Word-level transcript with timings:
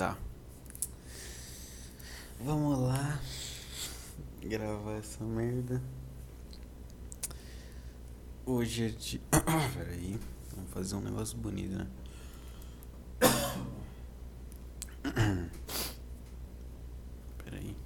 Tá. 0.00 0.16
Vamos 2.40 2.78
lá. 2.78 3.20
Gravar 4.40 4.94
essa 4.94 5.22
merda. 5.22 5.82
Hoje 8.46 8.86
é 8.86 8.88
de. 8.88 9.18
Pera 9.28 9.90
aí. 9.90 10.18
Vamos 10.56 10.70
fazer 10.70 10.94
um 10.94 11.02
negócio 11.02 11.36
bonito, 11.36 11.76
né? 11.76 11.86
Pera 17.44 17.58
aí. 17.58 17.76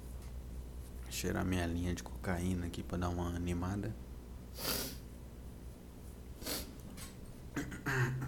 Cheirar 1.09 1.43
minha 1.43 1.67
linha 1.67 1.93
de 1.93 2.01
cocaína 2.01 2.67
aqui 2.67 2.81
pra 2.81 2.97
dar 2.97 3.09
uma 3.09 3.27
animada. 3.27 3.93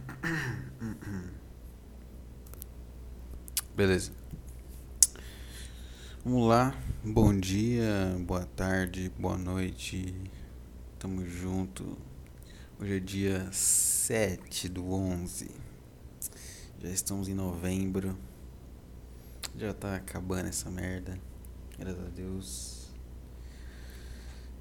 Beleza. 3.78 4.12
Vamos 6.26 6.48
lá. 6.50 6.76
Bom 7.04 7.40
dia, 7.40 8.18
boa 8.26 8.44
tarde, 8.44 9.12
boa 9.20 9.38
noite. 9.38 10.16
Tamo 10.98 11.24
junto. 11.24 11.96
Hoje 12.80 12.98
é 12.98 13.00
dia 13.00 13.48
7 13.52 14.68
do 14.68 14.92
11. 14.92 15.52
Já 16.82 16.90
estamos 16.90 17.30
em 17.30 17.36
novembro. 17.36 18.18
Já 19.56 19.76
tá 19.76 19.96
acabando 19.96 20.50
essa 20.50 20.72
merda. 20.72 21.16
Graças 21.78 22.04
a 22.04 22.10
Deus. 22.10 22.77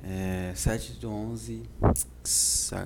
É, 0.02 0.52
7 0.55 0.95
do 0.95 1.10
11. 1.10 1.62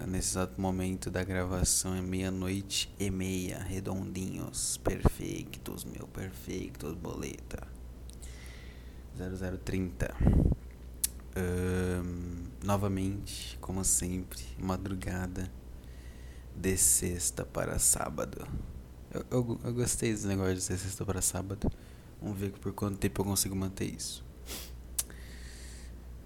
Nesse 0.09 0.30
exato 0.30 0.60
momento 0.60 1.10
da 1.10 1.23
gravação 1.24 1.95
é 1.95 2.00
meia-noite 2.00 2.95
e 2.98 3.10
meia. 3.10 3.59
Redondinhos. 3.59 4.77
Perfeitos, 4.78 5.84
meu. 5.84 6.06
Perfeitos, 6.09 6.95
boleta. 6.95 7.66
0030. 9.16 10.14
Um, 11.36 12.44
novamente, 12.64 13.56
como 13.61 13.84
sempre, 13.84 14.41
madrugada 14.58 15.50
de 16.56 16.77
sexta 16.77 17.44
para 17.44 17.78
sábado. 17.78 18.47
Eu, 19.12 19.25
eu, 19.31 19.61
eu 19.64 19.75
gostei 19.75 20.12
desse 20.12 20.27
negócio 20.27 20.55
de 20.55 20.61
ser 20.61 20.78
sexta 20.78 21.05
para 21.05 21.20
sábado. 21.20 21.70
Vamos 22.20 22.38
ver 22.38 22.50
por 22.53 22.72
quanto 22.72 22.98
tempo 22.98 23.20
eu 23.20 23.25
consigo 23.25 23.56
manter 23.56 23.94
isso. 23.94 24.25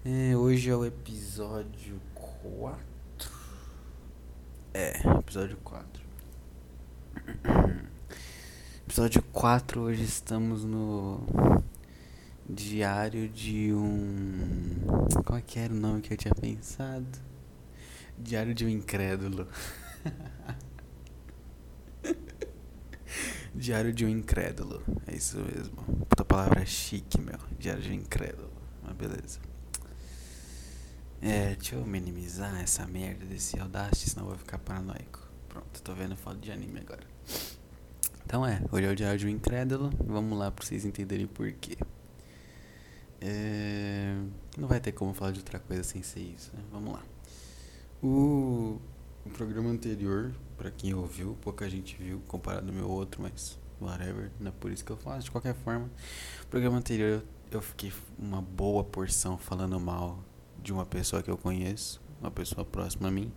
É, 0.06 0.36
hoje 0.36 0.69
é 0.69 0.77
o 0.77 0.84
episódio 0.84 1.98
4. 2.14 2.78
É, 4.74 4.98
episódio 5.19 5.56
4. 5.64 6.05
Episódio 8.86 9.22
4, 9.33 9.80
hoje 9.80 10.05
estamos 10.05 10.62
no 10.62 11.27
diário 12.46 13.30
de 13.30 13.72
um. 13.72 14.77
Qual 15.24 15.38
é 15.38 15.41
que 15.41 15.58
era 15.58 15.72
o 15.72 15.77
nome 15.77 16.02
que 16.02 16.12
eu 16.12 16.18
tinha 16.18 16.34
pensado? 16.34 17.06
Diário 18.18 18.55
de 18.55 18.66
um 18.66 18.68
incrédulo. 18.68 19.48
Diário 23.55 23.91
de 23.91 24.05
um 24.05 24.08
incrédulo. 24.11 24.83
É 25.06 25.14
isso 25.14 25.39
mesmo. 25.39 25.83
Puta 26.11 26.27
palavra 26.27 26.66
chique, 26.66 27.18
meu. 27.18 27.39
Diário 27.58 27.83
de 27.83 27.89
um 27.89 27.94
incrédulo. 27.94 28.52
Mas 28.83 28.94
beleza. 28.94 29.53
É, 31.27 31.55
deixa 31.55 31.75
eu 31.75 31.86
minimizar 31.86 32.61
essa 32.61 32.86
merda 32.86 33.25
desse 33.25 33.58
Audacity, 33.58 34.11
senão 34.11 34.27
eu 34.27 34.30
vou 34.33 34.39
ficar 34.39 34.58
paranoico. 34.58 35.27
Pronto, 35.48 35.83
tô 35.83 35.94
vendo 35.94 36.14
foto 36.14 36.36
de 36.36 36.53
anime 36.53 36.80
agora. 36.80 37.03
Então 38.27 38.47
é, 38.47 38.61
hoje 38.70 38.86
o 38.86 38.94
Diário 38.94 39.19
de 39.19 39.27
um 39.27 39.30
Incrédulo. 39.30 39.91
Vamos 40.05 40.39
lá 40.39 40.50
pra 40.50 40.62
vocês 40.62 40.84
entenderem 40.84 41.27
por 41.27 41.50
quê. 41.52 41.78
É, 43.22 44.14
não 44.58 44.69
vai 44.69 44.78
ter 44.80 44.92
como 44.92 45.14
falar 45.14 45.30
de 45.30 45.39
outra 45.39 45.58
coisa 45.58 45.83
sem 45.83 46.02
ser 46.02 46.20
isso, 46.20 46.51
né? 46.55 46.63
Vamos 46.70 46.92
lá. 46.92 47.02
O, 48.02 48.79
o 49.24 49.30
programa 49.30 49.70
anterior, 49.70 50.30
pra 50.58 50.70
quem 50.70 50.92
ouviu, 50.92 51.39
pouca 51.40 51.70
gente 51.70 51.96
viu 51.96 52.20
comparado 52.29 52.68
ao 52.68 52.74
meu 52.74 52.86
outro, 52.86 53.23
mas 53.23 53.58
whatever, 53.80 54.30
não 54.39 54.48
é 54.48 54.52
por 54.61 54.70
isso 54.70 54.84
que 54.84 54.90
eu 54.90 54.98
faço. 54.98 55.24
De 55.24 55.30
qualquer 55.30 55.55
forma, 55.55 55.90
o 56.42 56.46
programa 56.48 56.77
anterior 56.77 57.24
eu 57.51 57.63
fiquei 57.63 57.90
uma 58.18 58.42
boa 58.42 58.84
porção 58.84 59.39
falando 59.39 59.80
mal 59.80 60.23
de 60.64 60.73
uma 60.73 60.86
pessoa 60.86 61.23
que 61.23 61.30
eu 61.30 61.36
conheço, 61.36 62.01
uma 62.20 62.30
pessoa 62.30 62.64
próxima 62.64 63.08
a 63.08 63.11
mim. 63.11 63.30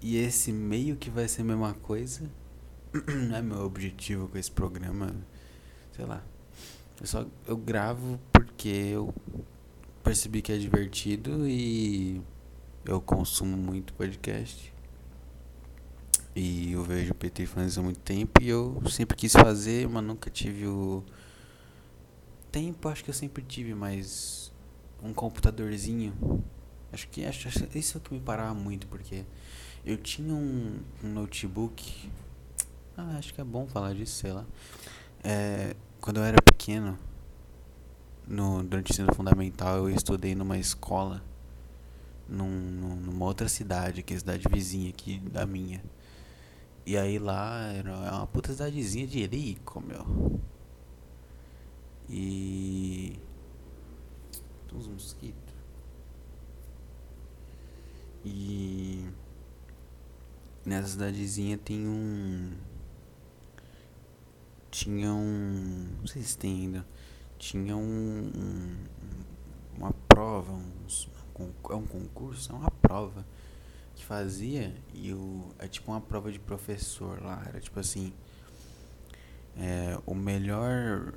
E 0.00 0.16
esse 0.16 0.52
meio 0.52 0.96
que 0.96 1.10
vai 1.10 1.26
ser 1.26 1.42
a 1.42 1.44
mesma 1.44 1.74
coisa. 1.74 2.30
É 3.36 3.42
meu 3.42 3.66
objetivo 3.66 4.28
com 4.28 4.38
esse 4.38 4.50
programa. 4.50 5.14
Sei 5.92 6.06
lá. 6.06 6.22
Eu 7.00 7.06
só 7.06 7.26
eu 7.46 7.56
gravo 7.56 8.18
porque 8.32 8.68
eu 8.68 9.12
percebi 10.02 10.40
que 10.40 10.52
é 10.52 10.56
divertido 10.56 11.46
e 11.46 12.22
eu 12.84 13.00
consumo 13.00 13.56
muito 13.56 13.92
podcast. 13.92 14.72
E 16.34 16.72
eu 16.72 16.84
vejo 16.84 17.12
o 17.12 17.14
PT 17.14 17.42
isso 17.42 17.80
há 17.80 17.82
muito 17.82 18.00
tempo 18.00 18.40
e 18.42 18.48
eu 18.48 18.80
sempre 18.88 19.16
quis 19.16 19.32
fazer, 19.32 19.88
mas 19.88 20.04
nunca 20.04 20.30
tive 20.30 20.66
o 20.66 21.02
tempo, 22.52 22.88
acho 22.88 23.02
que 23.02 23.10
eu 23.10 23.14
sempre 23.14 23.42
tive, 23.42 23.74
mas 23.74 24.45
um 25.02 25.12
computadorzinho. 25.12 26.42
Acho 26.92 27.08
que 27.08 27.24
acho, 27.24 27.48
isso 27.74 27.96
é 27.96 27.98
o 27.98 28.00
que 28.00 28.14
me 28.14 28.20
parava 28.20 28.54
muito, 28.54 28.86
porque 28.86 29.24
eu 29.84 29.96
tinha 29.96 30.34
um, 30.34 30.78
um 31.02 31.08
notebook. 31.08 32.10
Ah, 32.96 33.16
acho 33.18 33.34
que 33.34 33.40
é 33.40 33.44
bom 33.44 33.66
falar 33.66 33.94
disso, 33.94 34.16
sei 34.16 34.32
lá. 34.32 34.44
É, 35.22 35.76
quando 36.00 36.18
eu 36.18 36.24
era 36.24 36.40
pequeno, 36.40 36.98
no, 38.26 38.62
durante 38.62 38.90
o 38.90 38.92
ensino 38.92 39.14
fundamental, 39.14 39.76
eu 39.76 39.90
estudei 39.90 40.34
numa 40.34 40.58
escola, 40.58 41.22
num, 42.28 42.96
numa 42.96 43.24
outra 43.24 43.48
cidade, 43.48 44.02
que 44.02 44.14
é 44.14 44.16
a 44.16 44.20
cidade 44.20 44.44
vizinha 44.50 44.90
aqui 44.90 45.18
da 45.18 45.46
minha. 45.46 45.82
E 46.84 46.96
aí 46.96 47.18
lá 47.18 47.72
era 47.72 47.92
uma 47.92 48.26
puta 48.28 48.52
cidadezinha 48.52 49.06
de 49.06 49.26
rico, 49.26 49.80
meu. 49.80 50.40
E. 52.08 53.18
Uns 54.76 54.86
mosquitos. 54.86 55.54
E. 58.24 59.08
Nessa 60.64 60.88
cidadezinha 60.88 61.56
tem 61.56 61.86
um. 61.86 62.52
Tinha 64.70 65.12
um. 65.12 65.88
Não 66.00 66.06
sei 66.06 66.22
se 66.22 66.36
tem 66.36 66.52
ainda. 66.52 66.86
Tinha 67.38 67.76
um. 67.76 68.30
um 68.34 68.76
uma 69.78 69.92
prova. 70.08 70.52
Uns, 70.52 71.08
é 71.70 71.74
um 71.74 71.86
concurso? 71.86 72.52
É 72.52 72.54
uma 72.54 72.70
prova 72.70 73.24
que 73.96 74.04
fazia 74.04 74.74
e 74.92 75.12
o 75.12 75.48
é 75.58 75.66
tipo 75.66 75.90
uma 75.90 76.00
prova 76.00 76.30
de 76.30 76.38
professor 76.38 77.20
lá 77.22 77.42
era 77.46 77.58
tipo 77.58 77.80
assim 77.80 78.12
é, 79.56 79.98
o 80.04 80.14
melhor 80.14 81.14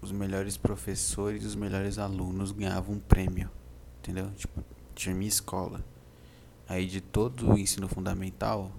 os 0.00 0.12
melhores 0.12 0.56
professores 0.56 1.44
os 1.44 1.54
melhores 1.54 1.98
alunos 1.98 2.52
ganhavam 2.52 2.96
um 2.96 3.00
prêmio 3.00 3.50
entendeu 3.98 4.30
tipo 4.32 4.64
tinha 4.94 5.14
minha 5.14 5.28
escola 5.28 5.84
aí 6.68 6.86
de 6.86 7.00
todo 7.00 7.52
o 7.52 7.58
ensino 7.58 7.88
fundamental 7.88 8.70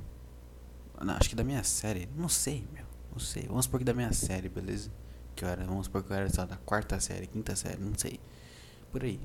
acho 0.98 1.30
que 1.30 1.36
da 1.36 1.44
minha 1.44 1.64
série 1.64 2.10
não 2.16 2.30
sei 2.30 2.68
meu 2.74 2.86
não 3.12 3.20
sei 3.20 3.44
vamos 3.48 3.66
supor 3.66 3.80
que 3.80 3.86
da 3.86 3.94
minha 3.94 4.14
série 4.14 4.50
beleza 4.50 4.92
que 5.36 5.44
eu 5.44 5.50
era 5.50 5.66
vamos 5.66 5.86
supor 5.86 6.04
que 6.04 6.12
eu 6.12 6.16
era 6.16 6.30
só 6.30 6.46
da 6.46 6.58
quarta 6.58 7.00
série 7.00 7.28
quinta 7.28 7.56
série 7.56 7.82
não 7.82 7.98
sei 7.98 8.20
por 8.92 9.04
aí 9.04 9.20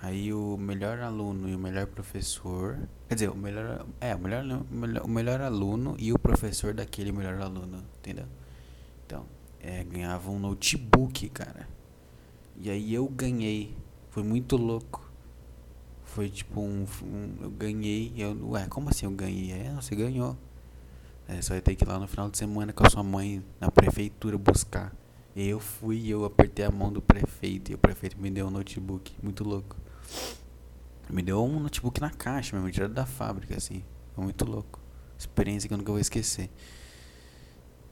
Aí 0.00 0.32
o 0.32 0.56
melhor 0.56 1.00
aluno 1.00 1.48
e 1.48 1.54
o 1.56 1.58
melhor 1.58 1.86
professor. 1.86 2.78
Quer 3.08 3.14
dizer, 3.14 3.30
o 3.30 3.34
melhor. 3.34 3.84
É, 4.00 4.14
o 4.14 4.18
melhor, 4.18 4.44
o 4.44 4.74
melhor, 4.74 5.04
o 5.04 5.08
melhor 5.08 5.40
aluno 5.40 5.96
e 5.98 6.12
o 6.12 6.18
professor 6.18 6.72
daquele 6.72 7.10
melhor 7.10 7.40
aluno, 7.40 7.84
entendeu? 7.98 8.26
Então, 9.04 9.26
é, 9.68 9.84
ganhava 9.84 10.30
um 10.30 10.38
notebook, 10.38 11.28
cara. 11.28 11.68
E 12.56 12.70
aí 12.70 12.94
eu 12.94 13.06
ganhei. 13.06 13.76
Foi 14.08 14.22
muito 14.22 14.56
louco. 14.56 15.06
Foi 16.04 16.30
tipo 16.30 16.60
um. 16.60 16.86
um 17.02 17.36
eu 17.42 17.50
ganhei. 17.50 18.14
Eu, 18.16 18.50
ué, 18.50 18.66
como 18.66 18.88
assim 18.88 19.04
eu 19.04 19.12
ganhei? 19.12 19.52
É, 19.52 19.70
você 19.74 19.94
ganhou. 19.94 20.36
É, 21.28 21.42
só 21.42 21.52
vai 21.52 21.60
ter 21.60 21.74
que 21.74 21.84
ir 21.84 21.86
lá 21.86 21.98
no 21.98 22.08
final 22.08 22.30
de 22.30 22.38
semana 22.38 22.72
com 22.72 22.86
a 22.86 22.88
sua 22.88 23.02
mãe 23.02 23.44
na 23.60 23.70
prefeitura 23.70 24.38
buscar. 24.38 24.96
E 25.36 25.46
eu 25.46 25.60
fui 25.60 26.08
eu 26.08 26.24
apertei 26.24 26.64
a 26.64 26.70
mão 26.70 26.90
do 26.90 27.02
prefeito. 27.02 27.70
E 27.70 27.74
o 27.74 27.78
prefeito 27.78 28.18
me 28.18 28.30
deu 28.30 28.46
um 28.46 28.50
notebook. 28.50 29.14
Muito 29.22 29.44
louco. 29.44 29.76
Me 31.10 31.20
deu 31.22 31.44
um 31.44 31.60
notebook 31.60 32.00
na 32.00 32.10
caixa 32.10 32.56
mesmo, 32.56 32.70
tirado 32.70 32.94
da 32.94 33.04
fábrica, 33.04 33.54
assim. 33.54 33.84
Foi 34.14 34.24
muito 34.24 34.46
louco. 34.46 34.80
Experiência 35.18 35.68
que 35.68 35.74
eu 35.74 35.78
nunca 35.78 35.92
vou 35.92 36.00
esquecer. 36.00 36.50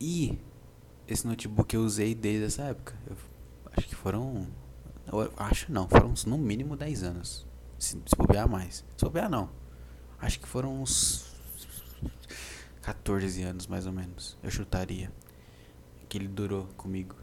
E 0.00 0.38
esse 1.08 1.26
notebook 1.26 1.74
eu 1.74 1.82
usei 1.82 2.14
desde 2.14 2.44
essa 2.44 2.62
época. 2.64 2.94
Eu 3.06 3.16
acho 3.76 3.88
que 3.88 3.94
foram. 3.94 4.46
Acho 5.36 5.72
não, 5.72 5.88
foram 5.88 6.14
no 6.26 6.38
mínimo 6.38 6.76
10 6.76 7.02
anos. 7.04 7.46
Se, 7.78 7.92
se 7.92 8.16
bobear 8.16 8.48
mais. 8.48 8.84
Se 8.96 9.04
bobear 9.04 9.30
não. 9.30 9.50
Acho 10.18 10.40
que 10.40 10.48
foram 10.48 10.82
uns 10.82 11.32
14 12.82 13.42
anos 13.42 13.66
mais 13.66 13.86
ou 13.86 13.92
menos. 13.92 14.36
Eu 14.42 14.50
chutaria. 14.50 15.12
que 16.08 16.18
ele 16.18 16.28
durou 16.28 16.66
comigo. 16.76 17.16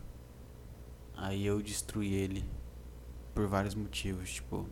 Aí 1.15 1.45
eu 1.45 1.61
destruí 1.61 2.13
ele 2.13 2.43
por 3.33 3.47
vários 3.47 3.73
motivos, 3.75 4.33
tipo, 4.33 4.67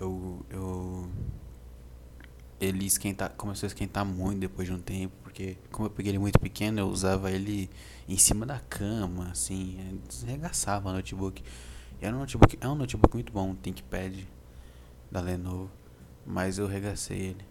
eu 0.00 0.44
eu 0.50 1.08
ele 2.60 2.86
esquenta, 2.86 3.28
começou 3.28 3.66
a 3.66 3.68
esquentar 3.68 4.04
muito 4.04 4.40
depois 4.40 4.66
de 4.66 4.74
um 4.74 4.80
tempo, 4.80 5.25
porque 5.36 5.58
como 5.70 5.86
eu 5.86 5.90
peguei 5.90 6.12
ele 6.12 6.18
muito 6.18 6.38
pequeno, 6.38 6.80
eu 6.80 6.88
usava 6.88 7.30
ele 7.30 7.68
em 8.08 8.16
cima 8.16 8.46
da 8.46 8.58
cama, 8.58 9.28
assim, 9.28 10.00
desregaçava 10.08 10.88
o 10.88 10.92
notebook. 10.94 11.42
Era 12.00 12.16
um 12.16 12.20
notebook, 12.20 12.56
é 12.58 12.66
um 12.66 12.74
notebook 12.74 13.14
muito 13.14 13.30
bom, 13.30 13.50
um 13.50 13.54
ThinkPad 13.54 14.24
da 15.10 15.20
Lenovo, 15.20 15.70
mas 16.24 16.56
eu 16.56 16.66
regacei 16.66 17.18
ele. 17.18 17.44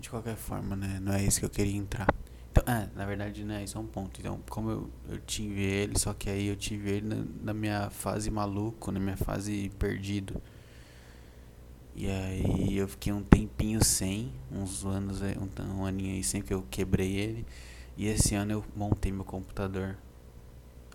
De 0.00 0.08
qualquer 0.08 0.36
forma, 0.36 0.74
né, 0.74 0.98
não 1.02 1.12
é 1.12 1.22
isso 1.22 1.38
que 1.38 1.44
eu 1.44 1.50
queria 1.50 1.76
entrar. 1.76 2.06
Então, 2.50 2.64
ah, 2.66 2.88
na 2.96 3.04
verdade, 3.04 3.44
né, 3.44 3.62
isso 3.62 3.76
é 3.76 3.80
um 3.82 3.86
ponto. 3.86 4.18
Então, 4.18 4.40
como 4.48 4.70
eu, 4.70 4.90
eu 5.10 5.18
tive 5.18 5.62
ele, 5.62 5.98
só 5.98 6.14
que 6.14 6.30
aí 6.30 6.46
eu 6.46 6.56
tive 6.56 6.92
ele 6.92 7.06
na, 7.06 7.24
na 7.42 7.52
minha 7.52 7.90
fase 7.90 8.30
maluco, 8.30 8.90
na 8.90 8.98
minha 8.98 9.18
fase 9.18 9.70
perdido. 9.78 10.40
E 11.96 12.10
aí 12.10 12.76
eu 12.76 12.88
fiquei 12.88 13.12
um 13.12 13.22
tempinho 13.22 13.82
sem, 13.84 14.32
uns 14.50 14.84
anos, 14.84 15.20
um, 15.22 15.80
um 15.80 15.86
aninho 15.86 16.14
aí 16.14 16.24
sem 16.24 16.42
que 16.42 16.52
eu 16.52 16.64
quebrei 16.70 17.16
ele. 17.16 17.46
E 17.96 18.06
esse 18.08 18.34
ano 18.34 18.52
eu 18.52 18.64
montei 18.74 19.12
meu 19.12 19.24
computador. 19.24 19.96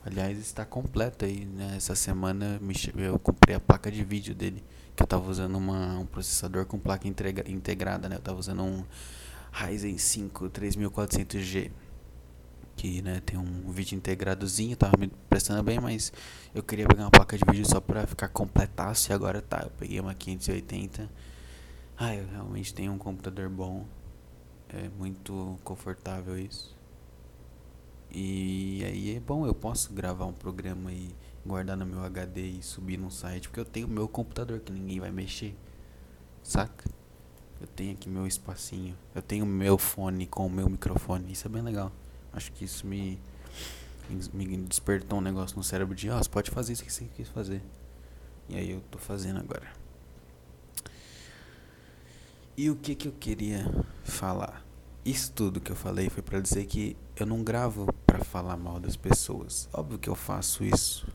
Aliás, 0.06 0.38
está 0.38 0.66
completo 0.66 1.24
aí, 1.24 1.46
né? 1.46 1.76
Essa 1.78 1.96
semana 1.96 2.60
eu 2.98 3.18
comprei 3.18 3.56
a 3.56 3.60
placa 3.60 3.90
de 3.90 4.04
vídeo 4.04 4.36
dele. 4.36 4.62
Que 4.96 5.04
eu 5.04 5.08
tava 5.08 5.30
usando 5.30 5.56
uma, 5.58 6.00
um 6.00 6.06
processador 6.06 6.66
com 6.66 6.78
placa 6.78 7.08
integra, 7.08 7.50
integrada, 7.50 8.10
né? 8.10 8.18
Eu 8.18 8.22
tava 8.22 8.40
usando 8.40 8.64
um 8.64 8.84
Ryzen 9.52 9.98
5 9.98 10.50
3400G 10.50 11.72
que 12.80 13.02
né, 13.02 13.22
tem 13.26 13.38
um 13.38 13.70
vídeo 13.70 13.98
integradozinho, 13.98 14.74
tava 14.78 14.96
me 14.98 15.10
prestando 15.30 15.62
bem, 15.62 15.82
mas 15.82 16.14
eu 16.56 16.64
queria 16.64 16.88
pegar 16.88 17.04
uma 17.04 17.12
placa 17.12 17.38
de 17.38 17.44
vídeo 17.44 17.66
só 17.70 17.82
pra 17.82 18.08
ficar 18.08 18.30
completaço 18.30 19.12
e 19.12 19.14
agora 19.14 19.42
tá, 19.42 19.64
eu 19.64 19.70
peguei 19.72 20.00
uma 20.00 20.16
580. 20.16 21.10
Ah, 21.98 22.16
eu 22.16 22.26
realmente 22.30 22.74
tenho 22.74 22.94
um 22.94 22.98
computador 22.98 23.50
bom. 23.50 23.86
É 24.70 24.88
muito 24.98 25.60
confortável 25.62 26.40
isso. 26.40 26.74
E 28.10 28.82
aí 28.86 29.18
é 29.18 29.20
bom, 29.20 29.46
eu 29.46 29.54
posso 29.54 29.92
gravar 29.92 30.26
um 30.26 30.34
programa 30.34 30.94
e 30.94 31.14
guardar 31.46 31.76
no 31.76 31.86
meu 31.86 32.02
HD 32.02 32.48
e 32.48 32.64
subir 32.64 32.96
num 32.96 33.10
site, 33.10 33.50
porque 33.50 33.60
eu 33.60 33.66
tenho 33.66 33.90
meu 33.90 34.08
computador 34.08 34.62
que 34.62 34.72
ninguém 34.72 35.02
vai 35.02 35.12
mexer. 35.12 35.54
Saca? 36.42 36.90
Eu 37.60 37.68
tenho 37.68 37.92
aqui 37.92 38.08
meu 38.08 38.26
espacinho. 38.26 38.96
Eu 39.14 39.22
tenho 39.22 39.46
meu 39.46 39.78
fone 39.78 40.26
com 40.26 40.46
o 40.46 40.50
meu 40.50 40.70
microfone. 40.70 41.34
Isso 41.34 41.46
é 41.46 41.50
bem 41.50 41.62
legal. 41.62 41.92
Acho 42.34 42.52
que 42.52 42.66
isso 42.66 42.86
me, 42.86 43.20
me 44.34 44.58
despertou 44.58 45.20
um 45.20 45.22
negócio 45.22 45.58
no 45.58 45.64
cérebro 45.64 45.96
de, 45.96 46.10
oh, 46.10 46.18
você 46.18 46.30
pode 46.30 46.52
fazer 46.52 46.74
isso 46.74 46.84
que 46.84 46.92
você 46.92 47.06
quis 47.16 47.28
fazer. 47.30 47.62
E 48.48 48.56
aí 48.56 48.72
eu 48.72 48.82
tô 48.90 48.98
fazendo 48.98 49.40
agora. 49.40 49.72
E 52.58 52.70
o 52.70 52.76
que 52.76 52.96
que 52.96 53.08
eu 53.08 53.14
queria 53.14 53.66
falar? 54.04 54.66
Isso 55.06 55.32
tudo 55.32 55.62
que 55.62 55.72
eu 55.72 55.76
falei 55.76 56.10
foi 56.10 56.22
para 56.22 56.40
dizer 56.40 56.66
que 56.66 56.98
eu 57.16 57.26
não 57.26 57.44
gravo 57.44 57.88
para 58.06 58.24
falar 58.24 58.58
mal 58.58 58.80
das 58.80 58.96
pessoas. 58.96 59.70
Óbvio 59.72 59.98
que 59.98 60.10
eu 60.10 60.16
faço 60.16 60.64
isso 60.64 61.08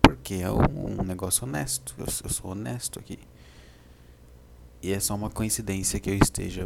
porque 0.00 0.34
é 0.34 0.50
um, 0.50 1.00
um 1.00 1.04
negócio 1.04 1.46
honesto. 1.46 1.94
Eu, 1.98 2.06
eu 2.06 2.30
sou 2.30 2.52
honesto 2.52 2.98
aqui. 2.98 3.18
E 4.80 4.92
é 4.92 5.00
só 5.00 5.14
uma 5.14 5.28
coincidência 5.28 6.00
que 6.00 6.08
eu 6.08 6.14
esteja 6.14 6.64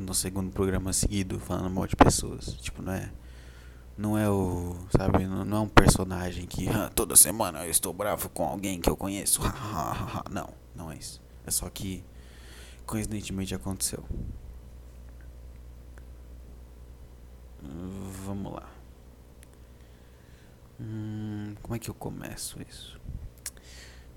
no 0.00 0.14
segundo 0.14 0.50
programa 0.50 0.92
seguido 0.92 1.38
falando 1.38 1.70
mal 1.70 1.86
de 1.86 1.94
pessoas. 1.94 2.54
Tipo, 2.54 2.82
não 2.82 2.92
é. 2.92 3.12
Não 3.96 4.18
é 4.18 4.28
o. 4.30 4.76
Sabe? 4.96 5.26
Não, 5.26 5.58
é 5.58 5.60
um 5.60 5.68
personagem 5.68 6.46
que 6.46 6.68
ah, 6.68 6.90
toda 6.94 7.14
semana 7.14 7.64
eu 7.66 7.70
estou 7.70 7.92
bravo 7.92 8.30
com 8.30 8.44
alguém 8.44 8.80
que 8.80 8.88
eu 8.88 8.96
conheço. 8.96 9.42
não, 10.30 10.48
não 10.74 10.90
é 10.90 10.96
isso. 10.96 11.20
É 11.46 11.50
só 11.50 11.68
que 11.68 12.02
coincidentemente 12.86 13.54
aconteceu. 13.54 14.02
Vamos 18.24 18.54
lá. 18.54 18.70
Hum, 20.80 21.54
como 21.62 21.74
é 21.74 21.78
que 21.78 21.90
eu 21.90 21.94
começo 21.94 22.58
isso? 22.66 22.98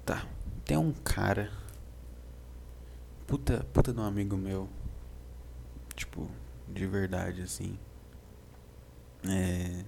Tá. 0.06 0.26
Tem 0.64 0.78
um 0.78 0.94
cara. 0.94 1.52
Puta, 3.28 3.66
puta 3.74 3.92
de 3.92 4.00
um 4.00 4.04
amigo 4.04 4.38
meu 4.38 4.70
Tipo, 6.14 6.30
de 6.68 6.86
verdade, 6.86 7.42
assim. 7.42 7.78
É. 9.28 9.84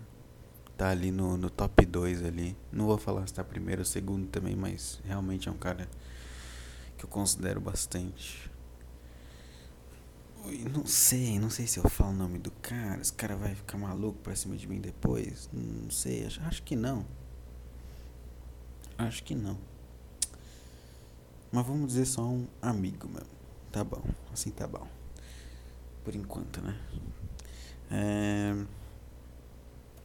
Tá 0.76 0.90
ali 0.90 1.12
no, 1.12 1.38
no 1.38 1.52
top 1.52 1.86
2 1.86 2.24
ali. 2.24 2.58
Não 2.72 2.88
vou 2.88 2.98
falar 2.98 3.28
se 3.28 3.34
tá 3.34 3.44
primeiro 3.44 3.82
ou 3.82 3.86
segundo 3.86 4.28
também, 4.28 4.56
mas 4.56 5.00
realmente 5.06 5.48
é 5.48 5.52
um 5.52 5.58
cara 5.58 5.88
que 6.98 7.06
eu 7.06 7.10
considero 7.10 7.62
bastante. 7.62 8.52
Não 10.74 10.86
sei, 10.86 11.40
não 11.40 11.50
sei 11.50 11.66
se 11.68 11.78
eu 11.78 11.88
falo 11.90 12.10
o 12.12 12.16
nome 12.16 12.40
do 12.40 12.52
cara. 12.52 13.00
Esse 13.00 13.14
cara 13.14 13.36
vai 13.36 13.54
ficar 13.54 13.78
maluco 13.78 14.18
pra 14.20 14.36
cima 14.36 14.58
de 14.58 14.68
mim 14.68 14.82
depois. 14.82 15.48
Não 15.54 15.92
sei, 15.92 16.26
acho, 16.26 16.42
acho 16.42 16.64
que 16.64 16.76
não. 16.76 17.06
Acho 18.98 19.24
que 19.24 19.36
não. 19.36 19.58
Mas 21.52 21.66
vamos 21.66 21.88
dizer 21.88 22.06
só 22.06 22.24
um 22.24 22.48
amigo 22.62 23.08
mesmo. 23.08 23.30
Tá 23.72 23.84
bom, 23.84 24.04
assim 24.34 24.50
tá 24.50 24.68
bom 24.68 24.88
por 26.06 26.16
enquanto, 26.16 26.62
né? 26.62 26.80
É... 27.92 28.56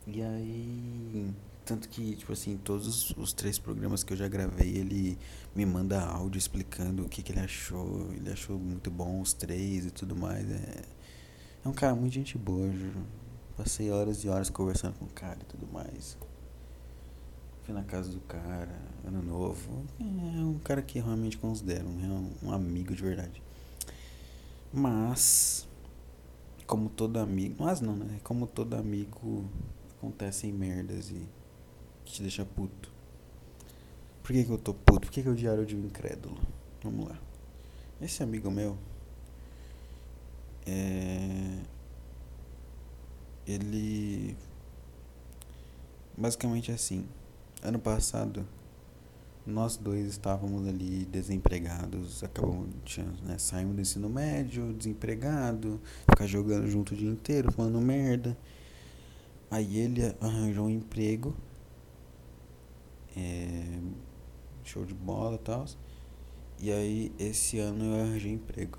E 0.07 0.23
aí. 0.23 1.31
Tanto 1.65 1.89
que, 1.89 2.17
tipo 2.17 2.33
assim, 2.33 2.57
todos 2.57 3.15
os, 3.17 3.33
três 3.33 3.57
programas 3.57 4.03
que 4.03 4.13
eu 4.13 4.17
já 4.17 4.27
gravei, 4.27 4.77
ele 4.77 5.17
me 5.55 5.65
manda 5.65 6.01
áudio 6.01 6.39
explicando 6.39 7.05
o 7.05 7.09
que, 7.09 7.23
que 7.23 7.31
ele 7.31 7.41
achou. 7.41 8.11
Ele 8.13 8.29
achou 8.33 8.59
muito 8.59 8.91
bom 8.91 9.21
os 9.21 9.33
três 9.33 9.87
e 9.87 9.91
tudo 9.91 10.17
mais. 10.17 10.51
É, 10.51 10.83
é 11.65 11.69
um 11.69 11.73
cara 11.73 11.95
muito 11.95 12.13
gente 12.13 12.37
boa. 12.37 12.69
Passei 13.57 13.91
horas 13.91 14.25
e 14.25 14.29
horas 14.29 14.51
conversando 14.51 14.95
com 14.95 15.05
o 15.05 15.11
cara 15.11 15.39
e 15.41 15.45
tudo 15.45 15.71
mais. 15.73 16.17
Fui 17.63 17.75
na 17.75 17.85
casa 17.85 18.11
do 18.11 18.21
cara, 18.21 18.83
ano 19.07 19.23
novo. 19.23 19.85
É 20.01 20.41
um 20.41 20.59
cara 20.59 20.83
que 20.83 20.99
realmente 20.99 21.39
considero 21.39 21.87
um, 21.87 22.33
um 22.43 22.53
amigo 22.53 22.97
de 22.97 23.03
verdade. 23.03 23.41
Mas 24.73 25.69
como 26.71 26.89
todo 26.89 27.19
amigo. 27.19 27.57
Mas 27.65 27.81
não, 27.81 27.97
né? 27.97 28.21
Como 28.23 28.47
todo 28.47 28.75
amigo 28.75 29.45
acontecem 29.99 30.53
merdas 30.53 31.11
e 31.11 31.29
que 32.05 32.13
te 32.13 32.23
deixa 32.23 32.45
puto. 32.45 32.93
Por 34.23 34.33
que, 34.33 34.45
que 34.45 34.51
eu 34.51 34.57
tô 34.57 34.73
puto? 34.73 35.01
Por 35.01 35.11
que, 35.11 35.21
que 35.21 35.29
eu 35.29 35.35
diário 35.35 35.67
de 35.67 35.75
um 35.75 35.81
incrédulo? 35.81 36.41
Vamos 36.81 37.09
lá. 37.09 37.19
Esse 38.01 38.23
amigo 38.23 38.53
meu. 38.53 38.79
É. 40.65 41.59
Ele. 43.49 44.37
Basicamente 46.17 46.71
assim. 46.71 47.05
Ano 47.65 47.81
passado 47.81 48.47
nós 49.51 49.77
dois 49.77 50.07
estávamos 50.07 50.67
ali 50.69 51.05
desempregados, 51.07 52.23
acabamos, 52.23 52.69
né, 53.23 53.37
saímos 53.39 53.75
do 53.75 53.83
ensino 53.83 54.09
médio, 54.09 54.73
desempregado, 54.73 55.81
ficar 56.09 56.27
jogando 56.27 56.69
junto 56.69 56.95
o 56.95 56.97
dia 56.97 57.11
inteiro, 57.11 57.53
falando 57.53 57.81
merda. 57.81 58.37
Aí 59.51 59.79
ele 59.79 60.03
arranjou 60.21 60.67
um 60.67 60.71
emprego, 60.71 61.35
é, 63.17 63.81
show 64.65 64.85
de 64.85 64.95
bola 64.95 65.35
e 65.35 65.39
tal. 65.39 65.65
E 66.59 66.71
aí 66.71 67.13
esse 67.19 67.59
ano 67.59 67.85
eu 67.85 68.01
arranjei 68.03 68.33
emprego. 68.33 68.79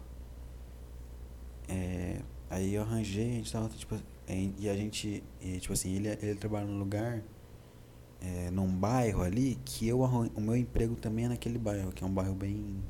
É, 1.68 2.22
aí 2.50 2.74
eu 2.74 2.84
arranjei, 2.84 3.32
a 3.32 3.34
gente 3.34 3.52
tava, 3.52 3.70
tipo, 3.70 3.96
e 4.58 4.70
a 4.70 4.76
gente, 4.76 5.24
e, 5.42 5.60
tipo 5.60 5.74
assim, 5.74 5.96
ele, 5.96 6.08
ele 6.22 6.36
trabalha 6.36 6.66
num 6.66 6.80
lugar 6.80 7.22
é, 8.22 8.52
num 8.52 8.68
bairro 8.68 9.24
ali 9.24 9.60
que 9.66 9.88
eu 9.88 10.02
o 10.02 10.42
meu 10.42 10.56
emprego 10.56 10.96
também 10.96 11.26
é 11.26 11.30
naquele 11.30 11.58
bairro, 11.58 11.92
que 11.92 12.04
é 12.04 12.08
um 12.08 12.14
bairro 12.14 12.36
bem 12.36 12.82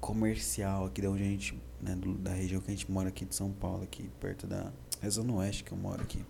comercial 0.00 0.86
aqui 0.86 1.00
da 1.00 1.10
onde 1.10 1.22
a 1.22 1.26
gente, 1.26 1.58
né, 1.80 1.96
do, 1.96 2.14
da 2.18 2.32
região 2.32 2.60
que 2.60 2.70
a 2.70 2.74
gente 2.74 2.90
mora 2.90 3.08
aqui 3.08 3.24
de 3.24 3.34
São 3.34 3.50
Paulo, 3.50 3.82
aqui 3.82 4.10
perto 4.20 4.46
da 4.46 4.70
é 5.00 5.08
Zona 5.08 5.32
Oeste 5.34 5.64
que 5.64 5.72
eu 5.72 5.78
moro 5.78 6.02
aqui, 6.02 6.24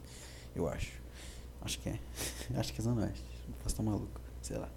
eu 0.54 0.68
acho. 0.68 0.92
Acho 1.60 1.80
que 1.80 1.88
é. 1.88 1.98
acho 2.56 2.72
que 2.72 2.80
é 2.80 2.84
Zona 2.84 3.02
Oeste. 3.02 3.24
Posso 3.62 3.68
estar 3.68 3.82
maluco, 3.82 4.20
sei 4.40 4.56
lá. 4.56 4.68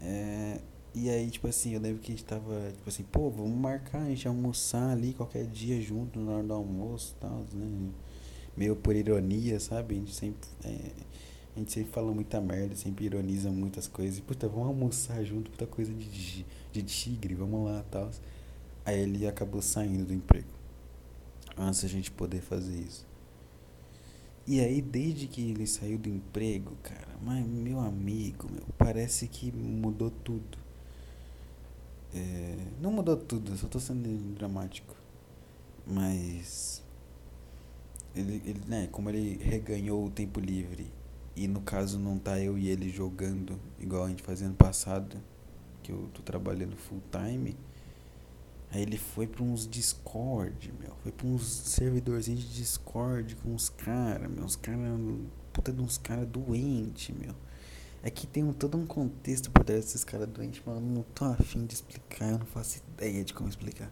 É, 0.00 0.60
e 0.94 1.08
aí, 1.08 1.30
tipo 1.30 1.48
assim, 1.48 1.74
eu 1.74 1.80
lembro 1.80 2.00
que 2.00 2.12
a 2.12 2.14
gente 2.14 2.24
tava, 2.24 2.70
tipo 2.72 2.88
assim, 2.88 3.02
pô, 3.04 3.30
vamos 3.30 3.56
marcar 3.56 4.02
a 4.02 4.08
gente 4.08 4.28
almoçar 4.28 4.90
ali 4.90 5.14
qualquer 5.14 5.46
dia 5.46 5.80
junto 5.80 6.20
na 6.20 6.32
hora 6.32 6.42
do 6.42 6.52
almoço 6.52 7.14
e 7.16 7.20
tal, 7.20 7.44
né? 7.52 7.90
Meio 8.56 8.76
por 8.76 8.94
ironia, 8.94 9.58
sabe? 9.58 9.94
A 9.94 9.98
gente 9.98 10.14
sempre. 10.14 10.48
É, 10.64 10.90
a 11.54 11.58
gente 11.60 11.72
sempre 11.72 11.92
fala 11.92 12.12
muita 12.12 12.40
merda, 12.40 12.74
sempre 12.74 13.04
ironiza 13.04 13.48
muitas 13.48 13.86
coisas. 13.86 14.18
Puta, 14.18 14.48
vamos 14.48 14.68
almoçar 14.68 15.22
junto, 15.22 15.50
puta 15.52 15.66
coisa 15.66 15.92
de, 15.94 16.44
de 16.72 16.82
tigre, 16.82 17.34
vamos 17.34 17.64
lá 17.70 17.84
tal. 17.90 18.10
Aí 18.84 18.98
ele 18.98 19.26
acabou 19.26 19.62
saindo 19.62 20.04
do 20.04 20.12
emprego. 20.12 20.48
Antes 21.56 21.84
a 21.84 21.88
gente 21.88 22.10
poder 22.10 22.40
fazer 22.40 22.76
isso. 22.76 23.06
E 24.46 24.60
aí, 24.60 24.82
desde 24.82 25.28
que 25.28 25.40
ele 25.40 25.66
saiu 25.66 25.96
do 25.96 26.08
emprego, 26.08 26.76
cara, 26.82 27.16
mas 27.22 27.46
meu 27.46 27.78
amigo, 27.78 28.50
meu, 28.50 28.64
parece 28.76 29.28
que 29.28 29.52
mudou 29.52 30.10
tudo. 30.10 30.58
É, 32.12 32.56
não 32.80 32.92
mudou 32.92 33.16
tudo, 33.16 33.56
só 33.56 33.68
tô 33.68 33.78
sendo 33.78 34.34
dramático. 34.34 34.94
Mas. 35.86 36.82
Ele, 38.14 38.42
ele, 38.44 38.60
né, 38.66 38.88
como 38.90 39.08
ele 39.08 39.36
reganhou 39.42 40.04
o 40.06 40.10
tempo 40.10 40.40
livre 40.40 40.90
e 41.36 41.48
no 41.48 41.60
caso 41.60 41.98
não 41.98 42.18
tá 42.18 42.38
eu 42.40 42.56
e 42.56 42.68
ele 42.68 42.88
jogando 42.90 43.58
igual 43.80 44.04
a 44.04 44.08
gente 44.08 44.22
fazia 44.22 44.48
no 44.48 44.54
passado, 44.54 45.16
que 45.82 45.90
eu 45.90 46.08
tô 46.14 46.22
trabalhando 46.22 46.76
full 46.76 47.02
time. 47.10 47.56
Aí 48.70 48.82
ele 48.82 48.98
foi 48.98 49.26
pra 49.26 49.42
uns 49.42 49.68
Discord, 49.68 50.72
meu. 50.80 50.92
Foi 51.02 51.12
pra 51.12 51.26
uns 51.26 51.44
servidorzinhos 51.44 52.42
de 52.42 52.54
Discord 52.54 53.36
com 53.36 53.54
uns 53.54 53.68
caras, 53.68 54.28
meu. 54.30 54.44
Uns 54.44 54.56
caras. 54.56 54.80
Puta 55.52 55.72
de 55.72 55.80
uns 55.80 55.96
caras 55.96 56.26
doentes, 56.26 57.14
meu. 57.14 57.34
É 58.02 58.10
que 58.10 58.26
tem 58.26 58.42
um, 58.42 58.52
todo 58.52 58.76
um 58.76 58.84
contexto 58.84 59.50
por 59.50 59.64
trás 59.64 59.84
desses 59.84 60.04
caras 60.04 60.28
doentes, 60.28 60.60
mas 60.66 60.74
eu 60.74 60.80
não 60.80 61.02
tô 61.14 61.24
afim 61.24 61.64
de 61.64 61.74
explicar, 61.74 62.32
eu 62.32 62.38
não 62.38 62.46
faço 62.46 62.82
ideia 62.98 63.24
de 63.24 63.32
como 63.32 63.48
explicar. 63.48 63.90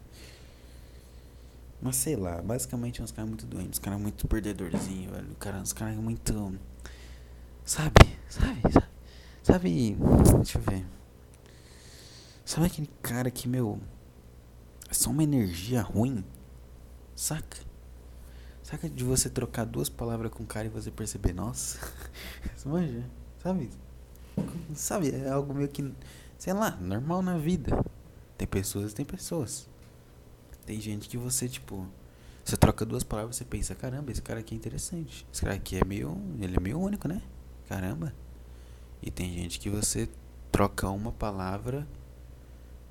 Mas 1.80 1.96
sei 1.96 2.14
lá, 2.14 2.42
basicamente 2.42 3.00
é 3.00 3.04
uns 3.04 3.10
caras 3.10 3.30
muito 3.30 3.46
doentes, 3.46 3.70
uns 3.70 3.78
caras 3.78 4.00
muito 4.00 4.28
perdedorzinho, 4.28 5.10
velho. 5.10 5.34
Cara, 5.38 5.58
uns 5.58 5.72
caras 5.72 5.96
muito. 5.96 6.58
Sabe? 7.64 8.18
Sabe? 8.28 8.60
Sabe? 9.42 9.96
Deixa 10.36 10.58
eu 10.58 10.62
ver. 10.62 10.84
Sabe 12.44 12.66
aquele 12.66 12.90
cara 13.00 13.30
que, 13.30 13.48
meu. 13.48 13.80
É 14.90 14.94
só 14.94 15.10
uma 15.10 15.22
energia 15.22 15.80
ruim? 15.80 16.24
Saca? 17.14 17.58
Saca 18.62 18.88
de 18.88 19.04
você 19.04 19.30
trocar 19.30 19.64
duas 19.64 19.88
palavras 19.88 20.30
com 20.30 20.42
o 20.42 20.46
cara 20.46 20.66
e 20.66 20.70
você 20.70 20.90
perceber, 20.90 21.32
nossa. 21.32 21.78
Manja, 22.66 23.04
sabe? 23.42 23.70
Sabe? 24.74 25.10
É 25.14 25.30
algo 25.30 25.54
meio 25.54 25.68
que. 25.68 25.92
Sei 26.38 26.52
lá, 26.52 26.72
normal 26.80 27.22
na 27.22 27.38
vida. 27.38 27.84
Tem 28.36 28.48
pessoas 28.48 28.92
tem 28.92 29.04
pessoas. 29.04 29.68
Tem 30.66 30.80
gente 30.80 31.08
que 31.08 31.16
você, 31.16 31.48
tipo. 31.48 31.86
Você 32.44 32.56
troca 32.56 32.84
duas 32.84 33.04
palavras 33.04 33.36
e 33.36 33.38
você 33.38 33.44
pensa, 33.44 33.72
caramba, 33.74 34.10
esse 34.10 34.20
cara 34.20 34.40
aqui 34.40 34.52
é 34.52 34.56
interessante. 34.56 35.24
Esse 35.32 35.42
cara 35.42 35.54
aqui 35.54 35.76
é 35.76 35.84
meio. 35.84 36.20
Ele 36.40 36.56
é 36.56 36.60
meio 36.60 36.78
único, 36.78 37.06
né? 37.06 37.22
Caramba. 37.68 38.14
E 39.02 39.10
tem 39.10 39.32
gente 39.32 39.58
que 39.58 39.68
você 39.68 40.08
troca 40.50 40.88
uma 40.88 41.12
palavra 41.12 41.86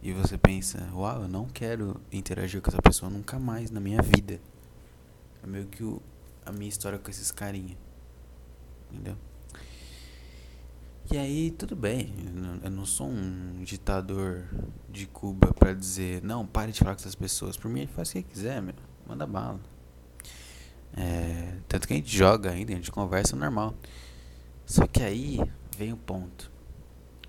e 0.01 0.11
você 0.11 0.37
pensa, 0.37 0.89
uau, 0.93 1.21
eu 1.21 1.27
não 1.27 1.45
quero 1.45 2.01
interagir 2.11 2.61
com 2.61 2.69
essa 2.69 2.81
pessoa 2.81 3.09
nunca 3.09 3.37
mais 3.37 3.69
na 3.69 3.79
minha 3.79 4.01
vida. 4.01 4.39
É 5.43 5.47
meio 5.47 5.67
que 5.67 5.83
o, 5.83 6.01
a 6.45 6.51
minha 6.51 6.69
história 6.69 6.97
com 6.97 7.09
esses 7.09 7.31
carinha. 7.31 7.77
Entendeu? 8.91 9.15
E 11.11 11.17
aí, 11.17 11.51
tudo 11.51 11.75
bem. 11.75 12.13
Eu 12.63 12.71
não 12.71 12.85
sou 12.85 13.07
um 13.07 13.63
ditador 13.63 14.45
de 14.89 15.05
Cuba 15.05 15.53
pra 15.53 15.73
dizer, 15.73 16.23
não, 16.23 16.47
pare 16.47 16.71
de 16.71 16.79
falar 16.79 16.95
com 16.95 17.01
essas 17.01 17.15
pessoas. 17.15 17.57
Por 17.57 17.69
mim, 17.69 17.85
faz 17.85 18.09
o 18.09 18.13
que 18.13 18.23
quiser, 18.23 18.61
meu. 18.61 18.75
Manda 19.07 19.27
bala. 19.27 19.59
É, 20.95 21.57
tanto 21.67 21.87
que 21.87 21.93
a 21.93 21.97
gente 21.97 22.15
joga 22.15 22.51
ainda, 22.51 22.71
a 22.73 22.75
gente 22.75 22.91
conversa 22.91 23.35
normal. 23.35 23.75
Só 24.71 24.87
que 24.87 25.03
aí 25.03 25.39
vem 25.77 25.93
o 25.93 25.97
ponto. 25.97 26.51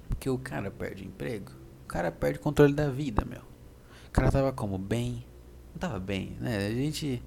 Porque 0.08 0.30
o 0.30 0.38
cara 0.38 0.70
perde 0.70 1.04
emprego 1.04 1.62
cara 1.92 2.10
perde 2.10 2.38
o 2.38 2.42
controle 2.42 2.72
da 2.72 2.88
vida, 2.88 3.22
meu. 3.24 3.42
O 4.08 4.10
cara 4.10 4.32
tava 4.32 4.50
como? 4.50 4.78
Bem. 4.78 5.24
Não 5.72 5.78
tava 5.78 6.00
bem, 6.00 6.36
né? 6.40 6.66
A 6.66 6.70
gente. 6.70 7.22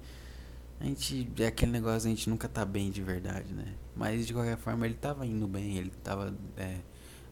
A 0.80 0.84
gente. 0.84 1.32
É 1.38 1.46
aquele 1.46 1.70
negócio, 1.70 2.08
a 2.08 2.10
gente 2.10 2.28
nunca 2.28 2.48
tá 2.48 2.64
bem 2.64 2.90
de 2.90 3.00
verdade, 3.00 3.54
né? 3.54 3.74
Mas 3.94 4.26
de 4.26 4.32
qualquer 4.32 4.58
forma 4.58 4.84
ele 4.84 4.96
tava 4.96 5.24
indo 5.24 5.46
bem, 5.46 5.78
ele 5.78 5.90
tava 6.02 6.36
é, 6.56 6.80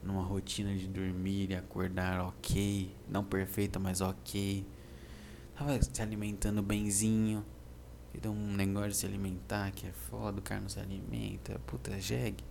numa 0.03 0.23
rotina 0.23 0.75
de 0.77 0.87
dormir 0.87 1.51
e 1.51 1.57
acordar 1.57 2.21
ok. 2.21 2.95
Não 3.09 3.25
perfeita, 3.25 3.81
mas 3.81 4.01
ok. 4.01 4.65
Tava 5.59 5.83
se 5.83 6.01
alimentando 6.01 6.63
benzinho. 6.63 7.45
E 8.15 8.19
deu 8.19 8.31
um 8.31 8.53
negócio 8.53 8.91
de 8.91 8.97
se 8.97 9.07
alimentar 9.07 9.73
que 9.73 9.89
é 9.89 9.93
foda, 9.93 10.39
o 10.39 10.43
cara 10.43 10.61
não 10.61 10.69
se 10.69 10.79
alimenta. 10.79 11.59
Puta, 11.67 11.99
jegue. 11.99 12.45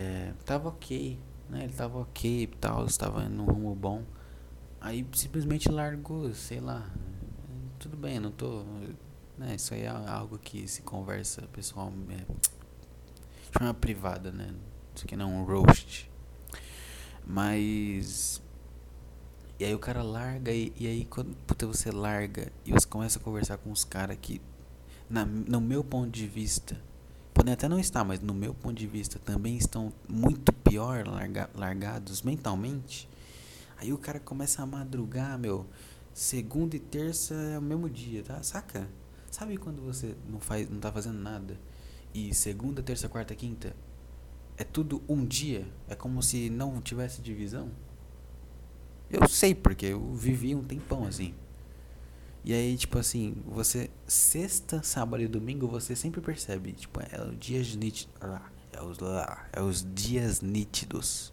É, 0.00 0.32
tava 0.46 0.70
ok 0.70 1.18
né? 1.50 1.64
Ele 1.64 1.72
tava 1.72 1.98
ok 1.98 2.42
e 2.42 2.46
tal, 2.46 2.86
estava 2.86 3.28
num 3.28 3.44
rumo 3.44 3.74
bom. 3.74 4.04
Aí 4.80 5.06
simplesmente 5.12 5.68
largou, 5.68 6.32
sei 6.32 6.60
lá. 6.60 6.88
Tudo 7.78 7.96
bem, 7.96 8.20
não 8.20 8.30
tô. 8.30 8.62
Né, 9.36 9.54
isso 9.56 9.74
aí 9.74 9.82
é 9.82 9.88
algo 9.88 10.38
que 10.38 10.66
se 10.68 10.82
conversa 10.82 11.42
pessoal. 11.52 11.92
É, 12.10 12.24
chama 13.58 13.74
privada, 13.74 14.30
né? 14.30 14.54
Isso 14.94 15.04
aqui 15.04 15.16
não 15.16 15.30
é 15.30 15.34
um 15.34 15.44
roast. 15.44 16.10
Mas. 17.26 18.40
E 19.58 19.64
aí 19.64 19.74
o 19.74 19.78
cara 19.78 20.02
larga 20.02 20.50
e, 20.52 20.72
e 20.78 20.86
aí 20.86 21.04
quando 21.04 21.36
puta, 21.46 21.66
você 21.66 21.90
larga 21.90 22.50
e 22.64 22.72
você 22.72 22.86
começa 22.86 23.18
a 23.18 23.22
conversar 23.22 23.58
com 23.58 23.70
os 23.70 23.84
caras 23.84 24.16
que, 24.18 24.40
na, 25.08 25.26
no 25.26 25.60
meu 25.60 25.84
ponto 25.84 26.08
de 26.10 26.26
vista, 26.26 26.80
podem 27.32 27.52
até 27.52 27.68
não 27.68 27.78
estar, 27.78 28.04
mas 28.04 28.20
no 28.20 28.34
meu 28.34 28.54
ponto 28.54 28.74
de 28.74 28.86
vista 28.86 29.18
também 29.18 29.56
estão 29.56 29.92
muito 30.08 30.52
pior 30.52 31.06
larga, 31.06 31.50
largados 31.54 32.22
mentalmente. 32.22 33.08
Aí 33.78 33.92
o 33.92 33.98
cara 33.98 34.20
começa 34.20 34.62
a 34.62 34.66
madrugar, 34.66 35.38
meu. 35.38 35.66
Segunda 36.12 36.76
e 36.76 36.80
terça 36.80 37.34
é 37.34 37.58
o 37.58 37.62
mesmo 37.62 37.88
dia, 37.88 38.22
tá? 38.22 38.42
Saca? 38.42 38.88
Sabe 39.30 39.56
quando 39.56 39.80
você 39.80 40.14
não 40.28 40.40
faz, 40.40 40.68
não 40.68 40.80
tá 40.80 40.90
fazendo 40.90 41.18
nada 41.18 41.56
e 42.12 42.34
segunda, 42.34 42.82
terça, 42.82 43.08
quarta, 43.08 43.34
quinta 43.34 43.74
é 44.60 44.64
tudo 44.64 45.02
um 45.08 45.24
dia? 45.24 45.66
É 45.88 45.94
como 45.94 46.22
se 46.22 46.50
não 46.50 46.82
tivesse 46.82 47.22
divisão? 47.22 47.70
Eu 49.10 49.26
sei 49.26 49.54
porque 49.54 49.86
eu 49.86 50.12
vivi 50.12 50.54
um 50.54 50.62
tempão 50.62 51.06
assim. 51.06 51.34
E 52.44 52.54
aí, 52.54 52.76
tipo 52.76 52.98
assim, 52.98 53.34
você 53.46 53.90
sexta, 54.06 54.82
sábado 54.82 55.22
e 55.22 55.28
domingo, 55.28 55.68
você 55.68 55.94
sempre 55.94 56.20
percebe, 56.20 56.72
tipo, 56.72 57.00
é 57.00 57.22
os 57.22 57.38
dias 57.38 57.74
nítidos, 57.74 58.08
é 58.72 58.82
os 58.82 58.98
lá, 58.98 59.46
é 59.52 59.60
os 59.60 59.86
dias 59.94 60.40
nítidos. 60.40 61.32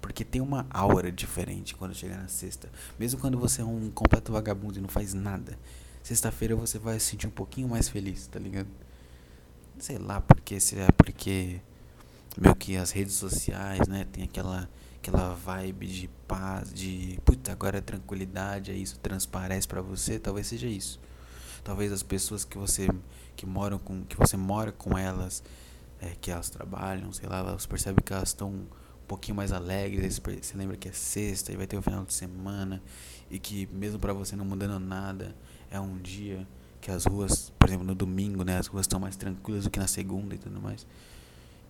Porque 0.00 0.24
tem 0.24 0.40
uma 0.40 0.66
aura 0.70 1.10
diferente 1.10 1.74
quando 1.74 1.94
chega 1.94 2.16
na 2.16 2.28
sexta. 2.28 2.70
Mesmo 2.98 3.20
quando 3.20 3.38
você 3.38 3.60
é 3.60 3.64
um 3.64 3.90
completo 3.90 4.32
vagabundo 4.32 4.78
e 4.78 4.82
não 4.82 4.88
faz 4.88 5.12
nada. 5.12 5.58
Sexta-feira 6.02 6.54
você 6.54 6.78
vai 6.78 6.98
se 7.00 7.06
sentir 7.06 7.26
um 7.26 7.30
pouquinho 7.30 7.68
mais 7.68 7.88
feliz, 7.88 8.26
tá 8.26 8.38
ligado? 8.38 8.68
Sei 9.78 9.98
lá 9.98 10.20
porque, 10.20 10.60
se 10.60 10.78
é 10.78 10.86
porque 10.92 11.60
meio 12.40 12.54
que 12.54 12.76
as 12.76 12.92
redes 12.92 13.14
sociais, 13.14 13.88
né, 13.88 14.06
tem 14.12 14.24
aquela 14.24 14.68
aquela 15.06 15.34
vibe 15.34 15.86
de 15.86 16.08
paz, 16.26 16.74
de 16.74 17.18
puta, 17.24 17.52
agora 17.52 17.78
é 17.78 17.80
tranquilidade, 17.80 18.72
é 18.72 18.74
isso, 18.74 18.98
transparece 18.98 19.66
para 19.68 19.80
você, 19.80 20.18
talvez 20.18 20.48
seja 20.48 20.66
isso. 20.66 20.98
Talvez 21.62 21.92
as 21.92 22.02
pessoas 22.02 22.44
que 22.44 22.58
você 22.58 22.88
que 23.36 23.46
moram 23.46 23.78
com 23.78 24.04
que 24.04 24.16
você 24.16 24.36
mora 24.36 24.72
com 24.72 24.98
elas, 24.98 25.44
é, 26.00 26.10
que 26.20 26.30
elas 26.30 26.50
trabalham, 26.50 27.12
sei 27.12 27.28
lá, 27.28 27.38
elas 27.38 27.66
percebem 27.66 28.02
que 28.04 28.12
elas 28.12 28.30
estão 28.30 28.50
um 28.50 29.06
pouquinho 29.06 29.36
mais 29.36 29.52
alegres, 29.52 30.18
você 30.18 30.56
lembra 30.56 30.76
que 30.76 30.88
é 30.88 30.92
sexta 30.92 31.52
e 31.52 31.56
vai 31.56 31.66
ter 31.66 31.76
o 31.76 31.82
final 31.82 32.04
de 32.04 32.12
semana 32.12 32.82
e 33.30 33.38
que 33.38 33.68
mesmo 33.72 34.00
para 34.00 34.12
você 34.12 34.34
não 34.34 34.44
mudando 34.44 34.80
nada, 34.80 35.36
é 35.70 35.78
um 35.78 35.98
dia 35.98 36.46
que 36.80 36.90
as 36.90 37.04
ruas, 37.04 37.52
por 37.58 37.68
exemplo, 37.68 37.86
no 37.86 37.94
domingo, 37.94 38.42
né, 38.42 38.58
as 38.58 38.66
ruas 38.66 38.84
estão 38.84 38.98
mais 38.98 39.16
tranquilas 39.16 39.64
do 39.64 39.70
que 39.70 39.78
na 39.78 39.86
segunda 39.86 40.34
e 40.34 40.38
tudo 40.38 40.60
mais. 40.60 40.84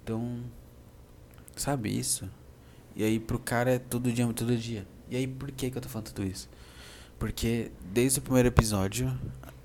Então, 0.02 0.42
sabe 1.54 1.90
isso? 1.90 2.30
E 2.96 3.04
aí 3.04 3.20
pro 3.20 3.38
cara 3.38 3.72
é 3.72 3.78
todo 3.78 4.10
dia, 4.10 4.26
todo 4.32 4.56
dia. 4.56 4.86
E 5.10 5.16
aí 5.16 5.26
por 5.26 5.52
que 5.52 5.70
que 5.70 5.76
eu 5.76 5.82
tô 5.82 5.88
falando 5.88 6.06
tudo 6.06 6.26
isso? 6.26 6.48
Porque 7.18 7.70
desde 7.92 8.18
o 8.18 8.22
primeiro 8.22 8.48
episódio 8.48 9.12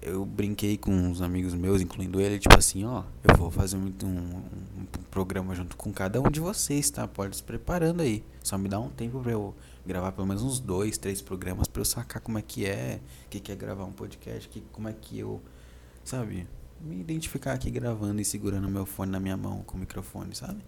eu 0.02 0.26
brinquei 0.26 0.78
com 0.78 0.92
uns 0.92 1.22
amigos 1.22 1.54
meus, 1.54 1.82
incluindo 1.82 2.20
ele, 2.20 2.40
tipo 2.40 2.58
assim, 2.58 2.84
ó, 2.86 3.04
eu 3.24 3.38
vou 3.38 3.52
fazer 3.52 3.78
um, 3.78 3.94
um, 4.04 4.08
um, 4.08 4.86
programa 5.12 5.54
junto 5.54 5.78
com 5.78 5.94
cada 5.94 6.20
um 6.20 6.30
de 6.30 6.40
vocês, 6.40 6.90
tá? 6.90 7.08
Pode 7.08 7.36
se 7.38 7.44
preparando 7.44 8.02
aí. 8.02 8.24
Só 8.44 8.58
me 8.58 8.68
dá 8.68 8.80
um 8.80 8.90
tempo 8.90 9.20
pra 9.22 9.32
eu 9.32 9.56
gravar 9.86 10.12
pelo 10.12 10.28
menos 10.28 10.42
uns 10.42 10.60
dois, 10.60 10.98
três 10.98 11.22
programas 11.22 11.68
pra 11.68 11.82
eu 11.82 11.86
sacar 11.86 12.22
como 12.22 12.38
é 12.38 12.42
que 12.42 12.66
é, 12.66 13.00
o 13.26 13.30
que, 13.30 13.40
que 13.40 13.52
é 13.52 13.56
gravar 13.56 13.86
um 13.86 13.92
podcast, 13.92 14.50
que, 14.50 14.62
como 14.72 14.90
é 14.90 14.94
que 14.94 15.20
eu, 15.20 15.42
sabe, 16.04 16.48
me 16.82 17.00
identificar 17.00 17.54
aqui 17.54 17.70
gravando 17.70 18.20
e 18.20 18.26
segurando 18.26 18.68
meu 18.68 18.86
fone 18.86 19.12
na 19.12 19.20
minha 19.20 19.38
mão 19.38 19.62
com 19.64 19.78
o 19.78 19.80
microfone, 19.80 20.36
sabe? 20.36 20.62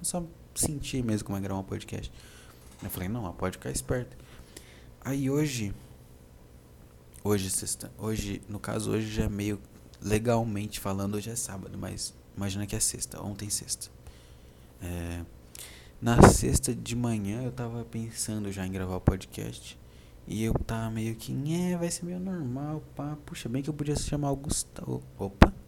só 0.00 0.24
sentir 0.60 1.02
mesmo 1.02 1.26
como 1.26 1.38
é 1.38 1.40
gravar 1.40 1.60
um 1.60 1.64
podcast. 1.64 2.12
Eu 2.82 2.90
falei, 2.90 3.08
não, 3.08 3.32
pode 3.32 3.58
ficar 3.58 3.70
esperto. 3.70 4.16
Aí 5.04 5.30
hoje, 5.30 5.74
hoje 7.22 7.50
sexta, 7.50 7.92
hoje, 7.98 8.42
no 8.48 8.58
caso 8.58 8.90
hoje 8.90 9.08
já 9.10 9.24
é 9.24 9.28
meio 9.28 9.60
legalmente 10.00 10.80
falando, 10.80 11.14
hoje 11.14 11.30
é 11.30 11.36
sábado, 11.36 11.76
mas 11.78 12.14
imagina 12.36 12.66
que 12.66 12.74
é 12.74 12.80
sexta, 12.80 13.20
ontem 13.20 13.48
sexta. 13.50 13.88
É, 14.80 15.24
na 16.00 16.20
sexta 16.28 16.74
de 16.74 16.96
manhã 16.96 17.42
eu 17.42 17.52
tava 17.52 17.84
pensando 17.84 18.50
já 18.50 18.66
em 18.66 18.72
gravar 18.72 18.96
o 18.96 19.00
podcast. 19.00 19.78
E 20.26 20.44
eu 20.44 20.54
tava 20.54 20.90
meio 20.90 21.14
que, 21.16 21.32
é, 21.52 21.76
vai 21.76 21.90
ser 21.90 22.04
meio 22.04 22.20
normal, 22.20 22.82
pá. 22.94 23.16
Puxa, 23.26 23.48
bem 23.48 23.62
que 23.62 23.70
eu 23.70 23.74
podia 23.74 23.96
chamar 23.96 24.30
o 24.30 24.36
Gustavo. 24.36 25.02
Opa! 25.18 25.61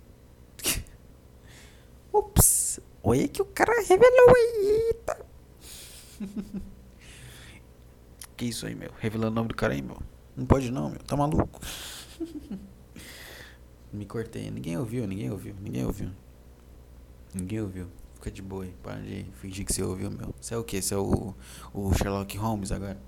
Olha 3.04 3.28
que 3.28 3.42
o 3.42 3.44
cara 3.44 3.72
revelou 3.82 4.34
aí. 4.34 4.94
Tá? 5.04 5.16
que 8.36 8.46
isso 8.46 8.66
aí, 8.66 8.74
meu? 8.74 8.90
Revelando 8.98 9.32
o 9.32 9.34
nome 9.34 9.48
do 9.48 9.54
cara 9.54 9.74
aí, 9.74 9.82
meu. 9.82 10.02
Não 10.36 10.46
pode 10.46 10.70
não, 10.70 10.90
meu. 10.90 10.98
Tá 11.00 11.16
maluco? 11.16 11.60
Me 13.92 14.04
cortei. 14.06 14.50
Ninguém 14.50 14.76
ouviu, 14.76 15.06
ninguém 15.06 15.30
ouviu, 15.30 15.54
ninguém 15.60 15.84
ouviu. 15.84 16.10
Ninguém 17.32 17.60
ouviu. 17.60 17.86
Fica 18.14 18.30
de 18.30 18.42
boa 18.42 18.64
aí. 18.64 18.74
Para 18.82 19.00
de 19.00 19.24
fingir 19.34 19.64
que 19.64 19.72
você 19.72 19.84
ouviu, 19.84 20.10
meu. 20.10 20.34
Você 20.40 20.54
é 20.54 20.56
o 20.56 20.64
quê? 20.64 20.82
Você 20.82 20.94
é 20.94 20.96
o, 20.96 21.32
o 21.72 21.94
Sherlock 21.94 22.36
Holmes 22.36 22.72
agora? 22.72 22.98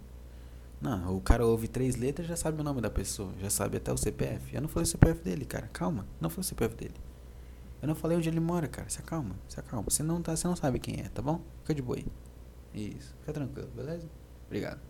Não, 0.81 1.17
o 1.17 1.21
cara 1.21 1.45
ouve 1.45 1.67
três 1.67 1.97
letras 1.97 2.29
já 2.29 2.37
sabe 2.37 2.61
o 2.61 2.65
nome 2.65 2.81
da 2.81 2.91
pessoa. 2.91 3.33
Já 3.41 3.50
sabe 3.50 3.79
até 3.79 3.93
o 3.93 3.97
CPF. 3.97 4.55
Eu 4.55 4.61
não 4.61 4.69
falei 4.69 4.85
o 4.85 4.87
CPF 4.87 5.21
dele, 5.23 5.45
cara. 5.45 5.69
Calma. 5.73 6.07
Não 6.21 6.31
foi 6.31 6.43
o 6.43 6.45
CPF 6.45 6.76
dele. 6.76 6.95
Eu 7.87 7.90
não 7.90 7.95
falei 7.95 8.19
onde 8.19 8.28
ele 8.28 8.40
mora, 8.40 8.66
cara. 8.66 8.88
Se 8.90 8.99
acalma, 8.99 9.37
se 9.49 9.61
acalma. 9.61 9.88
Você 9.88 10.02
não, 10.02 10.21
tá, 10.21 10.35
você 10.35 10.49
não 10.49 10.57
sabe 10.57 10.81
quem 10.81 10.99
é, 10.99 11.09
tá 11.09 11.23
bom? 11.23 11.40
Fica 11.61 11.73
de 11.73 11.81
boa 11.81 11.97
aí. 11.97 12.07
Isso. 12.75 13.14
Fica 13.21 13.33
tranquilo, 13.33 13.69
beleza? 13.76 14.09
Obrigado. 14.47 14.81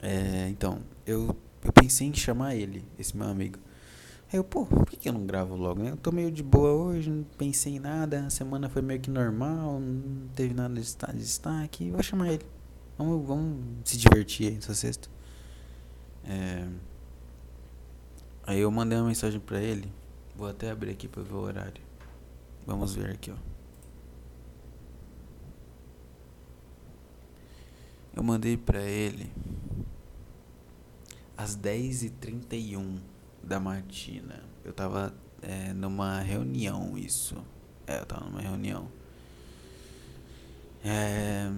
É, 0.00 0.48
então, 0.48 0.78
eu, 1.04 1.36
eu 1.64 1.72
pensei 1.72 2.06
em 2.06 2.14
chamar 2.14 2.54
ele, 2.54 2.84
esse 2.96 3.16
meu 3.16 3.26
amigo. 3.26 3.58
Aí 4.32 4.38
eu, 4.38 4.44
pô, 4.44 4.64
por 4.64 4.86
que, 4.86 4.96
que 4.96 5.08
eu 5.08 5.12
não 5.12 5.26
gravo 5.26 5.56
logo, 5.56 5.82
né? 5.82 5.90
Eu 5.90 5.96
tô 5.96 6.12
meio 6.12 6.30
de 6.30 6.40
boa 6.40 6.70
hoje, 6.70 7.10
não 7.10 7.24
pensei 7.36 7.74
em 7.74 7.80
nada, 7.80 8.26
a 8.26 8.30
semana 8.30 8.68
foi 8.68 8.80
meio 8.80 9.00
que 9.00 9.10
normal, 9.10 9.80
não 9.80 10.28
teve 10.36 10.54
nada 10.54 10.72
de 10.72 11.18
destaque. 11.18 11.90
Vou 11.90 12.00
chamar 12.00 12.28
ele. 12.28 12.46
Vamos, 12.96 13.26
vamos 13.26 13.64
se 13.84 13.98
divertir 13.98 14.50
aí 14.50 14.54
nessa 14.54 14.72
sexta. 14.72 15.08
É, 16.22 16.68
aí 18.46 18.60
eu 18.60 18.70
mandei 18.70 18.96
uma 18.96 19.08
mensagem 19.08 19.40
pra 19.40 19.60
ele. 19.60 19.92
Vou 20.36 20.48
até 20.48 20.70
abrir 20.70 20.90
aqui 20.90 21.06
pra 21.06 21.22
ver 21.22 21.34
o 21.34 21.40
horário. 21.40 21.82
Vamos 22.66 22.94
ver 22.94 23.10
aqui, 23.10 23.30
ó. 23.30 23.36
Eu 28.16 28.22
mandei 28.22 28.56
pra 28.56 28.80
ele 28.80 29.30
às 31.36 31.56
10h31 31.56 32.98
da 33.42 33.60
matina. 33.60 34.42
Eu 34.64 34.72
tava 34.72 35.14
é, 35.42 35.72
numa 35.72 36.20
reunião, 36.20 36.96
isso. 36.96 37.36
É, 37.86 37.98
eu 37.98 38.06
tava 38.06 38.24
numa 38.24 38.40
reunião. 38.40 38.88
É. 40.84 41.50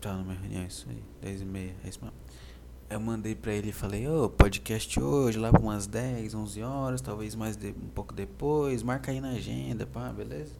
Tava 0.00 0.18
numa 0.18 0.34
reunião, 0.34 0.64
isso 0.66 0.86
aí. 0.88 1.02
10h30, 1.22 1.74
é 1.84 1.88
isso 1.88 2.00
mesmo. 2.04 2.12
Eu 2.90 2.98
mandei 2.98 3.34
pra 3.34 3.52
ele 3.52 3.68
e 3.68 3.72
falei, 3.72 4.08
ô, 4.08 4.24
oh, 4.24 4.30
podcast 4.30 4.98
hoje, 4.98 5.38
lá 5.38 5.50
pra 5.50 5.60
umas 5.60 5.86
10, 5.86 6.34
11 6.34 6.62
horas, 6.62 7.00
talvez 7.02 7.34
mais 7.34 7.54
de, 7.54 7.68
um 7.68 7.88
pouco 7.88 8.14
depois, 8.14 8.82
marca 8.82 9.10
aí 9.10 9.20
na 9.20 9.32
agenda, 9.32 9.86
pá, 9.86 10.10
beleza? 10.10 10.54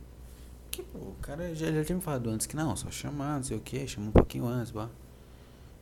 Que, 0.70 0.82
pô, 0.82 0.98
o 0.98 1.16
cara 1.22 1.54
já, 1.54 1.72
já 1.72 1.82
tinha 1.82 1.96
me 1.96 2.02
falado 2.02 2.28
antes 2.28 2.46
que 2.46 2.54
não, 2.54 2.76
só 2.76 2.90
chamar, 2.90 3.36
não 3.36 3.42
sei 3.42 3.56
o 3.56 3.60
que, 3.60 3.86
chama 3.88 4.08
um 4.08 4.12
pouquinho 4.12 4.46
antes, 4.46 4.70
pá. 4.70 4.90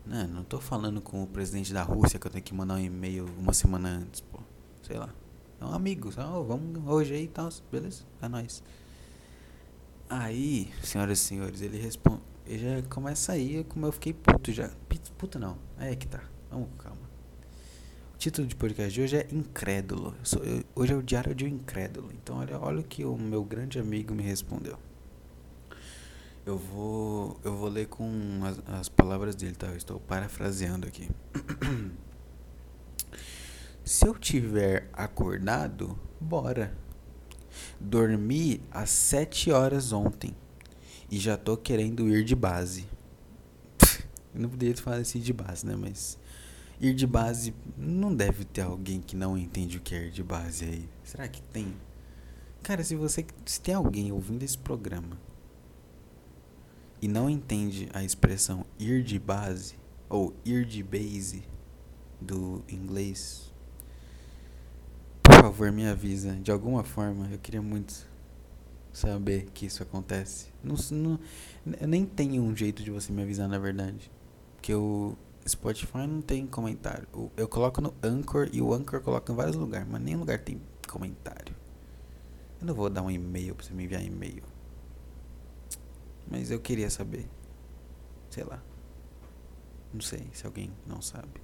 Não, 0.07 0.29
não 0.29 0.45
tô 0.45 0.61
falando 0.61 1.01
com 1.01 1.21
o 1.21 1.27
presidente 1.27 1.73
da 1.75 1.83
Rússia 1.83 2.17
que 2.17 2.29
eu 2.29 2.31
tenho 2.31 2.45
que 2.45 2.55
mandar 2.55 2.75
um 2.75 2.79
e-mail 2.79 3.27
uma 3.37 3.53
semana 3.53 3.89
antes, 3.89 4.21
pô. 4.21 4.39
Sei 4.83 4.97
lá. 4.97 5.09
É 5.61 5.65
um 5.65 5.73
amigo, 5.73 6.13
só, 6.13 6.39
oh, 6.39 6.45
vamos 6.45 6.81
hoje 6.87 7.13
aí 7.13 7.25
e 7.25 7.29
tal, 7.29 7.49
beleza? 7.73 8.05
É 8.23 8.29
nóis. 8.29 8.63
Aí, 10.09 10.71
senhoras 10.81 11.19
e 11.19 11.23
senhores, 11.23 11.61
ele 11.61 11.77
responde. 11.77 12.21
Ele 12.47 12.83
já 12.83 12.89
começa 12.89 13.33
aí, 13.33 13.65
como 13.65 13.87
eu 13.87 13.91
fiquei 13.91 14.13
puto 14.13 14.53
já. 14.53 14.71
Puto 15.19 15.41
não, 15.41 15.59
é 15.77 15.97
que 15.97 16.07
tá. 16.07 16.36
Vamos 16.51 16.69
com 16.71 16.77
calma. 16.77 17.07
O 18.15 18.19
título 18.19 18.47
de 18.47 18.57
podcast 18.57 18.93
de 18.93 19.03
hoje 19.03 19.17
é 19.17 19.27
Incrédulo. 19.31 20.15
Eu 20.19 20.25
sou, 20.25 20.43
eu, 20.43 20.65
hoje 20.75 20.93
é 20.93 20.97
o 20.97 21.03
diário 21.03 21.35
de 21.35 21.45
um 21.45 21.49
incrédulo. 21.49 22.11
Então 22.13 22.39
olha, 22.39 22.59
olha 22.59 22.81
o 22.81 22.85
que 22.85 23.05
o 23.05 23.17
meu 23.17 23.45
grande 23.45 23.79
amigo 23.79 24.15
me 24.15 24.23
respondeu. 24.23 24.79
Eu 26.47 26.57
vou, 26.57 27.39
eu 27.45 27.57
vou 27.57 27.69
ler 27.69 27.89
com 27.89 28.09
as, 28.45 28.81
as 28.81 28.89
palavras 28.89 29.35
dele, 29.35 29.55
tá? 29.55 29.67
Eu 29.67 29.77
estou 29.77 29.99
parafraseando 30.01 30.87
aqui. 30.87 31.11
Se 33.85 34.07
eu 34.07 34.15
tiver 34.15 34.89
acordado, 34.93 35.99
bora. 36.21 36.73
Dormi 37.81 38.63
às 38.71 38.91
7 38.91 39.51
horas 39.51 39.93
ontem 39.93 40.35
e 41.11 41.19
já 41.19 41.37
tô 41.37 41.57
querendo 41.57 42.09
ir 42.09 42.25
de 42.25 42.35
base. 42.35 42.89
eu 44.35 44.41
não 44.41 44.49
poderia 44.49 44.77
falar 44.77 44.97
assim 44.99 45.21
de 45.21 45.33
base, 45.33 45.67
né? 45.67 45.77
Mas 45.77 46.19
ir 46.81 46.95
de 46.95 47.07
base 47.07 47.55
não 47.77 48.15
deve 48.15 48.45
ter 48.45 48.63
alguém 48.63 49.01
que 49.01 49.17
não 49.17 49.37
entende 49.37 49.79
o 49.79 49.81
que 49.81 49.95
é 49.95 50.07
ir 50.07 50.11
de 50.11 50.23
base 50.23 50.65
aí. 50.65 50.89
Será 51.05 51.27
que 51.29 51.43
tem? 51.43 51.75
Cara, 52.63 52.83
se 52.83 52.95
você 52.97 53.25
se 53.45 53.61
tem 53.61 53.75
alguém 53.75 54.11
ouvindo 54.13 54.43
esse 54.43 54.59
programa 54.59 55.19
e 57.01 57.09
não 57.09 57.31
entende 57.31 57.89
a 57.93 58.03
expressão 58.03 58.65
ir 58.79 59.03
de 59.03 59.19
base 59.19 59.77
ou 60.09 60.35
ir 60.45 60.65
de 60.65 60.83
base 60.83 61.43
do 62.21 62.63
inglês, 62.69 63.53
por 65.23 65.35
favor 65.35 65.71
me 65.71 65.87
avisa. 65.87 66.35
De 66.37 66.51
alguma 66.51 66.83
forma, 66.83 67.29
eu 67.31 67.39
queria 67.39 67.63
muito 67.63 68.07
saber 68.93 69.47
que 69.53 69.67
isso 69.67 69.83
acontece. 69.83 70.49
Não, 70.65 70.75
não, 70.91 71.21
eu 71.79 71.87
nem 71.87 72.05
tenho 72.05 72.43
um 72.43 72.57
jeito 72.57 72.83
de 72.83 72.91
você 72.91 73.13
me 73.13 73.23
avisar, 73.23 73.49
na 73.49 73.59
verdade. 73.59 74.11
Porque 74.57 74.75
o 74.75 75.17
Spotify 75.47 76.07
não 76.07 76.21
tem 76.21 76.47
comentário. 76.47 77.07
Eu 77.37 77.49
coloco 77.49 77.81
no 77.81 77.95
Anchor 78.03 78.49
e 78.53 78.61
o 78.61 78.73
Anchor 78.75 79.01
coloca 79.01 79.33
em 79.33 79.37
vários 79.37 79.57
lugares, 79.57 79.87
mas 79.89 80.01
nenhum 80.01 80.21
lugar 80.21 80.41
tem 80.41 80.61
comentário. 80.89 81.55
Eu 82.61 82.67
não 82.67 82.75
vou 82.75 82.91
dar 82.91 83.03
um 83.03 83.11
e-mail 83.11 83.55
pra 83.55 83.65
você 83.65 83.73
me 83.73 83.85
enviar 83.85 84.03
e-mail. 84.03 84.43
Mas 86.29 86.51
eu 86.51 86.59
queria 86.59 86.91
saber. 86.91 87.29
Sei 88.31 88.43
lá. 88.43 88.63
Não 89.93 90.01
sei 90.01 90.29
se 90.33 90.45
alguém 90.45 90.73
não 90.87 91.01
sabe. 91.01 91.41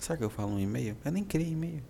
Será 0.00 0.16
que 0.16 0.24
eu 0.24 0.30
falo 0.30 0.52
um 0.52 0.60
e-mail? 0.60 0.96
Eu 1.04 1.12
nem 1.12 1.22
criei 1.22 1.52
e-mail. 1.52 1.82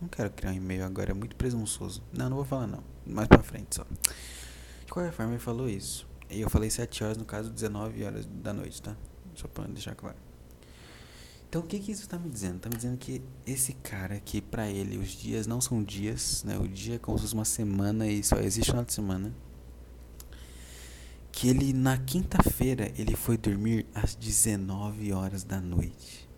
Não 0.00 0.08
quero 0.08 0.30
criar 0.30 0.52
um 0.52 0.54
e-mail 0.54 0.84
agora, 0.84 1.10
é 1.10 1.14
muito 1.14 1.36
presunçoso. 1.36 2.02
Não, 2.12 2.30
não 2.30 2.36
vou 2.36 2.44
falar 2.46 2.66
não. 2.66 2.82
Mais 3.06 3.28
pra 3.28 3.42
frente 3.42 3.76
só. 3.76 3.84
De 3.84 4.92
qualquer 4.92 5.12
forma, 5.12 5.32
ele 5.32 5.40
falou 5.40 5.68
isso. 5.68 6.08
E 6.30 6.40
eu 6.40 6.48
falei 6.48 6.70
7 6.70 7.04
horas, 7.04 7.16
no 7.18 7.24
caso 7.24 7.50
19 7.50 8.02
horas 8.04 8.26
da 8.26 8.52
noite, 8.52 8.80
tá? 8.80 8.96
Só 9.40 9.48
pra 9.48 9.66
deixar 9.66 9.94
claro. 9.94 10.16
Então 11.48 11.62
o 11.62 11.64
que 11.64 11.78
que 11.80 11.90
isso 11.90 12.08
tá 12.08 12.18
me 12.18 12.28
dizendo? 12.28 12.60
Tá 12.60 12.68
me 12.68 12.76
dizendo 12.76 12.98
que 12.98 13.22
esse 13.46 13.72
cara 13.72 14.20
que 14.20 14.40
para 14.40 14.68
ele 14.68 14.98
os 14.98 15.08
dias 15.08 15.46
não 15.46 15.60
são 15.60 15.82
dias, 15.82 16.44
né? 16.44 16.58
O 16.58 16.68
dia 16.68 16.96
é 16.96 16.98
como 16.98 17.18
se 17.18 17.22
fosse 17.22 17.34
uma 17.34 17.44
semana 17.44 18.06
e 18.06 18.22
só 18.22 18.36
existe 18.36 18.70
uma 18.70 18.86
semana 18.86 19.34
que 21.32 21.48
ele 21.48 21.72
na 21.72 21.96
quinta-feira 21.96 22.92
ele 22.98 23.16
foi 23.16 23.38
dormir 23.38 23.86
às 23.94 24.14
19 24.14 25.12
horas 25.12 25.42
da 25.42 25.60
noite. 25.60 26.28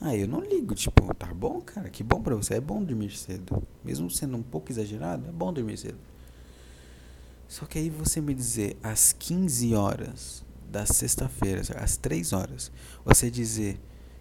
Ah, 0.00 0.16
eu 0.16 0.26
não 0.26 0.40
ligo, 0.40 0.74
tipo, 0.74 1.14
tá 1.14 1.32
bom, 1.32 1.60
cara, 1.60 1.88
que 1.90 2.02
bom 2.02 2.20
para 2.20 2.34
você, 2.34 2.54
é 2.54 2.60
bom 2.60 2.82
dormir 2.82 3.16
cedo. 3.16 3.62
Mesmo 3.84 4.10
sendo 4.10 4.36
um 4.36 4.42
pouco 4.42 4.72
exagerado, 4.72 5.28
é 5.28 5.32
bom 5.32 5.52
dormir 5.52 5.76
cedo. 5.76 5.98
Só 7.46 7.66
que 7.66 7.78
aí 7.78 7.88
você 7.88 8.20
me 8.20 8.34
dizer 8.34 8.76
às 8.82 9.12
15 9.12 9.74
horas 9.74 10.44
da 10.70 10.86
sexta-feira, 10.86 11.62
às 11.76 11.96
3 11.96 12.32
horas, 12.32 12.70
você 13.04 13.30
dizer 13.30 13.80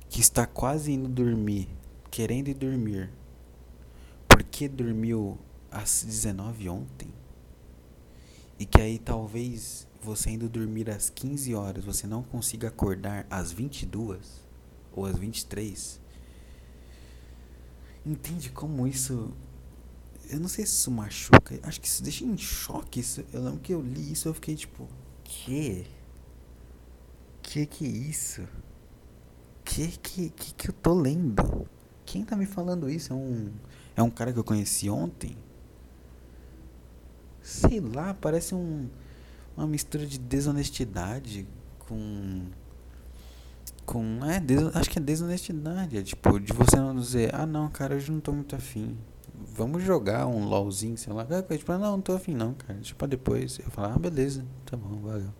que 0.09 0.19
está 0.19 0.45
quase 0.45 0.91
indo 0.91 1.07
dormir, 1.07 1.69
querendo 2.09 2.47
ir 2.47 2.55
dormir, 2.55 3.12
porque 4.27 4.67
dormiu 4.67 5.38
às 5.71 6.03
19 6.03 6.69
ontem? 6.69 7.13
E 8.57 8.65
que 8.65 8.81
aí 8.81 8.97
talvez 8.97 9.88
você 10.01 10.31
indo 10.31 10.49
dormir 10.49 10.89
às 10.89 11.09
15 11.09 11.53
horas, 11.53 11.85
você 11.85 12.07
não 12.07 12.23
consiga 12.23 12.67
acordar 12.67 13.27
às 13.29 13.51
22 13.51 14.43
ou 14.91 15.05
às 15.05 15.17
23. 15.17 16.01
Entende 18.05 18.49
como 18.49 18.88
isso 18.88 19.31
eu 20.29 20.39
não 20.39 20.47
sei 20.47 20.63
se 20.63 20.73
isso 20.73 20.91
machuca, 20.91 21.59
acho 21.63 21.81
que 21.81 21.88
isso 21.88 22.03
deixa 22.03 22.23
em 22.23 22.38
choque. 22.38 22.99
Isso, 22.99 23.25
eu 23.33 23.43
lembro 23.43 23.59
que 23.59 23.73
eu 23.73 23.81
li 23.81 24.12
isso 24.12 24.27
eu 24.27 24.33
fiquei 24.33 24.55
tipo, 24.55 24.88
que? 25.23 25.88
Que 27.49 27.65
que 27.65 27.85
é 27.85 27.88
isso? 27.88 28.47
Que 29.63 29.88
que 29.88 30.29
que 30.29 30.53
que 30.53 30.69
eu 30.69 30.73
tô 30.73 30.93
lendo? 30.93 31.67
Quem 32.05 32.23
tá 32.23 32.35
me 32.35 32.45
falando 32.45 32.89
isso? 32.89 33.13
É 33.13 33.15
um 33.15 33.51
é 33.95 34.03
um 34.03 34.09
cara 34.09 34.31
que 34.31 34.39
eu 34.39 34.43
conheci 34.43 34.89
ontem? 34.89 35.35
sei 37.49 37.79
lá, 37.79 38.13
parece 38.13 38.53
um, 38.53 38.88
uma 39.57 39.65
mistura 39.65 40.05
de 40.05 40.19
desonestidade 40.19 41.47
com. 41.79 42.45
Com. 43.85 44.19
É, 44.25 44.39
des, 44.39 44.75
acho 44.75 44.89
que 44.89 44.99
é 44.99 45.01
desonestidade. 45.01 45.97
É 45.97 46.03
tipo, 46.03 46.39
de 46.39 46.53
você 46.53 46.77
não 46.77 46.95
dizer, 46.95 47.33
ah 47.33 47.45
não, 47.45 47.67
cara, 47.69 47.95
hoje 47.95 48.12
não 48.12 48.19
tô 48.19 48.31
muito 48.31 48.55
afim. 48.55 48.97
Vamos 49.55 49.83
jogar 49.83 50.27
um 50.27 50.45
LOLzinho, 50.45 50.97
sei 50.97 51.12
lá. 51.12 51.25
Tipo, 51.25 51.71
não, 51.73 51.79
não 51.79 52.01
tô 52.01 52.13
afim 52.13 52.35
não, 52.35 52.53
cara. 52.53 52.79
Tipo, 52.79 53.07
depois 53.07 53.57
eu 53.59 53.71
falar, 53.71 53.95
ah, 53.95 53.99
beleza, 53.99 54.45
tá 54.65 54.77
bom, 54.77 54.99
valeu. 55.01 55.33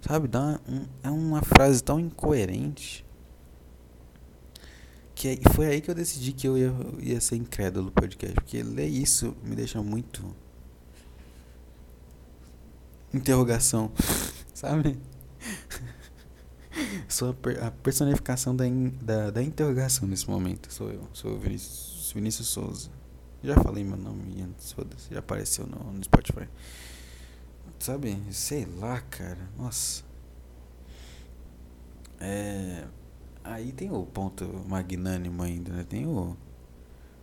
Sabe, 0.00 0.28
dá 0.28 0.60
um, 0.68 0.86
é 1.02 1.10
uma 1.10 1.42
frase 1.42 1.82
tão 1.82 1.98
incoerente 1.98 3.04
que 5.18 5.40
foi 5.52 5.66
aí 5.66 5.80
que 5.80 5.90
eu 5.90 5.94
decidi 5.94 6.32
que 6.32 6.46
eu 6.46 6.56
ia, 6.56 6.72
ia 7.00 7.20
ser 7.20 7.36
incrédulo 7.36 7.90
podcast. 7.90 8.34
Porque 8.36 8.62
ler 8.62 8.86
isso 8.86 9.36
me 9.42 9.56
deixa 9.56 9.82
muito. 9.82 10.24
Interrogação. 13.12 13.90
Sabe? 14.54 14.96
Sou 17.08 17.30
a, 17.30 17.34
per, 17.34 17.64
a 17.64 17.70
personificação 17.72 18.54
da, 18.54 18.66
in, 18.66 18.90
da, 19.02 19.30
da 19.30 19.42
interrogação 19.42 20.06
nesse 20.06 20.30
momento. 20.30 20.72
Sou 20.72 20.90
eu. 20.90 21.08
Sou 21.12 21.32
o 21.32 21.38
Vinícius, 21.38 22.12
Vinícius 22.14 22.48
Souza. 22.48 22.90
Já 23.42 23.56
falei 23.56 23.82
meu 23.82 23.96
nome 23.96 24.40
antes. 24.40 24.74
Já 25.10 25.18
apareceu 25.18 25.66
no, 25.66 25.92
no 25.92 26.04
Spotify. 26.04 26.48
Sabe? 27.78 28.18
Sei 28.30 28.66
lá, 28.66 29.00
cara. 29.00 29.48
Nossa. 29.56 30.02
É. 32.20 32.84
Aí 33.44 33.72
tem 33.72 33.90
o 33.90 34.04
ponto 34.04 34.44
magnânimo 34.68 35.42
ainda, 35.42 35.72
né? 35.72 35.84
Tem 35.88 36.06
o. 36.06 36.36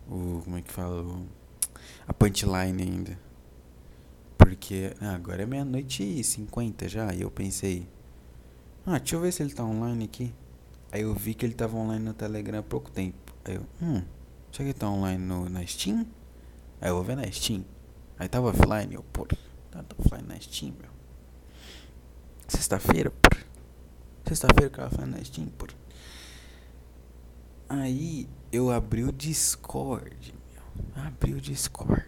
O. 0.08 0.40
Como 0.44 0.56
é 0.56 0.62
que 0.62 0.72
fala? 0.72 1.02
O, 1.02 1.26
a 2.08 2.12
punchline 2.12 2.82
ainda. 2.82 3.18
Porque. 4.38 4.94
Ah, 5.00 5.14
agora 5.14 5.42
é 5.42 5.46
meia-noite 5.46 6.02
e 6.02 6.24
cinquenta 6.24 6.88
já. 6.88 7.12
E 7.12 7.22
eu 7.22 7.30
pensei. 7.30 7.88
Ah, 8.86 8.98
deixa 8.98 9.16
eu 9.16 9.20
ver 9.20 9.32
se 9.32 9.42
ele 9.42 9.52
tá 9.52 9.64
online 9.64 10.04
aqui. 10.04 10.34
Aí 10.90 11.02
eu 11.02 11.14
vi 11.14 11.34
que 11.34 11.44
ele 11.44 11.54
tava 11.54 11.76
online 11.76 12.04
no 12.04 12.14
Telegram 12.14 12.60
há 12.60 12.62
pouco 12.62 12.90
tempo. 12.90 13.34
Aí 13.44 13.56
eu. 13.56 13.66
Hum. 13.82 14.02
Será 14.50 14.58
que 14.58 14.62
ele 14.62 14.74
tá 14.74 14.88
online 14.88 15.22
no, 15.22 15.48
na 15.50 15.66
Steam? 15.66 16.06
Aí 16.80 16.88
eu 16.88 16.94
vou 16.94 17.04
ver 17.04 17.16
na 17.16 17.30
Steam. 17.30 17.64
Aí 18.18 18.28
tava 18.28 18.48
offline. 18.48 18.94
Eu, 18.94 19.04
pô. 19.82 19.94
Tá 19.94 20.02
offline 20.04 20.28
na 20.28 20.40
Steam, 20.40 20.74
meu. 20.80 20.90
Sexta-feira, 22.48 23.10
pô. 23.10 23.36
Sexta-feira 24.26 24.70
que 24.70 24.80
eu 24.80 24.88
tava 24.88 25.06
na 25.06 25.22
Steam, 25.24 25.48
pô. 25.48 25.66
Aí 27.68 28.28
eu 28.52 28.70
abri 28.70 29.04
o 29.04 29.12
Discord, 29.12 30.34
meu. 30.54 31.04
Abri 31.04 31.34
o 31.34 31.40
Discord. 31.40 32.06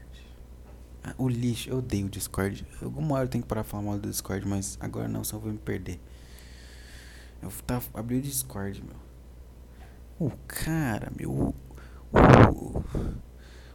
Ah, 1.03 1.15
o 1.19 1.29
lixo, 1.29 1.71
eu 1.71 1.79
odeio 1.79 2.07
o 2.07 2.11
Discord. 2.11 2.67
Alguma 2.83 3.17
hora 3.17 3.25
eu 3.25 3.29
tenho 3.29 3.43
que 3.43 3.49
parar 3.49 3.63
de 3.63 3.69
falar 3.69 3.83
mal 3.83 3.99
do 3.99 4.09
Discord, 4.09 4.47
mas 4.47 4.77
agora 4.81 5.09
não, 5.09 5.23
eu 5.33 5.41
vou 5.41 5.53
me 5.53 5.59
perder. 5.59 6.01
Eu 7.43 7.51
tava, 7.67 7.85
abri 7.95 8.19
o 8.19 8.23
Discord, 8.23 8.83
meu. 8.83 8.97
O 10.19 10.33
cara, 10.47 11.11
meu. 11.17 11.31
O. 11.31 11.55
O, 12.51 12.83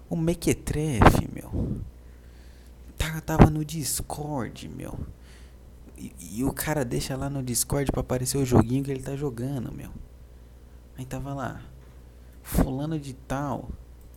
o 0.10 0.16
Mequetrefe, 0.16 1.30
meu. 1.32 1.82
Tava, 3.26 3.50
no 3.50 3.64
Discord, 3.64 4.68
meu. 4.70 5.00
E, 5.98 6.14
e, 6.20 6.44
o 6.44 6.52
cara 6.52 6.84
deixa 6.84 7.16
lá 7.16 7.30
no 7.30 7.44
Discord 7.44 7.92
pra 7.92 8.02
aparecer 8.02 8.38
o 8.38 8.46
joguinho 8.46 8.84
que 8.84 8.92
ele 8.92 9.04
tá 9.04 9.16
jogando, 9.16 9.72
meu. 9.72 9.92
Aí 10.98 11.06
tava 11.06 11.34
lá 11.34 11.62
fulano 12.44 13.00
de 13.00 13.14
tal 13.14 13.70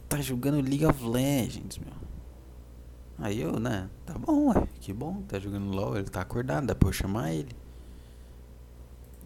tá 0.09 0.21
jogando 0.21 0.61
League 0.61 0.85
of 0.85 1.05
Legends, 1.05 1.79
meu. 1.79 1.95
Aí 3.19 3.41
eu, 3.41 3.59
né, 3.59 3.89
tá 4.05 4.15
bom, 4.19 4.49
ué, 4.49 4.69
que 4.81 4.93
bom, 4.93 5.23
tá 5.23 5.39
jogando 5.39 5.71
LOL, 5.71 5.97
ele 5.97 6.09
tá 6.09 6.21
acordado, 6.21 6.67
dá 6.67 6.75
pra 6.75 6.89
eu 6.89 6.93
chamar 6.93 7.33
ele. 7.33 7.57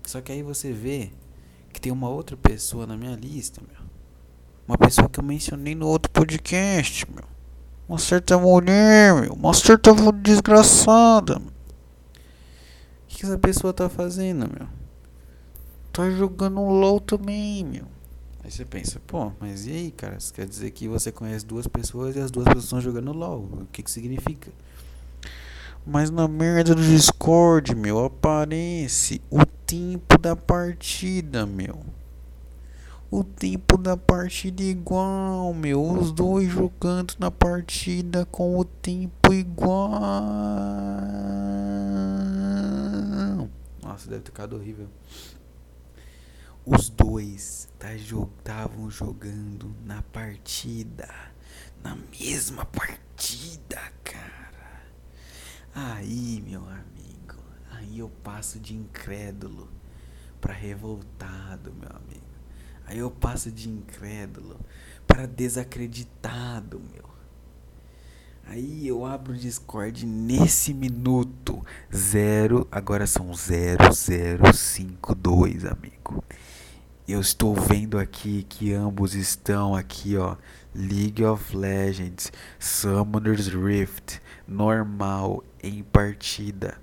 Só 0.05 0.21
que 0.21 0.31
aí 0.33 0.43
você 0.43 0.73
vê 0.73 1.11
que 1.73 1.81
tem 1.81 1.93
uma 1.93 2.09
outra 2.09 2.37
pessoa 2.37 2.87
na 2.87 2.97
minha 2.97 3.17
lista, 3.17 3.61
meu. 3.61 3.81
Uma 4.67 4.79
pessoa 4.79 5.09
que 5.09 5.19
eu 5.19 5.25
mencionei 5.25 5.75
no 5.75 5.87
outro 5.89 6.11
podcast, 6.13 7.11
meu. 7.11 7.25
Uma 7.91 7.99
certa 7.99 8.39
mulher, 8.39 9.13
meu. 9.21 9.33
Uma 9.33 9.53
certa 9.53 9.93
desgraçada. 10.13 11.39
O 11.39 11.43
que 13.09 13.27
essa 13.27 13.37
pessoa 13.37 13.73
tá 13.73 13.89
fazendo, 13.89 14.49
meu? 14.49 14.69
Tá 15.93 16.09
jogando 16.09 16.61
LOL 16.61 17.01
também, 17.01 17.65
meu. 17.65 17.87
Aí 18.45 18.51
você 18.53 18.65
pensa, 18.65 19.01
pô, 19.05 19.33
mas 19.41 19.67
e 19.67 19.73
aí, 19.73 19.91
cara? 19.91 20.19
Isso 20.19 20.33
quer 20.33 20.47
dizer 20.47 20.71
que 20.71 20.87
você 20.87 21.11
conhece 21.11 21.45
duas 21.45 21.67
pessoas 21.67 22.15
e 22.15 22.21
as 22.21 22.31
duas 22.31 22.45
pessoas 22.45 22.63
estão 22.63 22.81
jogando 22.81 23.13
LOL. 23.13 23.41
O 23.63 23.67
que 23.73 23.83
que 23.83 23.91
significa? 23.91 24.53
Mas 25.85 26.13
na 26.13 26.29
merda 26.29 26.77
do 26.77 26.83
Discord, 26.85 27.75
meu, 27.75 28.05
aparece 28.05 29.21
o 29.29 29.45
tempo 29.45 30.17
da 30.17 30.37
partida, 30.37 31.45
meu. 31.45 31.81
O 33.13 33.25
tempo 33.25 33.77
da 33.77 33.97
partida 33.97 34.63
igual, 34.63 35.53
meu. 35.53 35.83
Os 35.83 36.13
dois 36.13 36.49
jogando 36.49 37.17
na 37.19 37.29
partida 37.29 38.25
com 38.25 38.57
o 38.57 38.65
tempo 38.65 39.35
igual. 39.35 39.91
Nossa, 43.83 44.09
deve 44.09 44.23
ter 44.23 44.31
ficado 44.31 44.55
horrível. 44.55 44.87
Os 46.65 46.89
dois 46.89 47.69
estavam 47.75 48.85
tá, 48.85 48.91
jogando 48.91 49.75
na 49.85 50.03
partida. 50.03 51.13
Na 51.83 51.97
mesma 51.97 52.65
partida, 52.65 53.81
cara. 54.05 54.85
Aí, 55.75 56.41
meu 56.47 56.61
amigo. 56.61 57.43
Aí 57.73 57.99
eu 57.99 58.09
passo 58.23 58.61
de 58.61 58.77
incrédulo 58.77 59.69
para 60.41 60.55
revoltado, 60.55 61.73
meu 61.73 61.91
amigo. 61.91 62.30
Aí 62.91 62.99
eu 62.99 63.11
passo 63.11 63.51
de 63.53 63.69
incrédulo 63.69 64.59
para 65.07 65.27
desacreditado, 65.27 66.81
meu. 66.93 67.05
Aí 68.47 68.89
eu 68.89 69.07
abro 69.07 69.33
o 69.33 69.37
Discord 69.37 70.05
nesse 70.05 70.75
minuto. 70.75 71.65
Zero, 71.95 72.67
agora 72.71 73.07
são 73.07 73.33
0052, 73.33 75.65
amigo 75.65 76.25
eu 77.13 77.21
estou 77.21 77.55
vendo 77.55 77.99
aqui 77.99 78.45
que 78.49 78.73
ambos 78.73 79.15
estão 79.15 79.75
aqui, 79.75 80.17
ó. 80.17 80.37
League 80.73 81.25
of 81.25 81.57
Legends, 81.57 82.33
Summoner's 82.59 83.49
Rift, 83.49 84.21
normal 84.47 85.43
em 85.63 85.83
partida. 85.83 86.79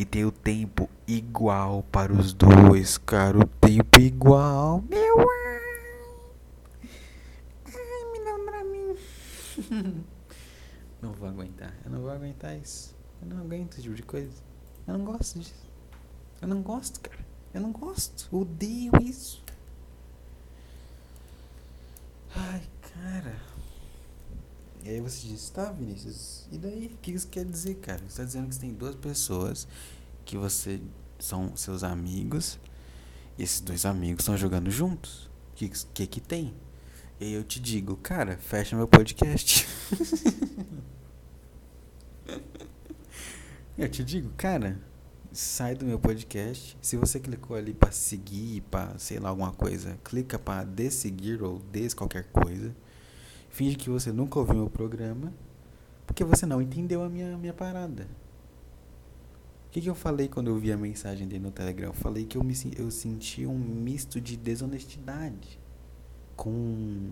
E 0.00 0.04
tem 0.06 0.24
o 0.24 0.32
tempo 0.32 0.88
igual 1.06 1.82
para 1.92 2.10
os 2.10 2.32
dois, 2.32 2.96
cara. 2.96 3.38
O 3.38 3.46
tempo 3.46 4.00
igual. 4.00 4.82
Meu 4.88 5.20
Ai, 7.66 8.04
me 8.10 8.24
dá 8.24 8.34
um 8.34 8.44
pra 8.46 8.64
mim. 8.64 10.04
não 11.02 11.12
vou 11.12 11.28
aguentar. 11.28 11.74
Eu 11.84 11.90
não 11.90 12.00
vou 12.00 12.10
aguentar 12.10 12.56
isso. 12.56 12.96
Eu 13.20 13.28
não 13.28 13.42
aguento 13.44 13.74
esse 13.74 13.82
tipo 13.82 13.94
de 13.94 14.02
coisa. 14.02 14.42
Eu 14.86 14.96
não 14.96 15.04
gosto 15.04 15.38
disso. 15.38 15.70
Eu 16.40 16.48
não 16.48 16.62
gosto, 16.62 16.98
cara. 17.00 17.22
Eu 17.52 17.60
não 17.60 17.70
gosto. 17.70 18.26
Odeio 18.34 18.92
isso. 19.02 19.44
Ai, 22.34 22.62
cara. 22.80 23.36
E 24.82 24.88
aí 24.88 25.00
você 25.00 25.26
diz, 25.28 25.50
tá, 25.50 25.70
Vinícius, 25.72 26.48
e 26.50 26.56
daí? 26.56 26.86
O 26.86 26.96
que 26.98 27.10
isso 27.12 27.28
quer 27.28 27.44
dizer, 27.44 27.74
cara? 27.76 27.98
Você 27.98 28.06
está 28.06 28.24
dizendo 28.24 28.48
que 28.48 28.54
você 28.54 28.60
tem 28.60 28.72
duas 28.72 28.94
pessoas 28.94 29.68
que 30.24 30.36
você 30.36 30.80
são 31.18 31.54
seus 31.54 31.84
amigos, 31.84 32.58
e 33.36 33.42
esses 33.42 33.60
dois 33.60 33.84
amigos 33.84 34.22
estão 34.22 34.36
jogando 34.36 34.70
juntos. 34.70 35.28
O 35.52 35.54
que, 35.56 35.68
que 35.68 36.06
que 36.06 36.20
tem? 36.20 36.54
E 37.18 37.24
aí 37.24 37.32
eu 37.32 37.44
te 37.44 37.60
digo, 37.60 37.96
cara, 37.96 38.38
fecha 38.38 38.74
meu 38.74 38.88
podcast. 38.88 39.66
eu 43.76 43.88
te 43.90 44.02
digo, 44.02 44.30
cara, 44.38 44.80
sai 45.32 45.74
do 45.74 45.84
meu 45.84 45.98
podcast. 45.98 46.78
Se 46.80 46.96
você 46.96 47.20
clicou 47.20 47.56
ali 47.56 47.74
para 47.74 47.92
seguir, 47.92 48.62
para 48.70 48.98
sei 48.98 49.18
lá 49.18 49.28
alguma 49.28 49.52
coisa, 49.52 49.98
clica 50.02 50.38
para 50.38 50.64
desseguir 50.64 51.42
ou 51.42 51.58
des 51.58 51.92
qualquer 51.92 52.24
coisa. 52.24 52.74
Finge 53.50 53.76
que 53.76 53.90
você 53.90 54.10
nunca 54.10 54.38
ouviu 54.38 54.54
meu 54.56 54.70
programa, 54.70 55.32
porque 56.06 56.24
você 56.24 56.46
não 56.46 56.62
entendeu 56.62 57.02
a 57.02 57.08
minha 57.08 57.36
minha 57.36 57.52
parada. 57.52 58.06
O 59.66 59.70
que, 59.72 59.80
que 59.80 59.90
eu 59.90 59.94
falei 59.94 60.28
quando 60.28 60.48
eu 60.48 60.58
vi 60.58 60.72
a 60.72 60.76
mensagem 60.76 61.28
dele 61.28 61.44
no 61.44 61.50
Telegram? 61.50 61.88
Eu 61.90 61.92
falei 61.92 62.24
que 62.24 62.36
eu 62.38 62.42
me 62.42 62.54
eu 62.76 62.90
senti 62.90 63.46
um 63.46 63.58
misto 63.58 64.20
de 64.20 64.36
desonestidade 64.36 65.60
com 66.36 67.10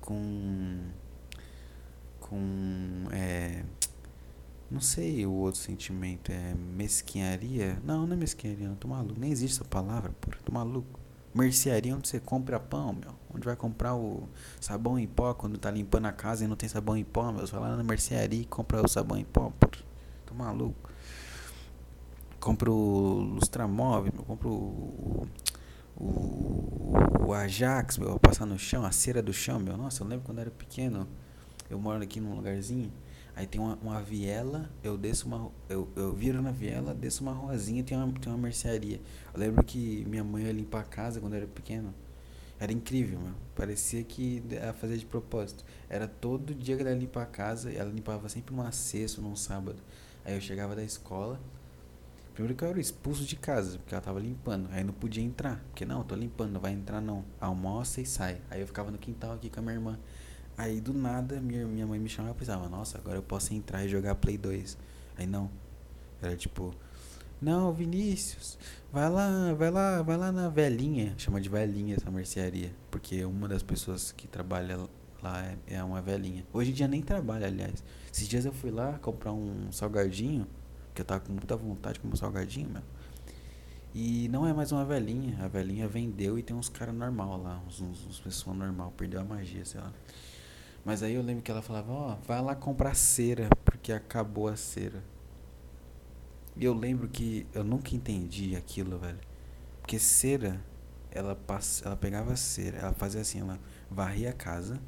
com 0.00 0.80
com 2.20 3.08
é, 3.12 3.62
não 4.70 4.80
sei 4.80 5.24
o 5.26 5.32
outro 5.32 5.60
sentimento. 5.60 6.32
É 6.32 6.54
mesquinharia? 6.54 7.78
Não, 7.84 8.06
não 8.06 8.14
é 8.14 8.16
mesquinharia, 8.16 8.68
não. 8.68 8.76
Tô 8.76 8.88
maluco. 8.88 9.18
Nem 9.18 9.30
existe 9.30 9.60
essa 9.60 9.64
palavra, 9.68 10.12
porra. 10.20 10.38
Tô 10.44 10.52
maluco. 10.52 10.98
Mercearia 11.34 11.94
onde 11.94 12.08
você 12.08 12.18
compra 12.18 12.58
pão, 12.58 12.92
meu. 12.94 13.14
Onde 13.36 13.44
vai 13.44 13.54
comprar 13.54 13.94
o 13.94 14.28
sabão 14.60 14.98
em 14.98 15.06
pó 15.06 15.34
quando 15.34 15.58
tá 15.58 15.70
limpando 15.70 16.06
a 16.06 16.12
casa 16.12 16.44
e 16.44 16.48
não 16.48 16.56
tem 16.56 16.68
sabão 16.68 16.96
em 16.96 17.04
pó, 17.04 17.30
meu. 17.30 17.46
Você 17.46 17.52
vai 17.52 17.70
lá 17.70 17.76
na 17.76 17.84
mercearia 17.84 18.40
e 18.40 18.44
compra 18.44 18.82
o 18.82 18.88
sabão 18.88 19.18
em 19.18 19.24
pó, 19.24 19.52
porra. 19.60 19.84
Tô 20.24 20.34
maluco. 20.34 20.90
Compro 22.40 22.72
o 22.72 23.18
lustramóvel, 23.20 24.12
meu. 24.14 24.24
Compro 24.24 24.48
o, 24.48 25.26
o, 25.96 27.26
o 27.26 27.32
Ajax, 27.32 27.98
meu. 27.98 28.18
Passar 28.18 28.46
no 28.46 28.58
chão, 28.58 28.84
a 28.84 28.90
cera 28.90 29.22
do 29.22 29.32
chão, 29.32 29.60
meu. 29.60 29.76
Nossa, 29.76 30.02
eu 30.02 30.08
lembro 30.08 30.24
quando 30.24 30.38
eu 30.38 30.42
era 30.42 30.50
pequeno. 30.50 31.06
Eu 31.68 31.78
moro 31.78 32.02
aqui 32.02 32.20
num 32.20 32.34
lugarzinho 32.34 32.92
Aí 33.36 33.46
tem 33.46 33.60
uma, 33.60 33.78
uma 33.82 34.00
viela, 34.00 34.70
eu 34.82 34.96
desço 34.96 35.26
uma. 35.26 35.52
Eu, 35.68 35.86
eu 35.94 36.14
viro 36.14 36.40
na 36.40 36.50
viela, 36.50 36.94
desço 36.94 37.22
uma 37.22 37.34
ruazinha 37.34 37.84
tem 37.84 37.94
uma, 37.94 38.10
tem 38.18 38.32
uma 38.32 38.38
mercearia. 38.38 38.98
Eu 39.34 39.38
lembro 39.38 39.62
que 39.62 40.06
minha 40.08 40.24
mãe 40.24 40.44
ia 40.44 40.52
limpar 40.52 40.80
a 40.80 40.84
casa 40.84 41.20
quando 41.20 41.34
eu 41.34 41.40
era 41.40 41.46
pequeno. 41.46 41.92
Era 42.58 42.72
incrível, 42.72 43.18
mano. 43.18 43.36
Parecia 43.54 44.02
que 44.02 44.42
ela 44.50 44.72
fazia 44.72 44.96
de 44.96 45.04
propósito. 45.04 45.64
Era 45.88 46.08
todo 46.08 46.54
dia 46.54 46.76
que 46.76 46.82
ela 46.82 46.94
limpava 46.94 47.26
a 47.26 47.28
casa, 47.28 47.70
ela 47.70 47.90
limpava 47.90 48.28
sempre 48.28 48.54
numa 48.54 48.72
sexta, 48.72 49.20
num 49.20 49.36
sábado. 49.36 49.78
Aí 50.24 50.34
eu 50.34 50.40
chegava 50.40 50.74
da 50.74 50.82
escola. 50.82 51.38
Primeiro 52.32 52.54
que 52.54 52.64
eu 52.64 52.68
era 52.68 52.80
expulso 52.80 53.24
de 53.24 53.36
casa, 53.36 53.78
porque 53.78 53.94
ela 53.94 54.02
tava 54.02 54.20
limpando. 54.20 54.68
Aí 54.72 54.82
não 54.84 54.92
podia 54.92 55.22
entrar. 55.22 55.62
Porque 55.68 55.84
não, 55.84 56.02
tô 56.02 56.14
limpando, 56.14 56.52
não 56.52 56.60
vai 56.60 56.72
entrar 56.72 57.00
não. 57.00 57.24
Almoça 57.40 58.00
e 58.00 58.06
sai. 58.06 58.40
Aí 58.50 58.60
eu 58.60 58.66
ficava 58.66 58.90
no 58.90 58.98
quintal 58.98 59.32
aqui 59.34 59.48
com 59.50 59.60
a 59.60 59.62
minha 59.62 59.74
irmã. 59.74 59.98
Aí 60.56 60.80
do 60.80 60.94
nada 60.94 61.38
minha, 61.40 61.66
minha 61.66 61.86
mãe 61.86 61.98
me 61.98 62.08
chamava 62.08 62.34
e 62.34 62.38
pensava, 62.38 62.68
nossa, 62.68 62.96
agora 62.98 63.18
eu 63.18 63.22
posso 63.22 63.52
entrar 63.52 63.84
e 63.84 63.88
jogar 63.88 64.14
Play 64.14 64.38
2. 64.38 64.78
Aí 65.18 65.26
não. 65.26 65.50
Era 66.20 66.34
tipo, 66.36 66.74
não, 67.40 67.70
Vinícius, 67.72 68.58
vai 68.90 69.10
lá, 69.10 69.52
vai 69.52 69.70
lá, 69.70 70.02
vai 70.02 70.16
lá 70.16 70.32
na 70.32 70.48
velhinha. 70.48 71.14
Chama 71.18 71.40
de 71.40 71.48
velhinha 71.48 71.96
essa 71.96 72.10
mercearia. 72.10 72.74
Porque 72.90 73.24
uma 73.24 73.46
das 73.46 73.62
pessoas 73.62 74.10
que 74.10 74.26
trabalha 74.26 74.88
lá 75.22 75.44
é, 75.44 75.58
é 75.76 75.84
uma 75.84 76.00
velhinha. 76.00 76.46
Hoje 76.52 76.70
em 76.70 76.74
dia 76.74 76.88
nem 76.88 77.02
trabalha, 77.02 77.46
aliás. 77.46 77.84
Esses 78.10 78.26
dias 78.26 78.46
eu 78.46 78.52
fui 78.52 78.70
lá 78.70 78.98
comprar 79.00 79.32
um 79.32 79.70
salgadinho. 79.70 80.46
Que 80.94 81.02
eu 81.02 81.04
tava 81.04 81.20
com 81.20 81.32
muita 81.32 81.54
vontade 81.56 81.94
de 81.94 82.00
comer 82.00 82.14
um 82.14 82.16
salgadinho, 82.16 82.70
meu. 82.70 82.82
E 83.94 84.28
não 84.28 84.46
é 84.46 84.52
mais 84.54 84.72
uma 84.72 84.84
velhinha. 84.84 85.36
A 85.42 85.48
velhinha 85.48 85.86
vendeu 85.86 86.38
e 86.38 86.42
tem 86.42 86.56
uns 86.56 86.70
caras 86.70 86.94
normal 86.94 87.42
lá. 87.42 87.62
Uns, 87.66 87.82
uns, 87.82 88.06
uns 88.06 88.20
pessoas 88.20 88.56
normal. 88.56 88.94
Perdeu 88.96 89.20
a 89.20 89.24
magia, 89.24 89.64
sei 89.64 89.80
lá. 89.80 89.92
Mas 90.86 91.02
aí 91.02 91.14
eu 91.14 91.22
lembro 91.22 91.42
que 91.42 91.50
ela 91.50 91.60
falava, 91.60 91.92
ó, 91.92 92.12
oh, 92.12 92.26
vai 92.26 92.40
lá 92.40 92.54
comprar 92.54 92.94
cera, 92.94 93.48
porque 93.64 93.92
acabou 93.92 94.48
a 94.48 94.56
cera. 94.56 95.02
E 96.56 96.64
eu 96.64 96.72
lembro 96.72 97.06
que 97.08 97.46
eu 97.52 97.62
nunca 97.62 97.94
entendi 97.94 98.56
aquilo, 98.56 98.98
velho. 98.98 99.18
Porque 99.80 99.98
cera, 99.98 100.60
ela, 101.10 101.36
pass, 101.36 101.82
ela 101.84 101.96
pegava 101.96 102.34
cera, 102.34 102.78
ela 102.78 102.94
fazia 102.94 103.20
assim, 103.20 103.40
ela 103.40 103.60
varria 103.90 104.30
a 104.30 104.32
casa, 104.32 104.80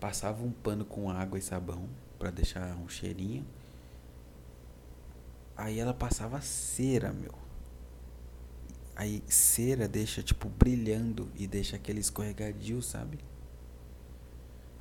passava 0.00 0.42
um 0.42 0.50
pano 0.50 0.84
com 0.84 1.08
água 1.08 1.38
e 1.38 1.42
sabão 1.42 1.88
para 2.18 2.30
deixar 2.30 2.76
um 2.76 2.88
cheirinho. 2.88 3.46
Aí 5.56 5.78
ela 5.78 5.94
passava 5.94 6.40
cera, 6.40 7.12
meu. 7.12 7.32
Aí 8.96 9.22
cera 9.28 9.86
deixa 9.86 10.22
tipo 10.22 10.48
brilhando 10.48 11.30
e 11.36 11.46
deixa 11.46 11.76
aquele 11.76 12.00
escorregadio, 12.00 12.82
sabe? 12.82 13.18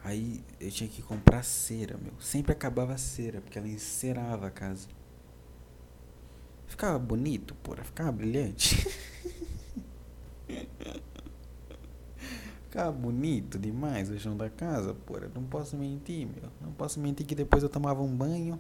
Aí 0.03 0.43
eu 0.59 0.69
tinha 0.71 0.89
que 0.89 1.01
comprar 1.01 1.43
cera, 1.43 1.97
meu. 1.97 2.13
Sempre 2.19 2.51
acabava 2.51 2.97
cera, 2.97 3.39
porque 3.39 3.57
ela 3.57 3.67
encerava 3.67 4.47
a 4.47 4.51
casa. 4.51 4.87
Ficava 6.67 6.97
bonito, 6.99 7.53
porra. 7.55 7.83
Ficava 7.83 8.11
brilhante. 8.11 8.87
ficava 12.63 12.91
bonito 12.91 13.59
demais 13.59 14.09
o 14.09 14.17
chão 14.17 14.35
da 14.35 14.49
casa, 14.49 14.93
porra. 14.93 15.29
Não 15.33 15.43
posso 15.43 15.77
mentir, 15.77 16.27
meu. 16.27 16.49
Não 16.61 16.71
posso 16.71 16.99
mentir 16.99 17.25
que 17.25 17.35
depois 17.35 17.63
eu 17.63 17.69
tomava 17.69 18.01
um 18.01 18.15
banho. 18.15 18.59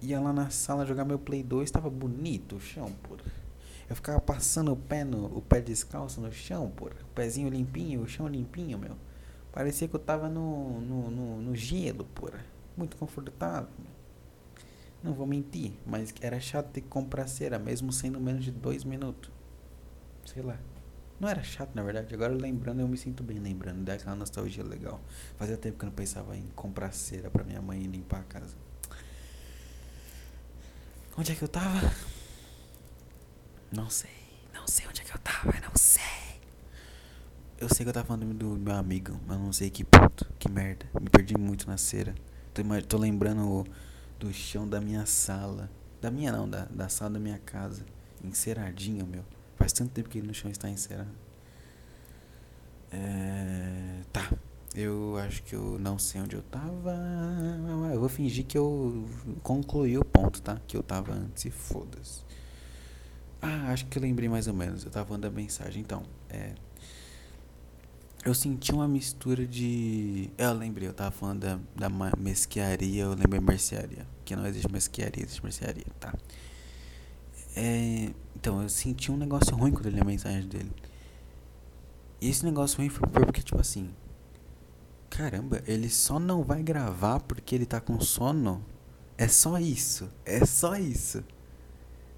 Ia 0.00 0.20
lá 0.20 0.32
na 0.32 0.50
sala 0.50 0.86
jogar 0.86 1.04
meu 1.04 1.18
Play 1.18 1.42
2. 1.42 1.70
Tava 1.70 1.90
bonito 1.90 2.56
o 2.56 2.60
chão, 2.60 2.92
porra. 3.02 3.24
Eu 3.88 3.94
ficava 3.94 4.20
passando 4.20 4.72
o 4.72 4.76
pé 4.76 5.04
no, 5.04 5.26
o 5.36 5.40
pé 5.40 5.60
descalço 5.60 6.20
no 6.20 6.32
chão, 6.32 6.70
porra. 6.70 6.96
O 7.02 7.14
pezinho 7.14 7.48
limpinho, 7.48 8.02
o 8.02 8.08
chão 8.08 8.26
limpinho, 8.26 8.78
meu. 8.78 8.96
Parecia 9.52 9.88
que 9.88 9.94
eu 9.94 10.00
tava 10.00 10.28
no, 10.28 10.80
no, 10.80 11.10
no, 11.10 11.42
no 11.42 11.56
gelo, 11.56 12.04
porra. 12.14 12.44
Muito 12.76 12.96
confortável, 12.96 13.70
meu. 13.78 13.95
Não 15.06 15.14
vou 15.14 15.24
mentir, 15.24 15.72
mas 15.86 16.12
era 16.20 16.40
chato 16.40 16.66
ter 16.72 16.80
que 16.80 16.88
comprar 16.88 17.28
cera, 17.28 17.60
mesmo 17.60 17.92
sendo 17.92 18.18
menos 18.18 18.44
de 18.44 18.50
dois 18.50 18.82
minutos. 18.82 19.30
Sei 20.24 20.42
lá. 20.42 20.58
Não 21.20 21.28
era 21.28 21.44
chato, 21.44 21.76
na 21.76 21.82
verdade. 21.84 22.12
Agora 22.12 22.34
lembrando, 22.34 22.80
eu 22.80 22.88
me 22.88 22.96
sinto 22.96 23.22
bem 23.22 23.38
lembrando. 23.38 23.84
Dá 23.84 23.94
aquela 23.94 24.16
nostalgia 24.16 24.64
legal. 24.64 25.00
Fazia 25.38 25.56
tempo 25.56 25.78
que 25.78 25.84
eu 25.84 25.90
não 25.90 25.94
pensava 25.94 26.36
em 26.36 26.48
comprar 26.56 26.90
cera 26.92 27.30
pra 27.30 27.44
minha 27.44 27.62
mãe 27.62 27.82
e 27.82 27.86
limpar 27.86 28.18
a 28.18 28.24
casa. 28.24 28.56
Onde 31.16 31.30
é 31.30 31.34
que 31.36 31.42
eu 31.42 31.48
tava? 31.48 31.80
Não 33.70 33.88
sei. 33.88 34.10
Não 34.52 34.66
sei 34.66 34.88
onde 34.88 35.02
é 35.02 35.04
que 35.04 35.14
eu 35.14 35.20
tava, 35.20 35.52
não 35.60 35.76
sei. 35.76 36.02
Eu 37.60 37.68
sei 37.68 37.84
que 37.84 37.90
eu 37.90 37.94
tava 37.94 38.08
falando 38.08 38.34
do 38.34 38.56
meu 38.58 38.74
amigo, 38.74 39.20
mas 39.24 39.38
não 39.38 39.52
sei 39.52 39.70
que 39.70 39.84
ponto. 39.84 40.26
Que 40.36 40.50
merda. 40.50 40.84
Me 41.00 41.08
perdi 41.08 41.38
muito 41.38 41.68
na 41.68 41.76
cera. 41.76 42.12
Tô, 42.52 42.62
tô 42.88 42.98
lembrando 42.98 43.64
do 44.18 44.32
chão 44.32 44.68
da 44.68 44.80
minha 44.80 45.06
sala. 45.06 45.70
Da 46.00 46.10
minha 46.10 46.32
não, 46.32 46.48
da, 46.48 46.64
da 46.66 46.88
sala 46.88 47.12
da 47.12 47.18
minha 47.18 47.38
casa. 47.38 47.84
Enceradinho, 48.22 49.06
meu. 49.06 49.24
Faz 49.56 49.72
tanto 49.72 49.92
tempo 49.92 50.08
que 50.08 50.18
ele 50.18 50.26
no 50.26 50.34
chão 50.34 50.50
está 50.50 50.68
encerado. 50.68 51.10
É, 52.92 54.00
tá. 54.12 54.32
Eu 54.74 55.16
acho 55.16 55.42
que 55.42 55.54
eu 55.54 55.78
não 55.78 55.98
sei 55.98 56.20
onde 56.20 56.36
eu 56.36 56.42
tava. 56.42 56.94
Eu 57.92 57.98
vou 57.98 58.08
fingir 58.08 58.44
que 58.44 58.58
eu 58.58 59.06
concluí 59.42 59.96
o 59.96 60.04
ponto, 60.04 60.42
tá? 60.42 60.60
Que 60.66 60.76
eu 60.76 60.82
tava 60.82 61.14
antes 61.14 61.46
e 61.46 61.50
foda-se. 61.50 62.22
Ah, 63.40 63.72
acho 63.72 63.86
que 63.86 63.98
eu 63.98 64.02
lembrei 64.02 64.28
mais 64.28 64.46
ou 64.46 64.54
menos. 64.54 64.84
Eu 64.84 64.90
tava 64.90 65.10
mandando 65.10 65.34
a 65.34 65.40
mensagem. 65.40 65.80
Então, 65.80 66.02
é 66.28 66.54
eu 68.26 68.34
senti 68.34 68.72
uma 68.72 68.88
mistura 68.88 69.46
de. 69.46 70.28
Eu 70.36 70.52
lembrei, 70.52 70.88
eu 70.88 70.92
tava 70.92 71.12
falando 71.12 71.42
da, 71.76 71.88
da 71.88 72.16
mesquiaria, 72.18 73.04
eu 73.04 73.14
lembrei 73.14 73.40
mercearia. 73.40 74.04
Que 74.24 74.34
não 74.34 74.44
existe 74.44 74.70
mesquiaria, 74.70 75.22
existe 75.22 75.44
mercearia, 75.44 75.86
tá? 76.00 76.12
É, 77.54 78.10
então, 78.34 78.60
eu 78.60 78.68
senti 78.68 79.12
um 79.12 79.16
negócio 79.16 79.54
ruim 79.54 79.70
quando 79.70 79.86
eu 79.86 79.92
li 79.92 80.00
a 80.00 80.04
mensagem 80.04 80.48
dele. 80.48 80.72
E 82.20 82.28
esse 82.28 82.44
negócio 82.44 82.78
ruim 82.78 82.88
foi 82.88 83.08
porque, 83.08 83.40
tipo 83.40 83.60
assim. 83.60 83.90
Caramba, 85.08 85.62
ele 85.64 85.88
só 85.88 86.18
não 86.18 86.42
vai 86.42 86.64
gravar 86.64 87.20
porque 87.20 87.54
ele 87.54 87.64
tá 87.64 87.80
com 87.80 88.00
sono? 88.00 88.60
É 89.16 89.28
só 89.28 89.56
isso. 89.56 90.10
É 90.24 90.44
só 90.44 90.74
isso. 90.74 91.22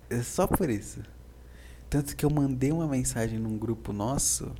É 0.08 0.22
só 0.22 0.46
por 0.46 0.70
isso. 0.70 1.02
Tanto 1.90 2.16
que 2.16 2.24
eu 2.24 2.30
mandei 2.30 2.72
uma 2.72 2.88
mensagem 2.88 3.38
num 3.38 3.58
grupo 3.58 3.92
nosso 3.92 4.54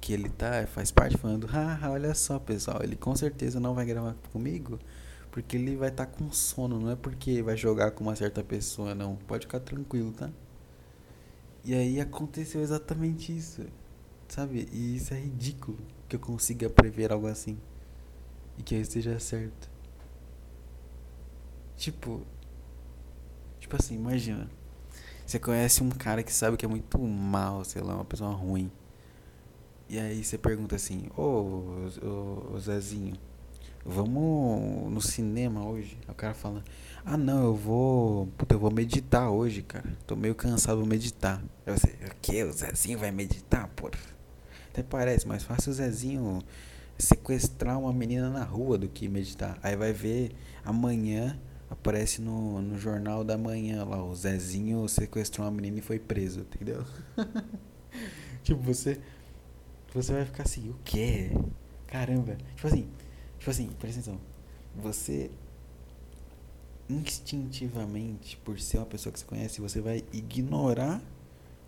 que 0.00 0.12
ele 0.12 0.28
tá, 0.30 0.66
faz 0.66 0.90
parte 0.90 1.16
falando, 1.16 1.48
ah, 1.52 1.78
olha 1.90 2.14
só 2.14 2.38
pessoal, 2.38 2.82
ele 2.82 2.96
com 2.96 3.14
certeza 3.14 3.60
não 3.60 3.74
vai 3.74 3.84
gravar 3.84 4.14
comigo, 4.32 4.78
porque 5.30 5.56
ele 5.56 5.76
vai 5.76 5.90
estar 5.90 6.06
tá 6.06 6.12
com 6.12 6.32
sono, 6.32 6.80
não 6.80 6.90
é 6.90 6.96
porque 6.96 7.42
vai 7.42 7.56
jogar 7.56 7.90
com 7.92 8.04
uma 8.04 8.16
certa 8.16 8.42
pessoa, 8.42 8.94
não. 8.94 9.16
Pode 9.16 9.46
ficar 9.46 9.60
tranquilo, 9.60 10.12
tá? 10.12 10.30
E 11.64 11.74
aí 11.74 12.00
aconteceu 12.00 12.62
exatamente 12.62 13.36
isso, 13.36 13.66
sabe? 14.28 14.68
E 14.72 14.96
isso 14.96 15.12
é 15.14 15.18
ridículo 15.20 15.78
que 16.08 16.16
eu 16.16 16.20
consiga 16.20 16.68
prever 16.70 17.12
algo 17.12 17.26
assim 17.26 17.58
e 18.58 18.62
que 18.62 18.74
esteja 18.74 19.18
certo. 19.20 19.70
Tipo, 21.76 22.22
tipo 23.58 23.76
assim, 23.76 23.94
imagina. 23.94 24.50
Você 25.26 25.38
conhece 25.38 25.82
um 25.82 25.90
cara 25.90 26.22
que 26.22 26.32
sabe 26.32 26.56
que 26.56 26.64
é 26.64 26.68
muito 26.68 26.98
mal, 26.98 27.64
sei 27.64 27.82
lá, 27.82 27.94
uma 27.94 28.04
pessoa 28.04 28.32
ruim. 28.32 28.70
E 29.90 29.98
aí 29.98 30.22
você 30.22 30.38
pergunta 30.38 30.76
assim, 30.76 31.08
ô, 31.16 31.88
ô 32.54 32.58
Zezinho, 32.60 33.16
vamos 33.84 34.88
no 34.92 35.02
cinema 35.02 35.66
hoje? 35.66 35.98
o 36.06 36.14
cara 36.14 36.32
fala, 36.32 36.62
ah 37.04 37.16
não, 37.16 37.46
eu 37.46 37.56
vou. 37.56 38.28
Puta, 38.38 38.54
eu 38.54 38.60
vou 38.60 38.70
meditar 38.70 39.28
hoje, 39.32 39.62
cara. 39.62 39.92
Tô 40.06 40.14
meio 40.14 40.32
cansado, 40.32 40.78
vou 40.78 40.86
meditar. 40.86 41.42
Eu 41.66 41.76
sei, 41.76 41.94
o 42.06 42.14
que? 42.22 42.44
O 42.44 42.52
Zezinho 42.52 43.00
vai 43.00 43.10
meditar, 43.10 43.66
porra? 43.74 43.98
Até 44.70 44.84
parece 44.84 45.26
mais 45.26 45.42
fácil 45.42 45.72
o 45.72 45.74
Zezinho 45.74 46.40
sequestrar 46.96 47.76
uma 47.76 47.92
menina 47.92 48.30
na 48.30 48.44
rua 48.44 48.78
do 48.78 48.88
que 48.88 49.08
meditar. 49.08 49.58
Aí 49.60 49.74
vai 49.74 49.92
ver 49.92 50.30
amanhã 50.64 51.36
aparece 51.68 52.22
no, 52.22 52.62
no 52.62 52.78
jornal 52.78 53.24
da 53.24 53.36
manhã 53.36 53.84
lá, 53.84 54.04
o 54.04 54.14
Zezinho 54.14 54.88
sequestrou 54.88 55.44
uma 55.44 55.52
menina 55.52 55.80
e 55.80 55.82
foi 55.82 55.98
preso, 55.98 56.40
entendeu? 56.40 56.84
tipo, 58.44 58.60
você 58.60 59.00
você 59.94 60.12
vai 60.12 60.24
ficar 60.24 60.44
assim, 60.44 60.68
o 60.70 60.76
quê? 60.84 61.30
Caramba. 61.86 62.36
Tipo 62.54 62.66
assim, 62.66 62.88
tipo 63.38 63.50
assim, 63.50 63.68
presta 63.78 64.00
atenção. 64.00 64.20
Você 64.76 65.30
instintivamente, 66.88 68.36
por 68.38 68.58
ser 68.58 68.78
uma 68.78 68.86
pessoa 68.86 69.12
que 69.12 69.20
você 69.20 69.24
conhece, 69.24 69.60
você 69.60 69.80
vai 69.80 70.04
ignorar 70.12 71.00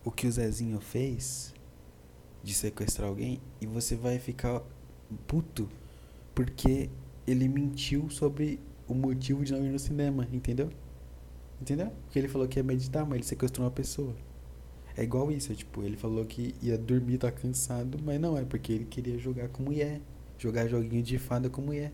o 0.05 0.11
que 0.11 0.27
o 0.27 0.33
Zezinho 0.33 0.81
fez 0.81 1.55
de 2.43 2.53
sequestrar 2.53 3.09
alguém 3.09 3.41
e 3.61 3.67
você 3.67 3.95
vai 3.95 4.19
ficar 4.19 4.61
puto 5.29 5.69
porque 6.35 6.91
ele 7.27 7.49
mentiu 7.49 8.11
sobre 8.11 8.59
o 8.89 8.95
motivo 8.95 9.45
de 9.45 9.53
não 9.53 9.65
ir 9.65 9.71
no 9.71 9.79
cinema, 9.79 10.27
entendeu? 10.33 10.71
Entendeu? 11.61 11.93
Porque 12.05 12.19
ele 12.19 12.29
falou 12.29 12.49
que 12.49 12.59
ia 12.59 12.65
meditar, 12.65 13.05
mas 13.07 13.15
ele 13.15 13.25
sequestrou 13.25 13.65
uma 13.65 13.71
pessoa. 13.71 14.15
É 14.97 15.03
igual 15.03 15.31
isso, 15.31 15.55
tipo, 15.55 15.83
ele 15.83 15.97
falou 15.97 16.25
que 16.25 16.55
ia 16.61 16.77
dormir, 16.77 17.19
tá 17.19 17.31
cansado, 17.33 17.99
mas 18.05 18.21
não, 18.21 18.37
é 18.37 18.45
porque 18.45 18.73
ele 18.73 18.85
queria 18.85 19.19
jogar 19.19 19.49
com 19.49 19.63
mulher. 19.63 20.01
Jogar 20.39 20.67
joguinho 20.67 21.03
de 21.03 21.19
fada 21.19 21.49
com 21.49 21.63
mulher. 21.63 21.93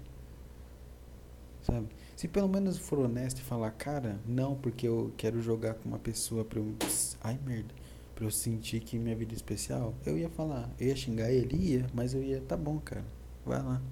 Sabe? 1.62 1.88
Se 2.16 2.26
pelo 2.26 2.48
menos 2.48 2.78
for 2.78 2.98
honesto 2.98 3.38
e 3.38 3.42
falar, 3.42 3.70
cara, 3.72 4.18
não, 4.26 4.54
porque 4.56 4.88
eu 4.88 5.12
quero 5.16 5.40
jogar 5.40 5.74
com 5.74 5.88
uma 5.88 5.98
pessoa 5.98 6.44
pra 6.44 6.58
eu. 6.58 6.74
Ai, 7.20 7.38
merda. 7.44 7.74
pra 8.14 8.24
eu 8.24 8.30
sentir 8.30 8.80
que 8.80 8.98
minha 8.98 9.14
vida 9.14 9.32
é 9.32 9.36
especial, 9.36 9.94
eu 10.04 10.16
ia 10.18 10.28
falar. 10.30 10.70
Eu 10.80 10.88
ia 10.88 10.96
xingar 10.96 11.30
ele, 11.30 11.56
ia, 11.56 11.86
mas 11.94 12.14
eu 12.14 12.22
ia, 12.22 12.40
tá 12.40 12.56
bom, 12.56 12.78
cara, 12.80 13.04
vai 13.44 13.62
lá. 13.62 13.82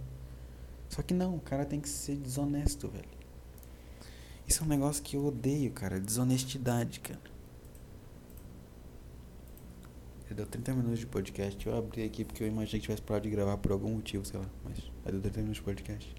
Só 0.89 1.03
que 1.03 1.15
não, 1.15 1.37
o 1.37 1.41
cara 1.41 1.65
tem 1.65 1.81
que 1.81 1.89
ser 1.89 2.17
desonesto, 2.17 2.89
velho. 2.89 3.17
Isso 4.49 4.63
é 4.63 4.67
um 4.67 4.69
negócio 4.69 5.03
que 5.03 5.17
eu 5.17 5.27
odeio, 5.27 5.71
cara. 5.73 6.01
Desonestidade, 6.01 7.01
cara. 7.01 7.36
Deu 10.35 10.45
30 10.45 10.75
minutos 10.75 10.99
de 10.99 11.07
podcast. 11.07 11.67
Eu 11.67 11.77
abri 11.77 12.05
aqui 12.05 12.25
porque 12.25 12.43
eu 12.43 12.49
imaginei 12.49 12.81
que 12.81 12.87
tivesse 12.87 13.01
parado 13.01 13.25
de 13.25 13.31
gravar 13.31 13.57
por 13.59 13.73
algum 13.73 13.91
motivo, 13.95 14.25
sei 14.25 14.41
lá. 14.41 14.47
Mas 14.65 14.79
já 14.79 15.11
deu 15.11 15.21
30 15.21 15.41
minutos 15.41 15.57
de 15.57 15.63
podcast. 15.63 16.15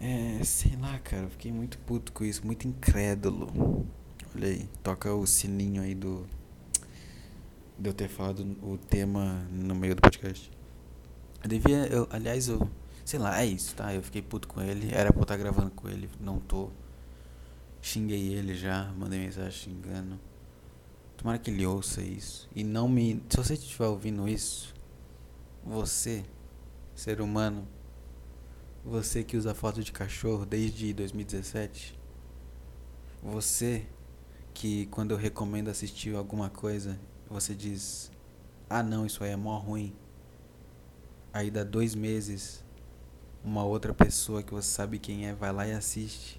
É, 0.00 0.42
sei 0.44 0.76
lá, 0.76 0.98
cara. 0.98 1.22
Eu 1.22 1.30
fiquei 1.30 1.52
muito 1.52 1.78
puto 1.78 2.12
com 2.12 2.24
isso. 2.24 2.44
Muito 2.44 2.66
incrédulo. 2.66 3.86
Olha 4.34 4.48
aí. 4.48 4.68
Toca 4.82 5.14
o 5.14 5.26
sininho 5.26 5.80
aí 5.80 5.94
do. 5.94 6.26
De 7.78 7.88
eu 7.88 7.94
ter 7.94 8.08
falado 8.08 8.40
o 8.62 8.76
tema 8.76 9.46
no 9.50 9.74
meio 9.74 9.94
do 9.94 10.02
podcast. 10.02 10.50
Eu 11.42 11.48
devia. 11.48 11.86
Eu, 11.86 12.08
aliás, 12.10 12.48
eu. 12.48 12.68
Sei 13.04 13.18
lá, 13.18 13.40
é 13.40 13.46
isso, 13.46 13.74
tá? 13.74 13.94
Eu 13.94 14.02
fiquei 14.02 14.20
puto 14.20 14.48
com 14.48 14.60
ele. 14.60 14.92
Era 14.92 15.12
pra 15.12 15.20
eu 15.20 15.22
estar 15.22 15.36
gravando 15.36 15.70
com 15.70 15.88
ele. 15.88 16.10
Não 16.20 16.38
tô. 16.38 16.70
Xinguei 17.80 18.34
ele 18.34 18.54
já, 18.54 18.92
mandei 18.98 19.20
mensagem 19.20 19.50
xingando. 19.52 20.18
Tomara 21.18 21.36
que 21.36 21.50
ele 21.50 21.66
ouça 21.66 22.00
isso. 22.00 22.48
E 22.54 22.62
não 22.62 22.88
me. 22.88 23.20
Se 23.28 23.36
você 23.36 23.54
estiver 23.54 23.88
ouvindo 23.88 24.28
isso, 24.28 24.72
você, 25.64 26.24
ser 26.94 27.20
humano, 27.20 27.66
você 28.84 29.24
que 29.24 29.36
usa 29.36 29.52
foto 29.52 29.82
de 29.82 29.90
cachorro 29.90 30.46
desde 30.46 30.94
2017, 30.94 31.98
você 33.20 33.84
que 34.54 34.86
quando 34.86 35.10
eu 35.10 35.16
recomendo 35.16 35.68
assistir 35.68 36.14
alguma 36.14 36.48
coisa, 36.48 36.96
você 37.28 37.52
diz: 37.52 38.12
Ah, 38.70 38.84
não, 38.84 39.04
isso 39.04 39.24
aí 39.24 39.30
é 39.30 39.36
mó 39.36 39.58
ruim. 39.58 39.92
Aí 41.32 41.50
dá 41.50 41.64
dois 41.64 41.96
meses, 41.96 42.64
uma 43.44 43.64
outra 43.64 43.92
pessoa 43.92 44.40
que 44.40 44.54
você 44.54 44.68
sabe 44.68 45.00
quem 45.00 45.26
é 45.26 45.34
vai 45.34 45.52
lá 45.52 45.66
e 45.66 45.72
assiste. 45.72 46.38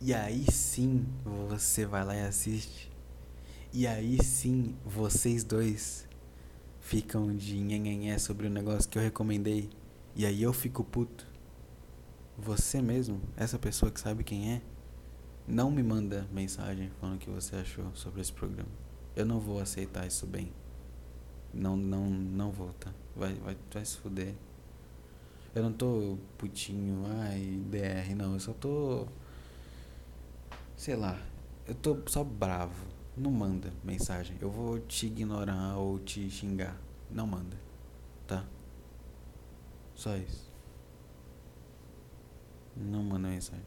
E 0.00 0.14
aí 0.14 0.46
sim 0.48 1.04
você 1.24 1.84
vai 1.84 2.04
lá 2.04 2.14
e 2.14 2.22
assiste. 2.22 2.91
E 3.74 3.86
aí 3.86 4.22
sim 4.22 4.76
vocês 4.84 5.42
dois 5.42 6.06
ficam 6.78 7.34
de 7.34 7.58
nhenhenhé 7.58 8.18
sobre 8.18 8.46
o 8.46 8.50
negócio 8.50 8.88
que 8.90 8.98
eu 8.98 9.02
recomendei. 9.02 9.70
E 10.14 10.26
aí 10.26 10.42
eu 10.42 10.52
fico 10.52 10.84
puto. 10.84 11.26
Você 12.36 12.82
mesmo, 12.82 13.18
essa 13.34 13.58
pessoa 13.58 13.90
que 13.90 13.98
sabe 13.98 14.24
quem 14.24 14.52
é, 14.52 14.62
não 15.48 15.70
me 15.70 15.82
manda 15.82 16.28
mensagem 16.30 16.90
falando 17.00 17.16
o 17.16 17.18
que 17.18 17.30
você 17.30 17.56
achou 17.56 17.86
sobre 17.94 18.20
esse 18.20 18.32
programa. 18.32 18.68
Eu 19.16 19.24
não 19.24 19.40
vou 19.40 19.58
aceitar 19.58 20.06
isso 20.06 20.26
bem. 20.26 20.52
Não, 21.54 21.74
não, 21.74 22.10
não 22.10 22.50
vou, 22.50 22.74
tá? 22.74 22.92
Vai, 23.16 23.32
vai, 23.36 23.56
vai 23.72 23.84
se 23.86 23.96
fuder. 23.96 24.34
Eu 25.54 25.62
não 25.62 25.72
tô 25.72 26.18
putinho, 26.36 27.04
ai, 27.06 27.58
DR, 27.70 28.14
não. 28.14 28.34
Eu 28.34 28.40
só 28.40 28.52
tô 28.52 29.06
sei 30.76 30.96
lá, 30.96 31.18
eu 31.66 31.74
tô 31.74 31.96
só 32.06 32.22
bravo. 32.22 32.91
Não 33.16 33.30
manda 33.30 33.72
mensagem. 33.84 34.36
Eu 34.40 34.50
vou 34.50 34.80
te 34.80 35.06
ignorar 35.06 35.76
ou 35.76 35.98
te 35.98 36.30
xingar. 36.30 36.76
Não 37.10 37.26
manda. 37.26 37.56
Tá? 38.26 38.44
Só 39.94 40.16
isso. 40.16 40.50
Não 42.74 43.02
manda 43.02 43.28
mensagem. 43.28 43.64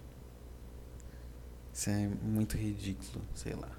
Isso 1.71 1.89
é 1.89 2.07
muito 2.07 2.57
ridículo, 2.57 3.23
sei 3.35 3.53
lá. 3.53 3.71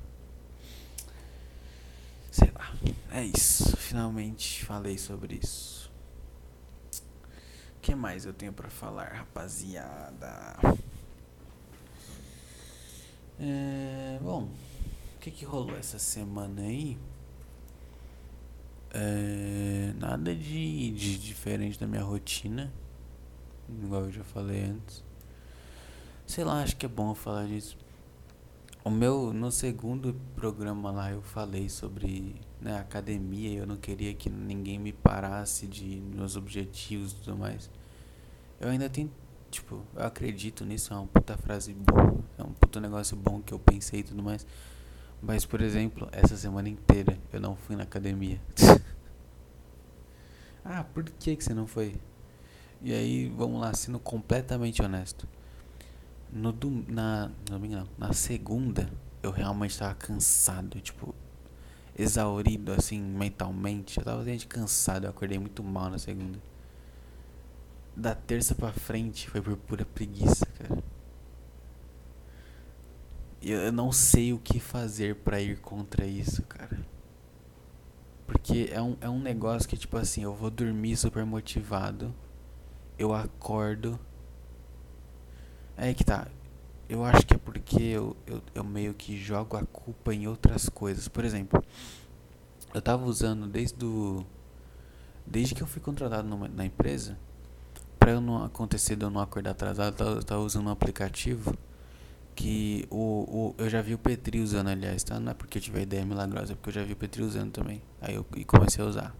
Sei 2.31 2.50
lá. 2.52 2.72
É 3.11 3.24
isso. 3.24 3.76
Finalmente 3.76 4.64
falei 4.64 4.96
sobre 4.96 5.40
isso. 5.42 5.90
O 7.76 7.81
que 7.81 7.94
mais 7.94 8.24
eu 8.24 8.33
tenho 8.33 8.52
para 8.52 8.68
falar, 8.68 9.12
rapaziada? 9.12 10.57
É, 13.38 14.18
bom, 14.22 14.48
que, 15.26 15.30
que 15.30 15.44
rolou 15.44 15.76
essa 15.76 15.98
semana 15.98 16.62
aí? 16.62 16.96
É, 18.92 19.92
nada 19.98 20.34
de, 20.34 20.90
de 20.92 21.18
diferente 21.18 21.78
da 21.78 21.86
minha 21.86 22.02
rotina, 22.02 22.72
igual 23.82 24.04
eu 24.04 24.12
já 24.12 24.22
falei 24.22 24.62
antes. 24.62 25.04
Sei 26.26 26.44
lá, 26.44 26.62
acho 26.62 26.76
que 26.76 26.86
é 26.86 26.88
bom 26.88 27.14
falar 27.14 27.46
disso. 27.46 27.76
O 28.84 28.90
meu, 28.90 29.32
no 29.32 29.50
segundo 29.50 30.14
programa 30.36 30.92
lá 30.92 31.10
eu 31.10 31.20
falei 31.20 31.68
sobre 31.68 32.36
né, 32.60 32.78
academia, 32.78 33.58
eu 33.58 33.66
não 33.66 33.76
queria 33.76 34.14
que 34.14 34.30
ninguém 34.30 34.78
me 34.78 34.92
parasse 34.92 35.66
de 35.66 36.00
meus 36.14 36.36
objetivos 36.36 37.12
e 37.12 37.16
tudo 37.16 37.36
mais. 37.36 37.68
Eu 38.60 38.68
ainda 38.68 38.88
tenho 38.88 39.10
Tipo, 39.48 39.80
eu 39.94 40.04
acredito 40.04 40.64
nisso, 40.64 40.92
é 40.92 40.96
uma 40.96 41.06
puta 41.06 41.36
frase 41.38 41.72
boa, 41.72 42.18
é 42.36 42.42
um 42.42 42.52
puta 42.52 42.80
negócio 42.80 43.16
bom 43.16 43.40
que 43.40 43.54
eu 43.54 43.58
pensei 43.58 44.00
e 44.00 44.02
tudo 44.02 44.22
mais. 44.22 44.44
Mas, 45.22 45.44
por 45.44 45.61
exemplo, 45.61 46.09
essa 46.12 46.37
semana 46.37 46.68
inteira 46.68 47.18
eu 47.33 47.40
não 47.40 47.57
fui 47.57 47.76
na 47.76 47.83
academia. 47.83 48.40
ah, 50.64 50.85
por 50.85 51.05
que, 51.05 51.37
que 51.37 51.44
você 51.44 51.55
não 51.55 51.66
foi? 51.66 51.96
E 52.83 52.92
aí, 52.92 53.29
vamos 53.37 53.61
lá, 53.61 53.72
sendo 53.74 53.98
completamente 53.98 54.83
honesto. 54.83 55.26
No 56.33 56.52
dom, 56.52 56.85
na, 56.88 57.31
domingo 57.44 57.76
não, 57.76 57.88
na 57.96 58.12
segunda 58.12 58.90
eu 59.22 59.31
realmente 59.31 59.70
estava 59.70 59.94
cansado, 59.94 60.81
tipo, 60.81 61.14
exaurido 61.98 62.72
assim 62.72 63.00
mentalmente. 63.00 63.98
Eu 63.98 64.05
tava 64.05 64.18
realmente 64.18 64.46
cansado, 64.46 65.05
eu 65.05 65.11
acordei 65.11 65.38
muito 65.38 65.62
mal 65.62 65.90
na 65.90 65.98
segunda 65.98 66.38
da 67.96 68.14
terça 68.14 68.55
pra 68.55 68.72
frente 68.72 69.31
foi 69.31 69.40
por 69.40 69.57
pura 69.57 69.85
preguiça, 69.87 70.44
cara. 70.46 70.83
Eu 73.48 73.70
não 73.70 73.92
sei 73.92 74.32
o 74.32 74.40
que 74.40 74.59
fazer 74.59 75.14
para 75.14 75.40
ir 75.40 75.61
contra 75.61 76.04
isso, 76.04 76.42
cara. 76.42 76.85
Porque 78.26 78.68
é 78.72 78.82
um, 78.82 78.96
é 79.00 79.09
um 79.09 79.20
negócio 79.20 79.68
que, 79.68 79.76
tipo 79.76 79.96
assim, 79.96 80.24
eu 80.24 80.35
vou 80.35 80.50
dormir 80.50 80.96
super 80.96 81.24
motivado. 81.24 82.12
Eu 82.98 83.14
acordo. 83.14 84.00
É 85.76 85.94
que 85.94 86.04
tá. 86.04 86.26
Eu 86.88 87.04
acho 87.04 87.24
que 87.24 87.35
é 87.35 87.38
porque 87.38 87.80
eu, 87.80 88.16
eu, 88.26 88.42
eu 88.52 88.64
meio 88.64 88.92
que 88.92 89.16
jogo 89.16 89.56
a 89.56 89.64
culpa 89.64 90.12
em 90.12 90.26
outras 90.26 90.68
coisas. 90.68 91.06
Por 91.06 91.24
exemplo, 91.24 91.62
eu 92.74 92.82
tava 92.82 93.04
usando 93.04 93.46
desde 93.46 93.76
do. 93.76 94.26
Desde 95.24 95.54
que 95.54 95.62
eu 95.62 95.68
fui 95.68 95.80
contratado 95.80 96.26
numa, 96.26 96.48
na 96.48 96.64
empresa, 96.64 97.16
para 97.96 98.11
eu 98.11 98.20
não 98.20 98.44
acontecer 98.44 98.96
de 98.96 99.04
eu 99.04 99.11
não 99.11 99.20
acordar 99.20 99.52
atrasado, 99.52 100.02
eu 100.02 100.22
tava 100.24 100.40
usando 100.40 100.66
um 100.66 100.70
aplicativo 100.70 101.56
que 102.37 102.87
o, 102.90 102.96
o 102.96 103.55
eu 103.59 103.68
já 103.68 103.81
vi 103.81 103.94
o 103.94 103.99
Petri 103.99 104.40
usando, 104.40 104.68
aliás, 104.68 105.03
tá? 105.03 105.18
Não 105.18 105.33
é 105.33 105.35
porque 105.35 105.57
eu 105.59 105.62
tive 105.62 105.79
a 105.81 105.83
ideia 105.83 106.05
milagrosa, 106.05 106.53
é 106.53 106.55
porque 106.55 106.68
eu 106.68 106.75
já 106.75 106.85
vi 106.85 106.92
o 106.92 106.96
Petri 106.96 107.22
usando 107.22 107.51
também. 107.51 107.83
Aí 108.01 108.14
eu 108.14 108.27
e 108.37 108.44
comecei 108.44 108.85
a 108.85 108.87
usar. 108.87 109.16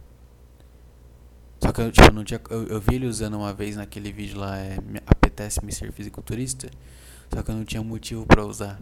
Só 1.59 1.71
que 1.71 1.81
eu, 1.81 1.91
tipo, 1.91 2.11
não 2.11 2.23
tinha, 2.23 2.39
eu, 2.51 2.67
eu 2.67 2.79
vi 2.79 2.95
ele 2.95 3.07
usando 3.07 3.33
uma 3.33 3.51
vez 3.51 3.75
naquele 3.75 4.11
vídeo 4.11 4.39
lá, 4.39 4.59
é, 4.59 4.77
apetece 5.07 5.65
me 5.65 5.73
ser 5.73 5.91
fisiculturista, 5.91 6.69
só 7.33 7.41
que 7.41 7.49
eu 7.49 7.55
não 7.55 7.65
tinha 7.65 7.81
motivo 7.81 8.25
para 8.27 8.45
usar. 8.45 8.79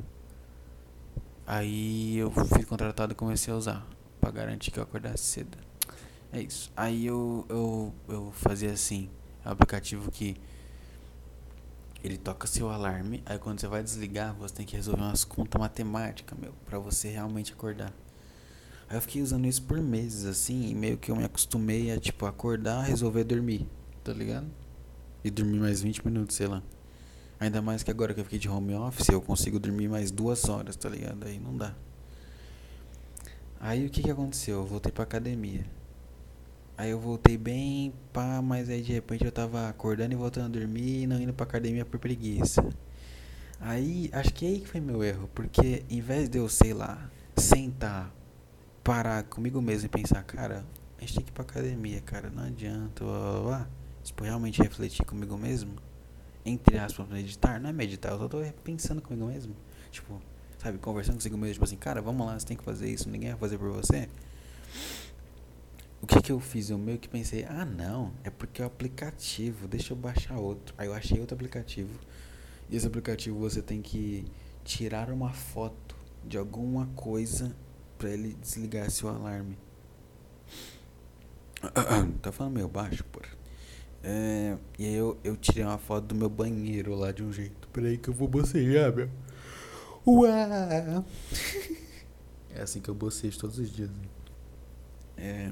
Aí 1.47 2.17
eu 2.17 2.29
fui 2.29 2.65
contratado 2.65 3.13
e 3.13 3.15
comecei 3.15 3.53
a 3.53 3.55
usar, 3.55 3.87
para 4.19 4.31
garantir 4.31 4.71
que 4.71 4.79
eu 4.79 4.83
acordasse 4.83 5.23
cedo. 5.23 5.57
É 6.33 6.41
isso. 6.41 6.69
Aí 6.75 7.05
eu, 7.05 7.45
eu, 7.47 7.93
eu 8.09 8.31
fazia 8.33 8.71
assim, 8.71 9.09
é 9.45 9.47
um 9.47 9.51
aplicativo 9.53 10.11
que 10.11 10.35
ele 12.05 12.17
toca 12.17 12.47
seu 12.47 12.69
alarme, 12.69 13.23
aí 13.25 13.37
quando 13.39 13.59
você 13.59 13.67
vai 13.67 13.81
desligar, 13.83 14.33
você 14.35 14.53
tem 14.53 14.65
que 14.65 14.75
resolver 14.75 15.01
umas 15.01 15.23
contas 15.23 15.59
matemáticas, 15.59 16.37
meu, 16.37 16.53
para 16.65 16.77
você 16.77 17.09
realmente 17.09 17.53
acordar. 17.53 17.93
Aí 18.87 18.97
eu 18.97 19.01
fiquei 19.01 19.21
usando 19.21 19.45
isso 19.47 19.63
por 19.63 19.81
meses 19.81 20.25
assim, 20.25 20.69
e 20.69 20.75
meio 20.75 20.97
que 20.97 21.09
eu 21.11 21.15
me 21.15 21.23
acostumei 21.23 21.91
a 21.91 21.99
tipo 21.99 22.25
acordar, 22.25 22.81
resolver 22.83 23.23
dormir, 23.23 23.67
tá 24.03 24.13
ligado? 24.13 24.47
E 25.23 25.31
dormir 25.31 25.59
mais 25.59 25.81
20 25.81 26.05
minutos, 26.05 26.35
sei 26.35 26.47
lá. 26.47 26.61
Ainda 27.39 27.61
mais 27.61 27.83
que 27.83 27.91
agora 27.91 28.13
que 28.13 28.19
eu 28.19 28.23
fiquei 28.23 28.39
de 28.39 28.47
home 28.47 28.73
office, 28.75 29.09
eu 29.09 29.21
consigo 29.21 29.59
dormir 29.59 29.87
mais 29.87 30.11
duas 30.11 30.47
horas, 30.47 30.75
tá 30.75 30.87
ligado? 30.87 31.25
Aí 31.25 31.39
não 31.39 31.57
dá. 31.57 31.75
Aí 33.59 33.85
o 33.85 33.89
que 33.89 34.03
que 34.03 34.11
aconteceu? 34.11 34.57
Eu 34.57 34.65
voltei 34.65 34.91
pra 34.91 35.03
academia. 35.03 35.65
Aí 36.77 36.89
eu 36.89 36.99
voltei 36.99 37.37
bem, 37.37 37.93
pá, 38.11 38.41
mas 38.41 38.69
aí 38.69 38.81
de 38.81 38.91
repente 38.91 39.23
eu 39.23 39.31
tava 39.31 39.69
acordando 39.69 40.13
e 40.13 40.15
voltando 40.15 40.45
a 40.45 40.59
dormir 40.59 41.03
e 41.03 41.07
não 41.07 41.19
indo 41.19 41.33
pra 41.33 41.45
academia 41.45 41.85
por 41.85 41.99
preguiça. 41.99 42.67
Aí, 43.61 44.09
acho 44.11 44.33
que 44.33 44.45
é 44.45 44.49
aí 44.49 44.59
que 44.59 44.67
foi 44.67 44.81
meu 44.81 45.01
erro, 45.01 45.29
porque 45.33 45.85
em 45.89 46.01
vez 46.01 46.27
de 46.27 46.37
eu, 46.37 46.49
sei 46.49 46.73
lá, 46.73 47.09
sentar, 47.37 48.13
parar 48.83 49.23
comigo 49.23 49.61
mesmo 49.61 49.85
e 49.85 49.89
pensar, 49.89 50.21
cara, 50.23 50.65
a 50.97 51.01
gente 51.01 51.15
tem 51.15 51.23
que 51.23 51.31
ir 51.31 51.33
pra 51.33 51.43
academia, 51.43 52.01
cara, 52.01 52.29
não 52.29 52.43
adianta, 52.43 53.05
blá, 53.05 53.41
blá, 53.41 53.67
tipo, 54.03 54.23
realmente 54.25 54.61
refletir 54.61 55.05
comigo 55.05 55.37
mesmo, 55.37 55.75
entre 56.45 56.77
aspas, 56.77 57.07
meditar, 57.07 57.59
não 57.59 57.69
é 57.69 57.73
meditar, 57.73 58.11
eu 58.11 58.19
só 58.19 58.27
tô 58.27 58.43
pensando 58.63 59.01
comigo 59.01 59.25
mesmo, 59.25 59.55
tipo, 59.89 60.21
sabe, 60.57 60.77
conversando 60.77 61.17
comigo 61.17 61.37
mesmo, 61.37 61.53
tipo 61.53 61.63
assim, 61.63 61.77
cara, 61.77 62.01
vamos 62.01 62.27
lá, 62.27 62.37
você 62.37 62.45
tem 62.45 62.57
que 62.57 62.63
fazer 62.63 62.89
isso, 62.89 63.09
ninguém 63.09 63.29
vai 63.31 63.39
fazer 63.39 63.57
por 63.57 63.71
você. 63.71 64.09
O 66.05 66.07
que 66.07 66.21
que 66.21 66.31
eu 66.31 66.39
fiz? 66.39 66.69
Eu 66.69 66.77
meio 66.77 66.99
que 66.99 67.09
pensei, 67.09 67.45
ah 67.45 67.65
não, 67.65 68.13
é 68.23 68.29
porque 68.29 68.61
é 68.61 68.63
o 68.63 68.67
aplicativo, 68.67 69.67
deixa 69.67 69.91
eu 69.91 69.97
baixar 69.97 70.37
outro. 70.37 70.75
Aí 70.77 70.85
eu 70.85 70.93
achei 70.93 71.19
outro 71.19 71.33
aplicativo. 71.33 71.99
E 72.69 72.75
esse 72.75 72.85
aplicativo 72.85 73.39
você 73.39 73.59
tem 73.59 73.81
que 73.81 74.23
tirar 74.63 75.09
uma 75.09 75.33
foto 75.33 75.95
de 76.23 76.37
alguma 76.37 76.85
coisa 76.95 77.55
para 77.97 78.11
ele 78.11 78.35
desligar 78.35 78.91
seu 78.91 79.09
alarme. 79.09 79.57
tá 82.21 82.31
falando 82.31 82.53
meio 82.53 82.67
baixo, 82.67 83.03
porra. 83.05 83.33
É, 84.03 84.55
e 84.77 84.85
aí 84.85 84.93
eu, 84.93 85.17
eu 85.23 85.35
tirei 85.35 85.63
uma 85.63 85.79
foto 85.79 86.05
do 86.05 86.13
meu 86.13 86.29
banheiro 86.29 86.93
lá 86.93 87.11
de 87.11 87.23
um 87.23 87.33
jeito. 87.33 87.67
Peraí 87.69 87.97
que 87.97 88.09
eu 88.09 88.13
vou 88.13 88.27
bocejar, 88.27 88.95
meu. 88.95 89.09
Uau! 90.05 91.03
é 92.53 92.61
assim 92.61 92.79
que 92.79 92.89
eu 92.89 92.93
bocejo 92.93 93.39
todos 93.39 93.57
os 93.57 93.71
dias. 93.71 93.89
É, 95.17 95.51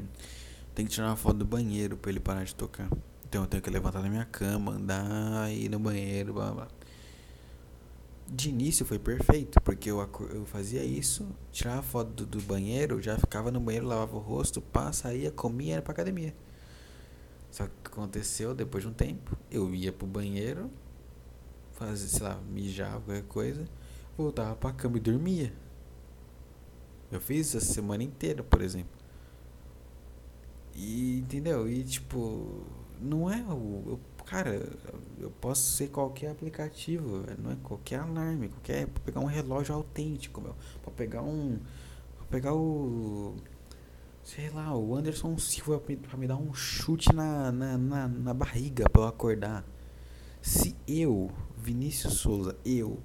tem 0.74 0.86
que 0.86 0.92
tirar 0.92 1.08
uma 1.08 1.16
foto 1.16 1.38
do 1.38 1.46
banheiro 1.46 1.96
pra 1.96 2.12
ele 2.12 2.20
parar 2.20 2.44
de 2.44 2.56
tocar. 2.56 2.90
Então 3.28 3.44
eu 3.44 3.48
tenho 3.48 3.62
que 3.64 3.70
levantar 3.70 4.02
da 4.02 4.10
minha 4.10 4.26
cama, 4.26 4.74
andar, 4.74 5.52
ir 5.52 5.70
no 5.70 5.80
banheiro, 5.80 6.34
blá 6.34 6.52
blá. 6.52 6.68
De 8.28 8.50
início 8.50 8.86
foi 8.86 8.98
perfeito, 8.98 9.62
porque 9.62 9.92
eu, 9.92 10.00
eu 10.32 10.46
fazia 10.46 10.84
isso, 10.84 11.28
tirava 11.52 11.80
a 11.80 11.84
foto 11.84 12.12
do, 12.12 12.26
do 12.26 12.42
banheiro, 12.42 13.02
já 13.02 13.18
ficava 13.18 13.52
no 13.52 13.60
banheiro, 13.60 13.86
lavava 13.86 14.16
o 14.16 14.20
rosto, 14.20 14.62
pá, 14.62 14.92
saía, 14.92 15.30
comia 15.32 15.74
era 15.74 15.82
pra 15.82 15.94
academia. 15.94 16.34
Só 17.52 17.68
que 17.68 17.74
aconteceu 17.86 18.56
depois 18.56 18.84
de 18.84 18.90
um 18.90 18.94
tempo, 18.94 19.38
eu 19.52 19.76
ia 19.76 19.92
pro 19.92 20.08
banheiro, 20.08 20.72
fazia, 21.74 22.08
sei 22.08 22.24
lá, 22.24 22.40
mijava 22.50 23.02
qualquer 23.02 23.24
coisa, 23.24 23.66
voltava 24.18 24.56
pra 24.56 24.72
cama 24.72 24.98
e 24.98 25.02
dormia. 25.02 25.54
Eu 27.12 27.22
fiz 27.22 27.48
isso 27.48 27.58
a 27.58 27.62
semana 27.62 28.04
inteira, 28.04 28.42
por 28.42 28.62
exemplo. 28.62 29.03
E 30.76 31.20
entendeu? 31.20 31.70
E 31.70 31.84
tipo, 31.84 32.66
não 33.00 33.30
é 33.32 33.42
o. 33.44 33.84
Eu, 33.88 34.00
cara, 34.26 34.70
eu 35.20 35.30
posso 35.42 35.74
ser 35.74 35.90
qualquer 35.90 36.32
aplicativo, 36.32 37.24
não 37.38 37.52
é 37.52 37.58
qualquer 37.64 38.00
alarme, 38.00 38.50
qualquer. 38.50 38.88
Pra 38.88 39.04
pegar 39.04 39.20
um 39.22 39.26
relógio 39.26 39.76
autêntico, 39.76 40.42
meu. 40.42 40.56
Pra 40.82 40.92
pegar 40.92 41.22
um. 41.22 41.60
Pra 42.18 42.26
pegar 42.28 42.54
o 42.54 43.36
sei 44.24 44.50
lá, 44.50 44.76
o 44.76 44.96
Anderson 44.96 45.38
Silva 45.38 45.80
pra 45.80 46.18
me 46.18 46.28
dar 46.28 46.38
um 46.38 46.54
chute 46.54 47.14
na, 47.14 47.52
na, 47.52 47.78
na, 47.78 48.08
na 48.08 48.34
barriga 48.34 48.90
pra 48.90 49.02
eu 49.02 49.08
acordar. 49.08 49.66
Se 50.42 50.76
eu, 50.88 51.30
Vinícius 51.58 52.16
Souza, 52.16 52.56
eu, 52.66 53.00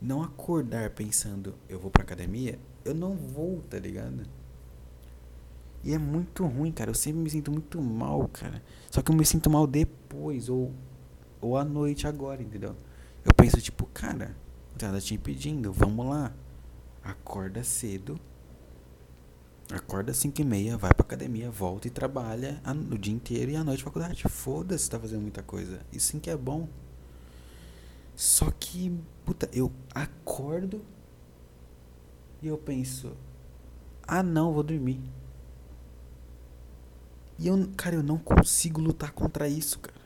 não 0.00 0.22
acordar 0.22 0.90
pensando 0.90 1.54
eu 1.68 1.78
vou 1.78 1.90
pra 1.90 2.02
academia, 2.02 2.58
eu 2.84 2.94
não 2.94 3.16
vou, 3.16 3.62
tá 3.68 3.78
ligado? 3.78 4.22
E 5.84 5.92
é 5.92 5.98
muito 5.98 6.44
ruim, 6.44 6.72
cara. 6.72 6.90
Eu 6.90 6.94
sempre 6.94 7.20
me 7.20 7.30
sinto 7.30 7.50
muito 7.50 7.80
mal, 7.80 8.28
cara. 8.28 8.62
Só 8.90 9.00
que 9.00 9.10
eu 9.10 9.14
me 9.16 9.24
sinto 9.24 9.48
mal 9.48 9.66
depois, 9.66 10.48
ou, 10.48 10.72
ou 11.40 11.56
à 11.56 11.64
noite 11.64 12.06
agora, 12.06 12.42
entendeu? 12.42 12.74
Eu 13.24 13.32
penso, 13.34 13.60
tipo, 13.60 13.86
cara, 13.86 14.36
nada 14.80 15.00
te 15.00 15.14
impedindo, 15.14 15.72
vamos 15.72 16.06
lá. 16.06 16.32
Acorda 17.02 17.62
cedo 17.64 18.20
Acorda 19.70 20.12
às 20.12 20.16
5 20.16 20.40
e 20.40 20.44
meia, 20.44 20.78
vai 20.78 20.94
pra 20.94 21.04
academia, 21.04 21.50
volta 21.50 21.86
e 21.86 21.90
trabalha 21.90 22.58
o 22.90 22.96
dia 22.96 23.12
inteiro 23.12 23.50
e 23.50 23.56
à 23.56 23.62
noite 23.62 23.84
faculdade. 23.84 24.24
Foda-se, 24.26 24.88
tá 24.88 24.98
fazendo 24.98 25.20
muita 25.20 25.42
coisa. 25.42 25.80
Isso 25.92 26.12
sim 26.12 26.18
que 26.18 26.30
é 26.30 26.36
bom. 26.36 26.66
Só 28.16 28.50
que, 28.50 28.98
puta, 29.26 29.48
eu 29.52 29.70
acordo 29.94 30.80
e 32.40 32.48
eu 32.48 32.56
penso, 32.56 33.12
ah 34.06 34.22
não, 34.22 34.54
vou 34.54 34.62
dormir. 34.62 35.02
E 37.38 37.46
eu, 37.46 37.70
cara, 37.76 37.94
eu 37.94 38.02
não 38.02 38.18
consigo 38.18 38.80
lutar 38.80 39.12
contra 39.12 39.48
isso, 39.48 39.78
cara. 39.78 39.98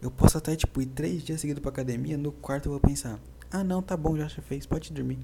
Eu 0.00 0.10
posso 0.10 0.36
até, 0.38 0.54
tipo, 0.54 0.80
ir 0.80 0.86
três 0.86 1.22
dias 1.22 1.40
seguidos 1.40 1.60
pra 1.60 1.70
academia, 1.70 2.16
no 2.16 2.30
quarto 2.30 2.66
eu 2.66 2.72
vou 2.72 2.80
pensar, 2.80 3.18
ah 3.50 3.64
não, 3.64 3.82
tá 3.82 3.96
bom, 3.96 4.16
já 4.16 4.28
fez, 4.28 4.66
pode 4.66 4.92
dormir. 4.92 5.18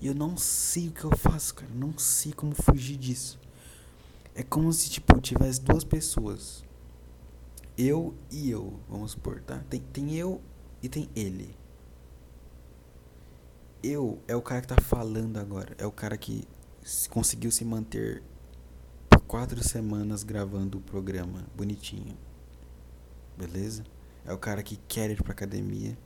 E 0.00 0.06
eu 0.06 0.14
não 0.14 0.36
sei 0.36 0.88
o 0.88 0.92
que 0.92 1.04
eu 1.04 1.16
faço, 1.16 1.54
cara. 1.54 1.70
Não 1.74 1.96
sei 1.96 2.32
como 2.32 2.54
fugir 2.54 2.96
disso. 2.96 3.38
É 4.34 4.42
como 4.42 4.72
se, 4.72 4.90
tipo, 4.90 5.18
tivesse 5.20 5.60
duas 5.62 5.84
pessoas. 5.84 6.64
Eu 7.78 8.14
e 8.30 8.50
eu, 8.50 8.78
vamos 8.88 9.12
supor, 9.12 9.40
tá? 9.40 9.62
Tem, 9.70 9.80
tem 9.80 10.14
eu 10.14 10.42
e 10.82 10.88
tem 10.88 11.08
ele. 11.14 11.56
Eu 13.82 14.18
é 14.26 14.34
o 14.36 14.42
cara 14.42 14.60
que 14.60 14.68
tá 14.68 14.76
falando 14.80 15.38
agora. 15.38 15.74
É 15.78 15.86
o 15.86 15.92
cara 15.92 16.16
que 16.16 16.46
conseguiu 17.10 17.50
se 17.50 17.64
manter 17.64 18.22
quatro 19.26 19.62
semanas 19.62 20.22
gravando 20.22 20.78
o 20.78 20.80
programa 20.80 21.44
bonitinho. 21.56 22.16
Beleza? 23.36 23.84
É 24.24 24.32
o 24.32 24.38
cara 24.38 24.62
que 24.62 24.76
quer 24.88 25.10
ir 25.10 25.22
pra 25.22 25.32
academia. 25.32 25.96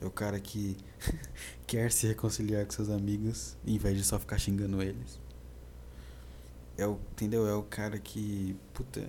É 0.00 0.06
o 0.06 0.10
cara 0.10 0.40
que 0.40 0.76
quer 1.66 1.90
se 1.92 2.06
reconciliar 2.06 2.64
com 2.64 2.72
seus 2.72 2.88
amigos, 2.88 3.56
em 3.66 3.78
vez 3.78 3.96
de 3.96 4.04
só 4.04 4.18
ficar 4.18 4.38
xingando 4.38 4.82
eles. 4.82 5.20
É 6.76 6.86
o, 6.86 6.98
entendeu? 7.12 7.46
É 7.46 7.54
o 7.54 7.62
cara 7.62 7.98
que, 7.98 8.56
puta, 8.72 9.06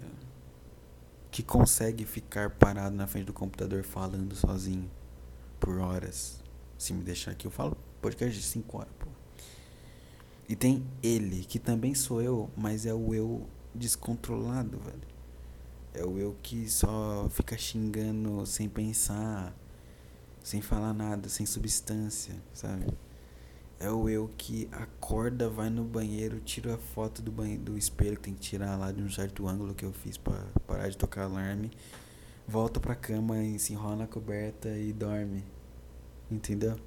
que 1.29 1.41
consegue 1.41 2.05
ficar 2.05 2.49
parado 2.49 2.95
na 2.95 3.07
frente 3.07 3.25
do 3.25 3.33
computador 3.33 3.83
falando 3.83 4.35
sozinho 4.35 4.89
por 5.59 5.77
horas. 5.77 6.43
Se 6.77 6.93
me 6.93 7.03
deixar 7.03 7.31
aqui, 7.31 7.47
eu 7.47 7.51
falo 7.51 7.77
podcast 8.01 8.37
de 8.37 8.43
5 8.43 8.77
horas, 8.77 8.93
pô. 8.99 9.10
E 10.51 10.55
tem 10.55 10.83
ele, 11.01 11.45
que 11.45 11.57
também 11.57 11.95
sou 11.95 12.21
eu, 12.21 12.49
mas 12.57 12.85
é 12.85 12.93
o 12.93 13.15
eu 13.15 13.47
descontrolado, 13.73 14.77
velho. 14.79 15.11
É 15.93 16.03
o 16.05 16.17
eu 16.17 16.35
que 16.43 16.69
só 16.69 17.29
fica 17.29 17.57
xingando 17.57 18.45
sem 18.45 18.67
pensar 18.67 19.55
sem 20.43 20.61
falar 20.61 20.93
nada, 20.93 21.29
sem 21.29 21.45
substância, 21.45 22.35
sabe? 22.53 22.87
É 23.79 23.89
o 23.89 24.09
eu 24.09 24.29
que 24.37 24.67
acorda, 24.71 25.49
vai 25.49 25.69
no 25.69 25.83
banheiro, 25.83 26.39
tira 26.39 26.75
a 26.75 26.77
foto 26.77 27.21
do 27.21 27.31
banheiro, 27.31 27.63
do 27.63 27.77
espelho 27.77 28.17
que 28.17 28.23
tem 28.23 28.33
que 28.33 28.41
tirar 28.41 28.75
lá 28.77 28.91
de 28.91 29.01
um 29.01 29.09
certo 29.09 29.47
ângulo 29.47 29.73
que 29.73 29.85
eu 29.85 29.91
fiz 29.93 30.17
para 30.17 30.43
parar 30.67 30.89
de 30.89 30.97
tocar 30.97 31.23
alarme, 31.23 31.71
volta 32.47 32.79
pra 32.79 32.95
cama 32.95 33.41
e 33.43 33.57
se 33.57 33.73
enrola 33.73 33.97
na 33.97 34.07
coberta 34.07 34.69
e 34.69 34.93
dorme. 34.93 35.43
Entendeu? 36.29 36.77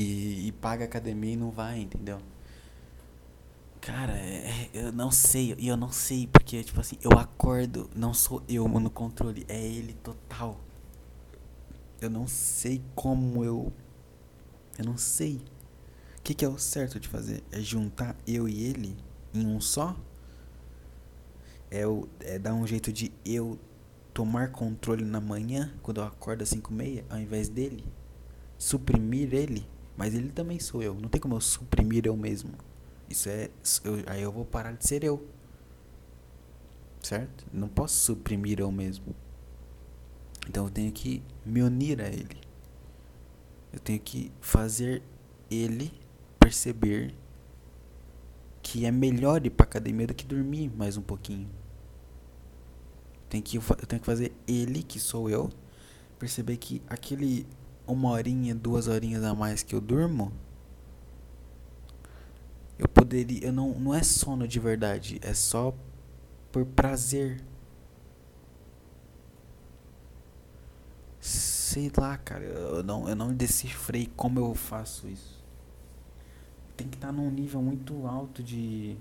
E, 0.00 0.46
e 0.48 0.52
paga 0.52 0.86
academia 0.86 1.34
e 1.34 1.36
não 1.36 1.50
vai, 1.50 1.80
entendeu? 1.80 2.18
Cara, 3.82 4.12
é, 4.16 4.48
é 4.48 4.70
eu 4.72 4.92
não 4.92 5.10
sei, 5.10 5.54
e 5.58 5.68
eu 5.68 5.76
não 5.76 5.92
sei, 5.92 6.26
porque, 6.26 6.64
tipo 6.64 6.80
assim, 6.80 6.96
eu 7.02 7.18
acordo, 7.18 7.90
não 7.94 8.14
sou 8.14 8.42
eu 8.48 8.66
no 8.66 8.88
controle, 8.88 9.44
é 9.46 9.60
ele 9.60 9.92
total. 9.92 10.58
Eu 12.00 12.08
não 12.08 12.26
sei 12.26 12.82
como 12.94 13.44
eu. 13.44 13.70
Eu 14.78 14.86
não 14.86 14.96
sei. 14.96 15.42
O 16.18 16.22
que, 16.22 16.32
que 16.32 16.46
é 16.46 16.48
o 16.48 16.58
certo 16.58 16.98
de 16.98 17.06
fazer? 17.06 17.44
É 17.52 17.60
juntar 17.60 18.16
eu 18.26 18.48
e 18.48 18.64
ele 18.64 18.96
em 19.34 19.46
um 19.46 19.60
só? 19.60 19.94
É, 21.70 21.86
o, 21.86 22.08
é 22.20 22.38
dar 22.38 22.54
um 22.54 22.66
jeito 22.66 22.90
de 22.90 23.12
eu 23.22 23.58
tomar 24.14 24.50
controle 24.50 25.04
na 25.04 25.20
manhã, 25.20 25.74
quando 25.82 26.00
eu 26.00 26.04
acordo 26.04 26.42
às 26.42 26.48
5 26.48 26.72
e 26.72 26.74
meia, 26.74 27.04
ao 27.10 27.18
invés 27.18 27.50
dele? 27.50 27.84
Suprimir 28.56 29.34
ele? 29.34 29.66
Mas 29.96 30.14
ele 30.14 30.30
também 30.30 30.58
sou 30.58 30.82
eu. 30.82 30.94
Não 30.94 31.08
tem 31.08 31.20
como 31.20 31.34
eu 31.34 31.40
suprimir 31.40 32.06
eu 32.06 32.16
mesmo. 32.16 32.52
Isso 33.08 33.28
é. 33.28 33.50
Eu, 33.84 34.02
aí 34.06 34.22
eu 34.22 34.32
vou 34.32 34.44
parar 34.44 34.72
de 34.72 34.86
ser 34.86 35.04
eu. 35.04 35.26
Certo? 37.02 37.46
Não 37.52 37.68
posso 37.68 37.94
suprimir 37.94 38.60
eu 38.60 38.70
mesmo. 38.70 39.14
Então 40.48 40.64
eu 40.64 40.70
tenho 40.70 40.92
que 40.92 41.22
me 41.44 41.62
unir 41.62 42.00
a 42.00 42.08
ele. 42.08 42.40
Eu 43.72 43.78
tenho 43.78 44.00
que 44.00 44.32
fazer 44.40 45.02
ele 45.50 45.92
perceber 46.38 47.14
que 48.62 48.84
é 48.84 48.90
melhor 48.90 49.44
ir 49.44 49.50
pra 49.50 49.64
academia 49.64 50.06
do 50.06 50.14
que 50.14 50.24
dormir 50.24 50.70
mais 50.76 50.96
um 50.96 51.02
pouquinho. 51.02 51.48
Tem 53.28 53.40
que, 53.40 53.56
eu 53.56 53.62
tenho 53.86 54.00
que 54.00 54.06
fazer 54.06 54.32
ele, 54.46 54.82
que 54.82 54.98
sou 54.98 55.30
eu, 55.30 55.50
perceber 56.18 56.56
que 56.56 56.82
aquele 56.88 57.46
uma 57.86 58.10
horinha, 58.10 58.54
duas 58.54 58.88
horinhas 58.88 59.24
a 59.24 59.34
mais 59.34 59.62
que 59.62 59.74
eu 59.74 59.80
durmo, 59.80 60.32
eu 62.78 62.88
poderia, 62.88 63.46
eu 63.46 63.52
não, 63.52 63.70
não 63.78 63.94
é 63.94 64.02
sono 64.02 64.48
de 64.48 64.58
verdade, 64.58 65.18
é 65.22 65.34
só 65.34 65.74
por 66.50 66.64
prazer. 66.64 67.42
sei 71.70 71.90
lá, 71.96 72.18
cara. 72.18 72.44
Eu 72.44 72.82
não, 72.82 73.08
eu 73.08 73.14
não 73.14 73.32
decifrei 73.32 74.10
como 74.16 74.40
eu 74.40 74.54
faço 74.54 75.08
isso. 75.08 75.38
Tem 76.76 76.88
que 76.88 76.96
estar 76.96 77.08
tá 77.08 77.12
num 77.12 77.30
nível 77.30 77.62
muito 77.62 78.06
alto 78.06 78.42
de, 78.42 78.96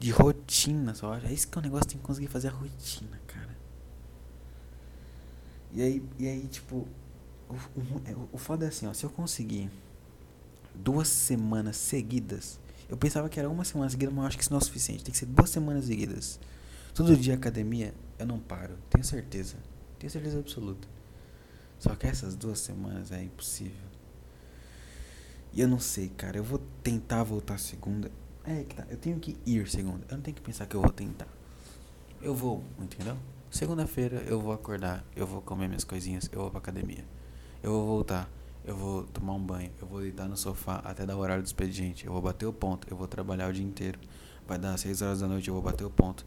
de 0.00 0.10
rotina, 0.10 0.94
só. 0.94 1.14
É 1.16 1.32
isso 1.32 1.46
que 1.48 1.56
é 1.56 1.60
o 1.60 1.62
negócio, 1.62 1.86
tem 1.86 1.98
que 1.98 2.04
conseguir 2.04 2.26
fazer 2.26 2.48
a 2.48 2.52
rotina, 2.52 3.20
cara. 3.26 3.56
E 5.72 5.82
aí, 5.82 6.02
e 6.18 6.28
aí 6.28 6.46
tipo, 6.48 6.88
o, 7.52 7.80
o, 7.80 8.28
o 8.32 8.38
foda 8.38 8.64
é 8.64 8.68
assim, 8.68 8.86
ó. 8.86 8.92
Se 8.92 9.04
eu 9.04 9.10
conseguir 9.10 9.70
duas 10.74 11.08
semanas 11.08 11.76
seguidas, 11.76 12.58
Eu 12.92 12.96
pensava 12.98 13.26
que 13.26 13.38
era 13.40 13.48
uma 13.48 13.64
semana 13.64 13.88
seguida, 13.88 14.12
mas 14.12 14.20
eu 14.22 14.26
acho 14.28 14.36
que 14.36 14.42
isso 14.42 14.52
não 14.52 14.58
é 14.58 14.62
o 14.62 14.64
suficiente. 14.66 15.02
Tem 15.02 15.12
que 15.12 15.18
ser 15.18 15.24
duas 15.24 15.48
semanas 15.48 15.86
seguidas. 15.86 16.38
Todo 16.94 17.16
dia 17.16 17.32
academia, 17.34 17.94
eu 18.18 18.26
não 18.26 18.38
paro. 18.38 18.76
Tenho 18.90 19.02
certeza. 19.02 19.56
Tenho 19.98 20.10
certeza 20.10 20.38
absoluta. 20.38 20.86
Só 21.78 21.94
que 21.94 22.06
essas 22.06 22.36
duas 22.36 22.58
semanas 22.58 23.10
é 23.10 23.22
impossível. 23.22 23.88
E 25.54 25.60
eu 25.62 25.68
não 25.68 25.80
sei, 25.80 26.10
cara. 26.10 26.36
Eu 26.36 26.44
vou 26.44 26.60
tentar 26.82 27.22
voltar 27.22 27.56
segunda. 27.58 28.10
É 28.44 28.62
que 28.64 28.76
tá. 28.76 28.86
Eu 28.90 28.98
tenho 28.98 29.18
que 29.18 29.38
ir 29.46 29.66
segunda. 29.70 30.04
Eu 30.10 30.16
não 30.16 30.22
tenho 30.22 30.34
que 30.34 30.42
pensar 30.42 30.66
que 30.66 30.76
eu 30.76 30.82
vou 30.82 30.90
tentar. 30.92 31.28
Eu 32.20 32.34
vou, 32.34 32.62
entendeu? 32.78 33.16
Segunda-feira 33.50 34.22
eu 34.26 34.38
vou 34.38 34.52
acordar. 34.52 35.02
Eu 35.16 35.26
vou 35.26 35.40
comer 35.40 35.66
minhas 35.66 35.84
coisinhas. 35.84 36.28
Eu 36.30 36.40
vou 36.42 36.50
pra 36.50 36.58
academia. 36.58 37.04
Eu 37.62 37.70
vou 37.70 37.86
voltar. 37.86 38.28
Eu 38.64 38.76
vou 38.76 39.04
tomar 39.04 39.34
um 39.34 39.40
banho. 39.40 39.70
Eu 39.80 39.86
vou 39.86 40.00
deitar 40.00 40.28
no 40.28 40.36
sofá 40.36 40.80
até 40.84 41.06
dar 41.06 41.16
o 41.16 41.20
horário 41.20 41.44
do 41.44 41.46
expediente. 41.46 42.04
Eu 42.04 42.12
vou 42.12 42.20
bater 42.20 42.44
o 42.44 42.52
ponto. 42.52 42.88
Eu 42.90 42.96
vou 42.96 43.06
trabalhar 43.06 43.48
o 43.48 43.52
dia 43.52 43.64
inteiro. 43.64 44.00
Vai 44.48 44.58
dar 44.58 44.76
6 44.76 45.00
horas 45.00 45.20
da 45.20 45.28
noite. 45.28 45.46
Eu 45.46 45.54
vou 45.54 45.62
bater 45.62 45.84
o 45.84 45.90
ponto. 45.90 46.26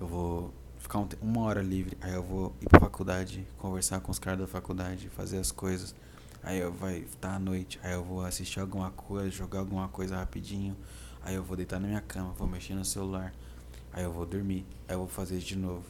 Eu 0.00 0.06
vou 0.06 0.54
ficar 0.78 1.00
um, 1.00 1.08
uma 1.20 1.42
hora 1.42 1.60
livre. 1.60 1.98
Aí 2.00 2.14
eu 2.14 2.22
vou 2.22 2.56
ir 2.62 2.66
pra 2.66 2.80
faculdade. 2.80 3.46
Conversar 3.58 4.00
com 4.00 4.10
os 4.10 4.18
caras 4.18 4.40
da 4.40 4.46
faculdade. 4.46 5.10
Fazer 5.10 5.36
as 5.36 5.52
coisas. 5.52 5.94
Aí 6.42 6.58
eu 6.58 6.72
vai 6.72 7.00
estar 7.00 7.28
tá 7.28 7.34
à 7.34 7.38
noite. 7.38 7.78
Aí 7.82 7.92
eu 7.92 8.02
vou 8.02 8.24
assistir 8.24 8.58
alguma 8.58 8.90
coisa. 8.90 9.30
Jogar 9.30 9.58
alguma 9.58 9.86
coisa 9.88 10.16
rapidinho. 10.16 10.74
Aí 11.22 11.34
eu 11.34 11.42
vou 11.42 11.58
deitar 11.58 11.78
na 11.78 11.88
minha 11.88 12.00
cama. 12.00 12.32
Vou 12.32 12.48
mexer 12.48 12.72
no 12.72 12.86
celular. 12.86 13.34
Aí 13.92 14.04
eu 14.04 14.12
vou 14.12 14.24
dormir. 14.24 14.64
Aí 14.88 14.94
eu 14.94 15.00
vou 15.00 15.08
fazer 15.08 15.40
de 15.40 15.56
novo. 15.56 15.84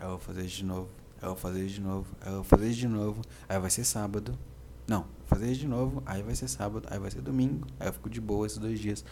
Aí 0.00 0.06
eu 0.06 0.10
vou 0.10 0.18
fazer 0.18 0.44
de 0.44 0.64
novo. 0.64 1.03
Aí 1.24 1.30
eu 1.30 1.34
vou 1.34 1.36
fazer 1.36 1.66
de 1.66 1.80
novo. 1.80 2.14
Aí 2.20 2.28
eu 2.28 2.34
vou 2.34 2.44
fazer 2.44 2.70
de 2.70 2.86
novo. 2.86 3.22
Aí 3.48 3.58
vai 3.58 3.70
ser 3.70 3.84
sábado. 3.84 4.38
Não, 4.86 5.06
fazer 5.24 5.54
de 5.54 5.66
novo, 5.66 6.02
aí 6.04 6.22
vai 6.22 6.34
ser 6.34 6.46
sábado, 6.46 6.86
aí 6.90 6.98
vai 6.98 7.10
ser 7.10 7.22
domingo, 7.22 7.66
aí 7.80 7.88
eu 7.88 7.92
fico 7.94 8.10
de 8.10 8.20
boa 8.20 8.46
esses 8.46 8.58
dois 8.58 8.78
dias. 8.78 9.02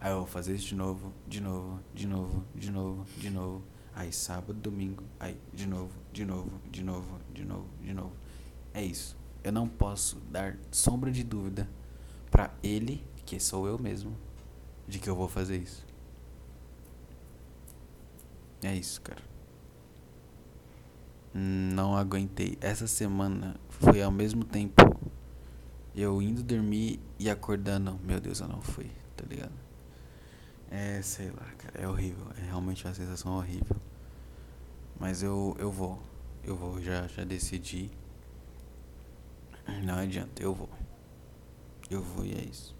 Aí 0.00 0.10
eu 0.10 0.18
vou 0.18 0.26
fazer 0.26 0.56
isso 0.56 0.66
de 0.66 0.74
novo, 0.74 1.12
de 1.28 1.40
novo, 1.40 1.78
de 1.94 2.08
novo, 2.08 2.44
de 2.52 2.72
novo, 2.72 3.06
de 3.16 3.30
novo. 3.30 3.62
Aí 3.94 4.12
sábado, 4.12 4.54
domingo, 4.54 5.04
aí 5.20 5.38
de 5.54 5.68
novo, 5.68 5.92
de 6.12 6.24
novo, 6.24 6.50
de 6.68 6.82
novo, 6.82 7.20
de 7.32 7.44
novo, 7.44 7.68
de 7.80 7.94
novo. 7.94 8.12
É 8.74 8.82
isso. 8.82 9.16
Eu 9.44 9.52
não 9.52 9.68
posso 9.68 10.16
dar 10.28 10.58
sombra 10.72 11.12
de 11.12 11.22
dúvida 11.22 11.68
para 12.28 12.52
ele, 12.60 13.04
que 13.24 13.38
sou 13.38 13.68
eu 13.68 13.78
mesmo, 13.78 14.16
de 14.88 14.98
que 14.98 15.08
eu 15.08 15.14
vou 15.14 15.28
fazer 15.28 15.58
isso. 15.58 15.86
É 18.64 18.74
isso, 18.74 19.00
cara. 19.00 19.29
Não 21.32 21.96
aguentei. 21.96 22.58
Essa 22.60 22.86
semana 22.86 23.56
foi 23.68 24.02
ao 24.02 24.10
mesmo 24.10 24.44
tempo 24.44 24.74
eu 25.94 26.20
indo 26.22 26.42
dormir 26.42 27.00
e 27.18 27.28
acordando, 27.28 27.98
meu 28.02 28.20
Deus, 28.20 28.40
eu 28.40 28.48
não 28.48 28.60
fui, 28.60 28.90
tá 29.16 29.24
ligado? 29.28 29.52
É, 30.70 31.02
sei 31.02 31.30
lá, 31.30 31.46
cara, 31.58 31.80
é 31.80 31.88
horrível, 31.88 32.26
é 32.38 32.44
realmente 32.44 32.84
uma 32.84 32.94
sensação 32.94 33.36
horrível. 33.36 33.76
Mas 34.98 35.22
eu, 35.22 35.56
eu 35.58 35.70
vou, 35.70 36.00
eu 36.44 36.56
vou, 36.56 36.80
já, 36.80 37.06
já 37.08 37.24
decidi. 37.24 37.90
Não 39.84 39.94
adianta, 39.94 40.42
eu 40.42 40.54
vou. 40.54 40.68
Eu 41.90 42.02
vou 42.02 42.24
e 42.24 42.34
é 42.34 42.44
isso. 42.44 42.76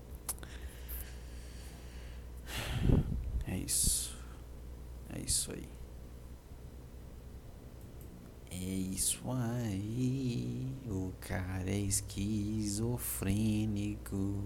É 3.47 3.57
isso. 3.57 4.17
É 5.13 5.21
isso 5.21 5.53
aí. 5.53 5.69
É 8.51 8.57
isso 8.57 9.23
aí, 9.31 10.67
o 10.87 11.13
cara 11.21 11.71
é 11.71 11.79
esquizofrênico. 11.79 14.43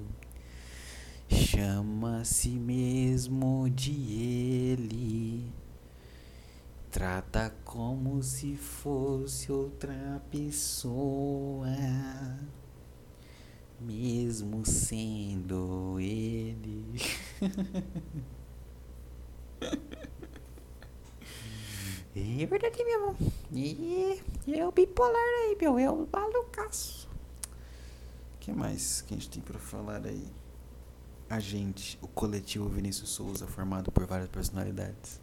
Chama 1.28 2.20
a 2.20 2.24
si 2.24 2.50
mesmo 2.50 3.68
de 3.70 3.92
ele. 4.12 5.52
Trata 6.90 7.52
como 7.64 8.22
se 8.22 8.55
fosse 8.57 9.50
outra 9.50 10.22
pessoa, 10.30 11.66
mesmo 13.80 14.64
sendo 14.64 15.98
ele. 15.98 16.84
É 22.17 22.47
verdade 22.47 22.85
mesmo. 22.85 23.17
E 23.53 24.23
é 24.47 24.67
o 24.67 24.71
bipolar 24.71 25.15
aí, 25.15 25.57
meu. 25.61 25.79
É 25.79 25.91
o 25.91 26.09
malucaço. 26.12 27.09
O 28.35 28.39
que 28.39 28.53
mais 28.53 29.03
que 29.03 29.15
a 29.15 29.17
gente 29.17 29.31
tem 29.31 29.43
pra 29.43 29.59
falar 29.59 30.07
aí? 30.07 30.25
A 31.29 31.41
gente, 31.41 31.99
o 32.01 32.07
coletivo 32.07 32.69
Vinícius 32.69 33.11
Souza, 33.11 33.47
formado 33.47 33.91
por 33.91 34.07
várias 34.07 34.29
personalidades. 34.29 35.21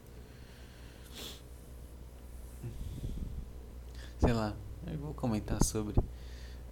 Sei 4.19 4.33
lá, 4.33 4.55
eu 4.87 4.97
vou 4.97 5.13
comentar 5.13 5.63
sobre. 5.63 5.95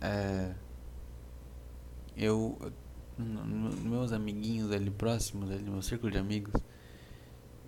É, 0.01 0.53
eu, 2.17 2.57
meus 3.17 4.11
amiguinhos 4.11 4.71
ali 4.71 4.91
próximos, 4.91 5.49
ali, 5.49 5.63
meu 5.63 5.81
círculo 5.81 6.11
de 6.11 6.17
amigos, 6.17 6.53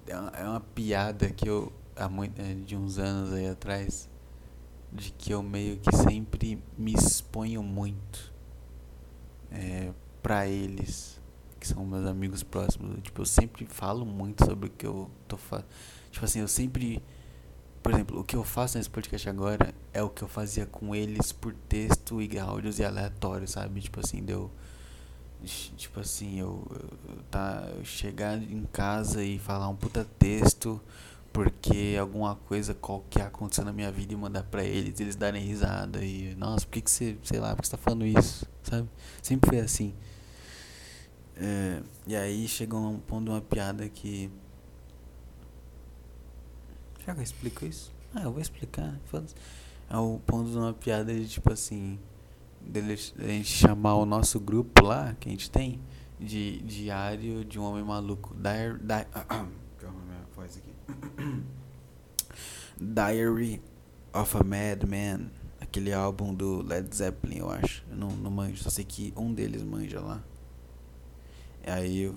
é 0.05 0.17
uma, 0.17 0.29
é 0.31 0.43
uma 0.43 0.59
piada 0.59 1.29
que 1.29 1.47
eu 1.47 1.71
há 1.95 2.09
muito, 2.09 2.39
é, 2.39 2.53
de 2.53 2.75
uns 2.75 2.97
anos 2.97 3.33
aí 3.33 3.47
atrás 3.47 4.09
de 4.91 5.11
que 5.11 5.33
eu 5.33 5.41
meio 5.41 5.77
que 5.77 5.95
sempre 5.95 6.61
me 6.77 6.93
exponho 6.93 7.63
muito 7.63 8.33
é, 9.49 9.91
para 10.21 10.47
eles 10.47 11.19
que 11.59 11.67
são 11.67 11.85
meus 11.85 12.05
amigos 12.07 12.43
próximos. 12.43 13.01
Tipo 13.01 13.21
eu 13.21 13.25
sempre 13.25 13.65
falo 13.65 14.05
muito 14.05 14.43
sobre 14.45 14.67
o 14.67 14.71
que 14.71 14.85
eu 14.85 15.09
tô 15.27 15.37
fazendo 15.37 15.67
tipo 16.11 16.25
assim 16.25 16.39
eu 16.39 16.47
sempre 16.47 17.01
por 17.81 17.93
exemplo 17.93 18.19
o 18.19 18.23
que 18.23 18.35
eu 18.35 18.43
faço 18.43 18.77
nesse 18.77 18.89
podcast 18.89 19.29
agora 19.29 19.73
é 19.93 20.03
o 20.03 20.09
que 20.09 20.21
eu 20.21 20.27
fazia 20.27 20.65
com 20.65 20.93
eles 20.93 21.31
por 21.31 21.53
texto 21.69 22.21
e 22.21 22.37
áudios 22.37 22.79
e 22.79 22.83
aleatórios 22.83 23.51
sabe? 23.51 23.79
Tipo 23.81 23.99
assim 24.01 24.23
deu 24.23 24.51
tipo 25.77 25.99
assim 25.99 26.39
eu, 26.39 26.67
eu 26.71 27.23
tá 27.31 27.67
eu 27.75 27.83
chegar 27.85 28.37
em 28.37 28.63
casa 28.71 29.23
e 29.23 29.39
falar 29.39 29.69
um 29.69 29.75
puta 29.75 30.05
texto 30.19 30.81
porque 31.31 31.95
alguma 31.99 32.35
coisa 32.35 32.73
qualquer 32.73 33.27
aconteceu 33.27 33.63
na 33.63 33.71
minha 33.71 33.91
vida 33.91 34.13
e 34.13 34.15
mandar 34.15 34.43
pra 34.43 34.63
eles, 34.63 34.99
eles 34.99 35.15
darem 35.15 35.41
risada 35.41 36.03
e, 36.03 36.35
nossa, 36.35 36.65
por 36.65 36.73
que, 36.73 36.81
que 36.81 36.91
você, 36.91 37.17
sei 37.23 37.39
lá, 37.39 37.55
por 37.55 37.61
que 37.61 37.67
você 37.67 37.71
tá 37.71 37.77
falando 37.77 38.05
isso, 38.05 38.45
sabe? 38.63 38.89
Sempre 39.21 39.49
foi 39.49 39.59
assim. 39.59 39.93
É, 41.37 41.81
e 42.05 42.15
aí 42.15 42.47
chegou 42.47 42.79
um 42.79 42.99
ponto 42.99 43.25
de 43.25 43.29
uma 43.31 43.41
piada 43.41 43.87
que. 43.87 44.29
Será 46.99 47.13
que 47.13 47.19
eu 47.21 47.23
explico 47.23 47.65
isso? 47.65 47.91
Ah, 48.13 48.23
eu 48.23 48.31
vou 48.31 48.41
explicar. 48.41 48.99
É 49.89 49.97
o 49.97 50.19
ponto 50.25 50.51
de 50.51 50.57
uma 50.57 50.73
piada 50.73 51.13
de 51.13 51.27
tipo 51.27 51.51
assim. 51.51 51.97
Dele, 52.59 52.93
a 52.93 53.27
gente 53.27 53.49
chamar 53.49 53.95
o 53.95 54.05
nosso 54.05 54.39
grupo 54.39 54.85
lá, 54.85 55.15
que 55.19 55.27
a 55.27 55.31
gente 55.31 55.49
tem, 55.49 55.79
de 56.19 56.59
Diário 56.61 57.43
de 57.43 57.57
um 57.57 57.63
Homem 57.63 57.83
Maluco. 57.83 58.35
Diary. 58.35 58.77
Di 58.77 59.57
Diary 62.79 63.61
of 64.13 64.35
a 64.37 64.43
Madman, 64.43 65.31
aquele 65.59 65.93
álbum 65.93 66.33
do 66.33 66.61
Led 66.61 66.93
Zeppelin, 66.95 67.37
eu 67.37 67.49
acho. 67.49 67.83
Eu 67.89 67.95
não, 67.95 68.09
não 68.09 68.31
manjo, 68.31 68.63
só 68.63 68.69
sei 68.69 68.83
que 68.83 69.13
um 69.15 69.33
deles 69.33 69.63
manja 69.63 69.99
lá. 69.99 70.23
Aí 71.65 72.03
eu 72.03 72.15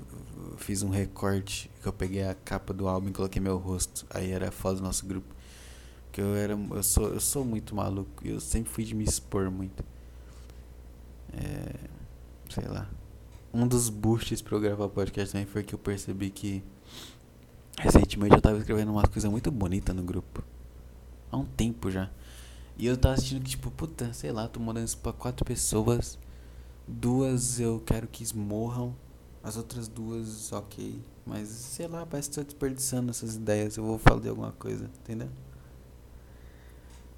fiz 0.57 0.83
um 0.83 0.89
recorte 0.89 1.71
que 1.83 1.87
eu 1.87 1.93
peguei 1.93 2.25
a 2.25 2.35
capa 2.35 2.73
do 2.73 2.89
álbum 2.89 3.11
e 3.11 3.13
coloquei 3.13 3.41
meu 3.41 3.59
rosto. 3.59 4.07
Aí 4.11 4.31
era 4.31 4.49
a 4.49 4.51
foto 4.51 4.77
do 4.77 4.83
nosso 4.83 5.07
grupo. 5.07 5.35
Que 6.11 6.21
eu 6.21 6.35
era 6.35 6.55
eu 6.55 6.83
sou 6.83 7.09
eu 7.09 7.21
sou 7.21 7.45
muito 7.45 7.75
maluco, 7.75 8.27
eu 8.27 8.41
sempre 8.41 8.73
fui 8.73 8.85
de 8.85 8.95
me 8.95 9.05
expor 9.05 9.51
muito. 9.51 9.85
É, 11.33 11.89
sei 12.49 12.67
lá. 12.69 12.89
Um 13.53 13.69
dos 13.69 13.89
boosts 13.89 14.41
para 14.41 14.57
eu 14.57 14.61
gravar 14.61 14.89
podcast 14.89 15.33
também 15.33 15.47
foi 15.47 15.63
que 15.63 15.75
eu 15.75 15.79
percebi 15.79 16.31
que 16.31 16.63
Recentemente 17.79 18.35
eu 18.35 18.41
tava 18.41 18.59
escrevendo 18.59 18.93
uma 18.93 19.03
coisa 19.03 19.29
muito 19.31 19.51
bonita 19.51 19.93
no 19.93 20.03
grupo. 20.03 20.43
Há 21.31 21.37
um 21.37 21.45
tempo 21.45 21.91
já. 21.91 22.11
E 22.77 22.87
eu 22.87 22.97
tava 22.97 23.15
assistindo 23.15 23.43
que, 23.43 23.51
tipo, 23.51 23.71
puta, 23.71 24.13
sei 24.13 24.33
lá, 24.33 24.49
tô 24.49 24.61
mandando 24.61 24.87
isso 24.87 24.99
pra 24.99 25.13
quatro 25.13 25.45
pessoas. 25.45 26.19
Duas 26.87 27.61
eu 27.61 27.83
quero 27.85 28.07
que 28.07 28.25
morram. 28.37 28.95
As 29.43 29.57
outras 29.57 29.89
duas, 29.89 30.53
ok. 30.53 31.01
Mas, 31.27 31.49
sei 31.49 31.87
lá, 31.87 32.07
parece 32.07 32.31
que 32.31 32.37
tô 32.37 32.43
desperdiçando 32.43 33.11
essas 33.11 33.37
ideias. 33.37 33.77
Eu 33.77 33.85
vou 33.85 33.99
falar 33.99 34.21
de 34.21 34.29
alguma 34.29 34.53
coisa, 34.53 34.91
entendeu? 35.01 35.29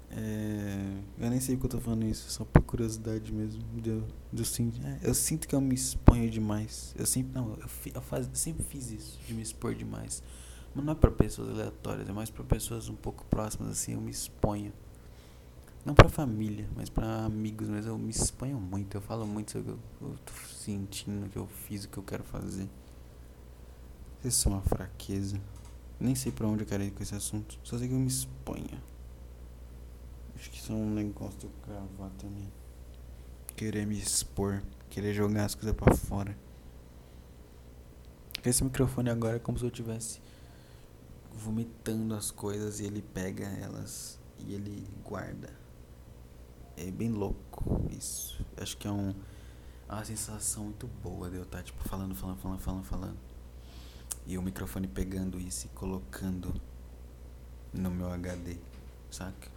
É, 0.09 0.99
eu 1.19 1.29
nem 1.29 1.39
sei 1.39 1.55
porque 1.55 1.67
eu 1.67 1.79
tô 1.79 1.83
falando 1.83 2.05
isso, 2.05 2.29
só 2.31 2.45
por 2.45 2.61
curiosidade 2.61 3.31
mesmo. 3.31 3.61
Eu, 3.85 4.03
eu, 4.33 4.45
sinto, 4.45 4.79
é, 4.85 4.99
eu 5.03 5.13
sinto 5.13 5.47
que 5.47 5.53
eu 5.53 5.61
me 5.61 5.75
exponho 5.75 6.29
demais. 6.29 6.93
Eu 6.97 7.05
sempre, 7.05 7.33
não, 7.33 7.49
eu, 7.51 7.69
eu, 7.93 8.01
faz, 8.01 8.29
sempre 8.33 8.63
fiz 8.63 8.89
isso, 8.91 9.19
de 9.27 9.33
me 9.33 9.41
expor 9.41 9.75
demais. 9.75 10.23
Mas 10.75 10.85
não 10.85 10.93
é 10.93 10.95
para 10.95 11.11
pessoas 11.11 11.49
aleatórias, 11.49 12.07
é 12.07 12.11
mais 12.11 12.29
para 12.29 12.43
pessoas 12.43 12.89
um 12.89 12.95
pouco 12.95 13.25
próximas, 13.25 13.71
assim, 13.71 13.93
eu 13.93 14.01
me 14.01 14.11
exponho. 14.11 14.71
Não 15.85 15.93
para 15.93 16.09
família, 16.09 16.67
mas 16.75 16.89
para 16.89 17.25
amigos, 17.25 17.69
mas 17.69 17.85
eu 17.85 17.97
me 17.97 18.09
exponho 18.09 18.59
muito, 18.59 18.95
eu 18.95 19.01
falo 19.01 19.25
muito 19.25 19.53
sobre 19.53 19.71
o 19.71 19.75
que 19.75 20.01
eu, 20.01 20.09
eu 20.09 20.17
tô 20.17 20.33
sentindo, 20.53 21.25
o 21.25 21.29
que 21.29 21.37
eu 21.37 21.47
fiz, 21.47 21.85
o 21.85 21.89
que 21.89 21.97
eu 21.97 22.03
quero 22.03 22.23
fazer. 22.23 22.67
isso 24.23 24.49
é 24.49 24.51
uma 24.51 24.61
fraqueza. 24.61 25.39
Nem 25.99 26.13
sei 26.13 26.31
pra 26.31 26.45
onde 26.45 26.63
eu 26.63 26.67
quero 26.67 26.83
ir 26.83 26.91
com 26.91 27.01
esse 27.01 27.15
assunto. 27.15 27.57
Só 27.63 27.77
sei 27.77 27.87
que 27.87 27.93
eu 27.93 27.99
me 27.99 28.07
exponha. 28.07 28.83
Acho 30.35 30.51
que 30.51 30.57
isso 30.57 30.71
é 30.71 30.75
um 30.75 30.93
negócio 30.93 31.39
de 31.39 31.45
eu 31.45 31.51
gravar 31.65 32.11
também. 32.17 32.51
Querer 33.55 33.87
me 33.87 33.97
expor. 33.97 34.61
Querer 34.89 35.13
jogar 35.13 35.45
as 35.45 35.55
coisas 35.55 35.75
pra 35.75 35.95
fora. 35.95 36.37
Esse 38.45 38.63
microfone 38.63 39.09
agora 39.09 39.37
é 39.37 39.39
como 39.39 39.57
se 39.57 39.65
eu 39.65 39.71
tivesse 39.71 40.21
vomitando 41.37 42.15
as 42.15 42.31
coisas 42.31 42.79
e 42.79 42.85
ele 42.85 43.01
pega 43.01 43.45
elas 43.45 44.19
e 44.39 44.53
ele 44.53 44.87
guarda. 45.03 45.53
É 46.75 46.89
bem 46.91 47.11
louco 47.11 47.87
isso. 47.91 48.43
Acho 48.57 48.75
que 48.77 48.87
é 48.87 48.91
um, 48.91 49.13
é 49.87 49.93
uma 49.93 50.05
sensação 50.05 50.65
muito 50.65 50.87
boa 50.87 51.29
de 51.29 51.37
eu 51.37 51.43
estar 51.43 51.63
tipo 51.63 51.87
falando, 51.87 52.15
falando, 52.15 52.39
falando, 52.39 52.59
falando, 52.59 52.83
falando. 52.83 53.17
E 54.25 54.37
o 54.37 54.41
microfone 54.41 54.87
pegando 54.87 55.39
isso 55.39 55.67
e 55.67 55.69
colocando 55.69 56.53
no 57.73 57.89
meu 57.89 58.11
HD, 58.11 58.57
saca? 59.09 59.49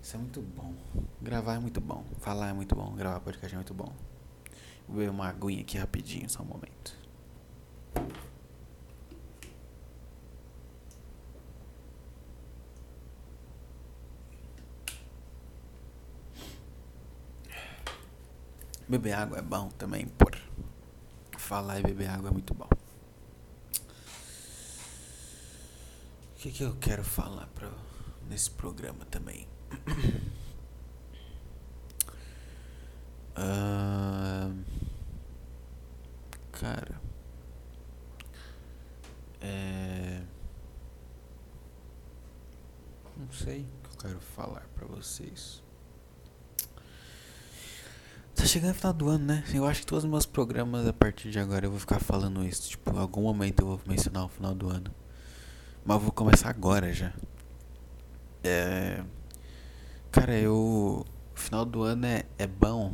Isso 0.00 0.14
é 0.14 0.18
muito 0.20 0.40
bom. 0.40 0.72
Gravar 1.20 1.54
é 1.54 1.58
muito 1.58 1.80
bom. 1.80 2.04
Falar 2.20 2.50
é 2.50 2.52
muito 2.52 2.76
bom. 2.76 2.94
Gravar 2.94 3.18
podcast 3.20 3.54
é 3.54 3.58
muito 3.58 3.74
bom. 3.74 3.92
Vou 4.86 4.98
beber 4.98 5.10
uma 5.10 5.28
aguinha 5.28 5.62
aqui 5.62 5.76
rapidinho, 5.76 6.30
só 6.30 6.42
um 6.42 6.46
momento. 6.46 6.96
Beber 18.88 19.14
água 19.14 19.38
é 19.38 19.42
bom 19.42 19.68
também, 19.70 20.06
por 20.06 20.36
falar 21.36 21.80
e 21.80 21.82
beber 21.82 22.08
água 22.08 22.28
é 22.28 22.32
muito 22.32 22.54
bom. 22.54 22.68
O 26.32 26.38
que, 26.38 26.52
que 26.52 26.62
eu 26.62 26.76
quero 26.76 27.02
falar 27.02 27.46
pra, 27.48 27.68
nesse 28.28 28.50
programa 28.50 29.04
também? 29.06 29.48
uh, 33.36 34.64
cara. 36.52 37.00
É. 39.40 40.22
Não 43.16 43.32
sei 43.32 43.62
o 43.62 43.88
que 43.88 43.94
eu 43.94 43.98
quero 43.98 44.20
falar 44.20 44.68
pra 44.74 44.86
vocês. 44.86 45.65
Tá 48.36 48.44
chegando 48.44 48.68
no 48.68 48.74
final 48.74 48.92
do 48.92 49.08
ano, 49.08 49.24
né? 49.24 49.44
Eu 49.52 49.66
acho 49.66 49.80
que 49.80 49.86
todos 49.86 50.04
os 50.04 50.10
meus 50.10 50.26
programas 50.26 50.86
a 50.86 50.92
partir 50.92 51.30
de 51.30 51.38
agora 51.38 51.64
eu 51.64 51.70
vou 51.70 51.80
ficar 51.80 51.98
falando 51.98 52.44
isso. 52.44 52.68
Tipo, 52.68 52.94
em 52.94 52.98
algum 52.98 53.22
momento 53.22 53.60
eu 53.60 53.66
vou 53.66 53.80
mencionar 53.86 54.26
o 54.26 54.28
final 54.28 54.54
do 54.54 54.68
ano. 54.68 54.94
Mas 55.84 55.96
eu 55.96 56.00
vou 56.02 56.12
começar 56.12 56.50
agora 56.50 56.92
já. 56.92 57.14
É. 58.44 59.02
Cara, 60.12 60.38
eu. 60.38 61.06
O 61.34 61.38
final 61.38 61.64
do 61.64 61.82
ano 61.82 62.04
é, 62.06 62.24
é 62.38 62.46
bom. 62.46 62.92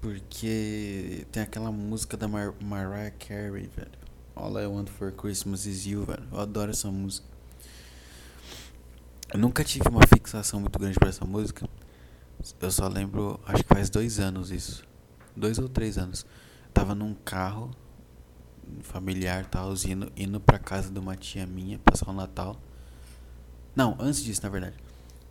Porque 0.00 1.26
tem 1.30 1.42
aquela 1.42 1.70
música 1.70 2.16
da 2.16 2.26
Mar 2.26 2.54
Mariah 2.58 3.10
Carey, 3.18 3.68
velho. 3.68 3.90
All 4.34 4.58
I 4.58 4.66
Want 4.66 4.88
for 4.88 5.12
Christmas 5.12 5.66
is 5.66 5.84
You, 5.84 6.06
velho. 6.06 6.26
Eu 6.32 6.40
adoro 6.40 6.70
essa 6.70 6.90
música. 6.90 7.26
Eu 9.32 9.38
nunca 9.38 9.62
tive 9.62 9.88
uma 9.88 10.06
fixação 10.06 10.58
muito 10.58 10.78
grande 10.78 10.98
pra 10.98 11.10
essa 11.10 11.26
música. 11.26 11.68
Eu 12.60 12.70
só 12.70 12.88
lembro, 12.88 13.38
acho 13.46 13.62
que 13.62 13.68
faz 13.68 13.90
dois 13.90 14.18
anos 14.18 14.50
isso. 14.50 14.84
Dois 15.36 15.58
ou 15.58 15.68
três 15.68 15.98
anos. 15.98 16.24
Eu 16.66 16.72
tava 16.72 16.94
num 16.94 17.14
carro 17.14 17.70
familiar 18.82 19.46
tal, 19.46 19.72
indo, 19.86 20.12
indo 20.16 20.40
pra 20.40 20.58
casa 20.58 20.90
de 20.90 20.98
uma 20.98 21.16
tia 21.16 21.46
minha 21.46 21.78
passar 21.78 22.08
o 22.10 22.12
Natal. 22.12 22.56
Não, 23.74 23.96
antes 23.98 24.22
disso, 24.22 24.42
na 24.42 24.48
verdade. 24.48 24.76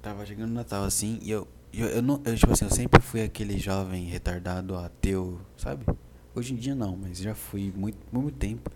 Tava 0.01 0.25
chegando 0.25 0.51
o 0.51 0.53
Natal 0.53 0.83
assim 0.83 1.19
e 1.21 1.31
eu. 1.31 1.47
Eu, 1.71 1.87
eu, 1.87 2.01
não, 2.01 2.19
eu, 2.25 2.35
tipo 2.35 2.51
assim, 2.51 2.65
eu 2.65 2.71
sempre 2.71 2.99
fui 2.99 3.21
aquele 3.21 3.59
jovem 3.59 4.05
retardado, 4.05 4.75
ateu, 4.75 5.39
sabe? 5.55 5.85
Hoje 6.33 6.53
em 6.53 6.57
dia 6.57 6.73
não, 6.73 6.97
mas 6.97 7.19
já 7.19 7.35
fui 7.35 7.71
muito, 7.75 7.99
muito 8.11 8.35
tempo. 8.35 8.71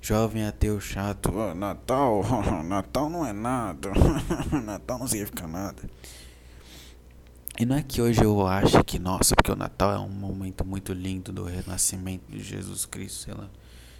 Jovem 0.00 0.44
ateu 0.44 0.80
chato. 0.80 1.32
Oh, 1.32 1.54
Natal, 1.54 2.22
Natal 2.66 3.08
não 3.08 3.24
é 3.24 3.32
nada. 3.32 3.92
Natal 4.64 4.98
não 4.98 5.06
significa 5.06 5.46
nada. 5.46 5.82
E 7.58 7.66
não 7.66 7.76
é 7.76 7.82
que 7.82 8.00
hoje 8.00 8.24
eu 8.24 8.46
acho 8.46 8.82
que, 8.82 8.98
nossa, 8.98 9.34
porque 9.34 9.52
o 9.52 9.56
Natal 9.56 9.92
é 9.92 9.98
um 9.98 10.08
momento 10.08 10.64
muito 10.64 10.92
lindo 10.92 11.32
do 11.32 11.44
renascimento 11.44 12.30
de 12.30 12.42
Jesus 12.42 12.86
Cristo, 12.86 13.24
sei 13.24 13.34
lá. 13.34 13.50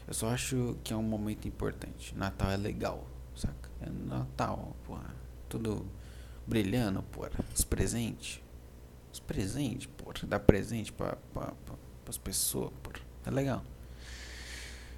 Eu 0.09 0.15
só 0.15 0.31
acho 0.31 0.77
que 0.83 0.93
é 0.93 0.97
um 0.97 1.03
momento 1.03 1.47
importante. 1.47 2.17
Natal 2.17 2.51
é 2.51 2.57
legal, 2.57 3.07
saca? 3.37 3.71
É 3.81 3.91
Natal, 3.91 4.75
porra. 4.85 5.15
Tudo 5.51 5.87
brilhando, 6.47 7.03
porra. 7.03 7.31
Os 7.55 7.63
presentes. 7.63 8.41
Os 9.13 9.21
presentes, 9.21 9.87
porra. 9.87 10.27
Dar 10.27 10.41
presente 10.41 10.91
pra, 10.91 11.17
pra, 11.35 11.53
pra, 11.53 11.75
pras 12.05 12.17
pessoas, 12.17 12.73
porra. 12.83 13.01
É 13.27 13.31
legal. 13.31 13.63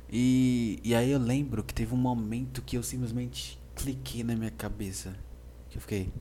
E, 0.09 0.79
e 0.85 0.95
aí 0.95 1.11
eu 1.11 1.19
lembro 1.19 1.65
que 1.65 1.75
teve 1.75 1.93
um 1.93 1.99
momento 1.99 2.63
que 2.63 2.77
eu 2.77 2.85
simplesmente 2.85 3.61
cliquei 3.75 4.23
na 4.23 4.37
minha 4.37 4.53
cabeça. 4.53 5.15
Que 5.69 5.77
eu 5.77 5.81
fiquei, 5.81 6.13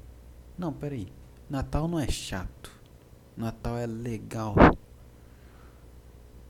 não, 0.57 0.73
peraí. 0.73 1.07
Natal 1.53 1.87
não 1.87 1.99
é 1.99 2.07
chato. 2.07 2.71
Natal 3.37 3.77
é 3.77 3.85
legal. 3.85 4.55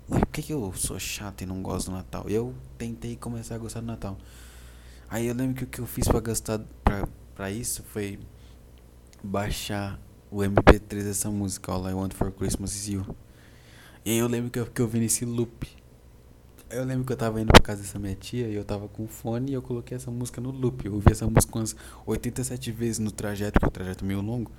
Ué, 0.09 0.19
por 0.19 0.27
que, 0.27 0.41
que 0.41 0.53
eu 0.53 0.71
sou 0.73 0.97
chato 0.97 1.41
e 1.41 1.45
não 1.45 1.61
gosto 1.61 1.91
do 1.91 1.97
Natal? 1.97 2.23
Eu 2.29 2.55
tentei 2.77 3.17
começar 3.17 3.55
a 3.55 3.57
gostar 3.57 3.81
do 3.81 3.87
Natal. 3.87 4.17
Aí 5.09 5.27
eu 5.27 5.35
lembro 5.35 5.55
que 5.55 5.65
o 5.65 5.67
que 5.67 5.79
eu 5.79 5.85
fiz 5.85 6.07
pra 6.07 6.21
gastar 6.21 6.61
pra, 6.85 7.05
pra 7.35 7.51
isso 7.51 7.83
foi 7.83 8.17
baixar 9.21 9.99
o 10.31 10.37
MP3 10.37 11.03
dessa 11.03 11.29
música, 11.29 11.73
All 11.73 11.89
I 11.89 11.93
Want 11.93 12.13
for 12.13 12.31
Christmas 12.31 12.73
is 12.73 12.87
You. 12.87 13.05
E 14.05 14.11
aí 14.11 14.17
eu 14.19 14.27
lembro 14.29 14.49
que 14.49 14.59
eu, 14.59 14.65
que 14.65 14.81
eu 14.81 14.87
vi 14.87 14.99
nesse 14.99 15.25
loop. 15.25 15.67
Eu 16.69 16.83
lembro 16.85 17.05
que 17.05 17.13
eu 17.13 17.17
tava 17.17 17.39
indo 17.39 17.51
pra 17.51 17.61
casa 17.61 17.81
dessa 17.81 17.99
minha 17.99 18.15
tia 18.15 18.47
e 18.47 18.55
eu 18.55 18.63
tava 18.63 18.87
com 18.87 19.07
fone 19.07 19.51
e 19.51 19.53
eu 19.53 19.61
coloquei 19.61 19.95
essa 19.95 20.09
música 20.09 20.41
no 20.41 20.49
loop. 20.49 20.85
Eu 20.85 20.95
ouvi 20.95 21.11
essa 21.11 21.27
música 21.27 21.57
umas 21.57 21.75
87 22.05 22.71
vezes 22.71 22.99
no 22.99 23.11
trajeto, 23.11 23.59
porque 23.59 23.67
o 23.67 23.71
trajeto 23.71 24.03
é 24.03 24.07
meio 24.07 24.21
longo. 24.21 24.51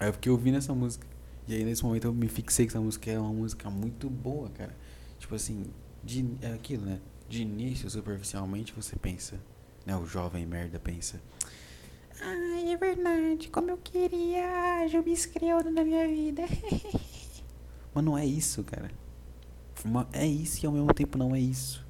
Aí 0.00 0.08
eu 0.08 0.12
fiquei 0.12 0.32
ouvindo 0.32 0.58
essa 0.58 0.74
música. 0.74 1.06
E 1.46 1.54
aí 1.54 1.64
nesse 1.64 1.84
momento 1.84 2.06
eu 2.06 2.12
me 2.12 2.28
fixei 2.28 2.66
que 2.66 2.72
essa 2.72 2.80
música 2.80 3.10
é 3.10 3.18
uma 3.18 3.32
música 3.32 3.70
muito 3.70 4.10
boa, 4.10 4.48
cara. 4.50 4.76
Tipo 5.18 5.34
assim, 5.34 5.64
de, 6.02 6.26
é 6.42 6.52
aquilo, 6.52 6.84
né? 6.84 7.00
De 7.28 7.42
início, 7.42 7.88
superficialmente, 7.88 8.72
você 8.72 8.96
pensa, 8.96 9.40
né? 9.86 9.96
O 9.96 10.06
jovem 10.06 10.44
merda 10.44 10.78
pensa. 10.80 11.20
Ai, 12.20 12.72
é 12.72 12.76
verdade, 12.76 13.48
como 13.48 13.70
eu 13.70 13.78
queria 13.78 14.86
eu 14.92 15.02
me 15.02 15.70
na 15.70 15.84
minha 15.84 16.06
vida. 16.06 16.42
Mas 17.94 18.04
não 18.04 18.16
é 18.16 18.26
isso, 18.26 18.62
cara. 18.64 18.90
É 20.12 20.26
isso 20.26 20.64
e 20.64 20.66
ao 20.66 20.72
mesmo 20.72 20.92
tempo 20.92 21.16
não 21.16 21.34
é 21.34 21.40
isso. 21.40 21.86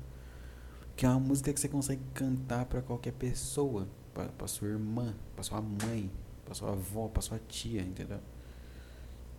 Que 0.96 1.06
é 1.06 1.08
uma 1.08 1.20
música 1.20 1.52
que 1.52 1.60
você 1.60 1.68
consegue 1.68 2.02
cantar 2.14 2.66
para 2.66 2.82
qualquer 2.82 3.12
pessoa. 3.12 3.88
Pra 4.12 4.46
sua 4.48 4.68
irmã, 4.68 5.14
pra 5.34 5.42
sua 5.42 5.62
mãe, 5.62 6.10
pra 6.44 6.54
sua 6.54 6.72
avó, 6.72 7.08
pra 7.08 7.22
sua 7.22 7.38
tia, 7.48 7.80
entendeu? 7.80 8.20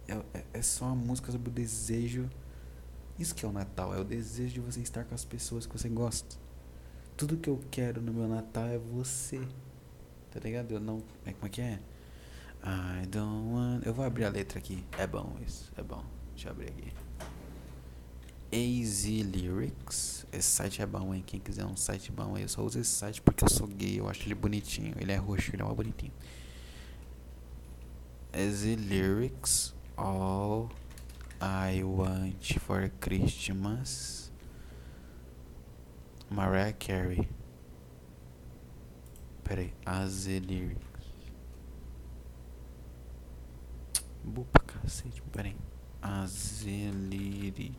É, 0.08 0.14
é, 0.34 0.46
é 0.54 0.62
só 0.62 0.86
uma 0.86 0.96
música 0.96 1.32
sobre 1.32 1.50
o 1.50 1.52
desejo. 1.52 2.30
Isso 3.20 3.36
que 3.36 3.46
é 3.46 3.48
o 3.48 3.52
Natal, 3.52 3.94
é 3.94 4.00
o 4.00 4.04
desejo 4.04 4.54
de 4.54 4.60
você 4.60 4.80
estar 4.80 5.04
com 5.04 5.14
as 5.14 5.24
pessoas 5.24 5.66
que 5.66 5.78
você 5.78 5.90
gosta. 5.90 6.36
Tudo 7.16 7.38
que 7.38 7.50
eu 7.50 7.60
quero 7.70 8.02
no 8.02 8.12
meu 8.14 8.28
Natal 8.28 8.68
é 8.68 8.78
você. 8.78 9.40
Tá 10.32 10.40
ligado? 10.40 10.72
Eu 10.72 10.80
não. 10.80 11.04
É, 11.26 11.34
como 11.34 11.46
é 11.46 11.50
que 11.50 11.62
é? 11.62 11.80
I 12.64 13.06
don't 13.06 13.54
want. 13.54 13.86
Eu 13.86 13.94
vou 13.94 14.06
abrir 14.06 14.26
a 14.26 14.30
letra 14.30 14.58
aqui. 14.58 14.84
É 14.98 15.06
bom 15.06 15.36
isso, 15.46 15.72
é 15.78 15.84
bom. 15.84 16.04
Deixa 16.34 16.48
eu 16.48 16.54
abrir 16.54 16.70
aqui. 16.70 16.94
Easy 18.52 19.24
Lyrics. 19.24 20.26
Esse 20.32 20.50
site 20.50 20.82
é 20.82 20.86
bom, 20.86 21.14
hein? 21.14 21.24
Quem 21.26 21.40
quiser 21.40 21.66
um 21.66 21.78
site 21.78 22.12
bom 22.12 22.36
aí, 22.36 22.44
eu 22.44 22.50
só 22.50 22.62
uso 22.62 22.80
esse 22.80 22.92
site 22.92 23.22
porque 23.22 23.44
eu 23.44 23.50
sou 23.50 23.66
gay, 23.68 24.00
eu 24.00 24.10
acho 24.10 24.24
ele 24.24 24.36
bonitinho. 24.36 24.94
Ele 25.00 25.12
é 25.12 25.16
roxo, 25.16 25.56
ele 25.56 25.62
é 25.62 25.66
uma 25.66 25.74
bonitinho. 25.74 26.12
Easy 28.34 28.76
Lyrics. 28.76 29.74
All 29.96 30.70
I 31.42 31.84
Want 31.84 32.58
for 32.60 32.92
Christmas. 33.00 34.32
Mariah 36.30 36.74
Carey. 36.74 37.28
Peraí, 39.44 39.74
Easy 39.86 40.40
Lyrics. 40.40 40.92
Boa 44.24 44.48
pra 44.52 44.64
cacete, 44.64 45.22
peraí. 45.32 45.56
Azeliriques. 46.02 47.72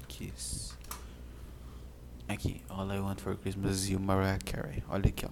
Aqui, 2.28 2.62
All 2.68 2.90
I 2.92 3.00
Want 3.00 3.20
for 3.20 3.36
Christmas 3.36 3.88
is 3.88 3.98
Mariah 3.98 4.38
Carey. 4.38 4.82
Olha 4.88 5.08
aqui, 5.08 5.26
ó. 5.26 5.30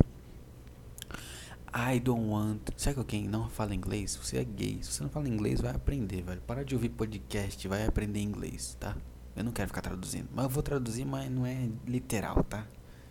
I 1.73 2.01
don't 2.01 2.29
want. 2.29 2.71
Sabe 2.77 2.97
que 2.97 3.05
quem 3.05 3.29
não 3.29 3.49
fala 3.49 3.75
inglês? 3.75 4.17
Você 4.17 4.39
é 4.39 4.45
gay. 4.45 4.83
Se 4.83 4.93
você 4.93 5.05
não 5.05 5.11
fala 5.11 5.29
inglês, 5.29 5.61
vai 5.61 5.73
aprender, 5.73 6.23
velho. 6.23 6.41
Para 6.41 6.65
de 6.65 6.75
ouvir 6.75 6.89
podcast, 6.89 7.69
vai 7.69 7.87
aprender 7.87 8.21
inglês, 8.21 8.77
tá? 8.81 8.97
Eu 9.37 9.45
não 9.45 9.53
quero 9.53 9.69
ficar 9.69 9.81
traduzindo. 9.81 10.29
Mas 10.35 10.45
eu 10.45 10.51
vou 10.51 10.63
traduzir, 10.63 11.05
mas 11.05 11.31
não 11.31 11.47
é 11.47 11.71
literal, 11.87 12.43
tá? 12.43 12.67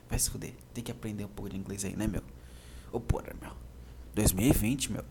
Vai 0.09 0.19
se 0.19 0.29
fuder. 0.29 0.53
Tem 0.73 0.83
que 0.83 0.91
aprender 0.91 1.23
um 1.23 1.29
pouco 1.29 1.49
de 1.49 1.57
inglês 1.57 1.85
aí, 1.85 1.95
né, 1.95 2.05
meu? 2.05 2.21
Ô, 2.91 2.99
porra, 2.99 3.33
meu. 3.41 3.53
2020, 4.13 4.91
meu. 4.91 5.05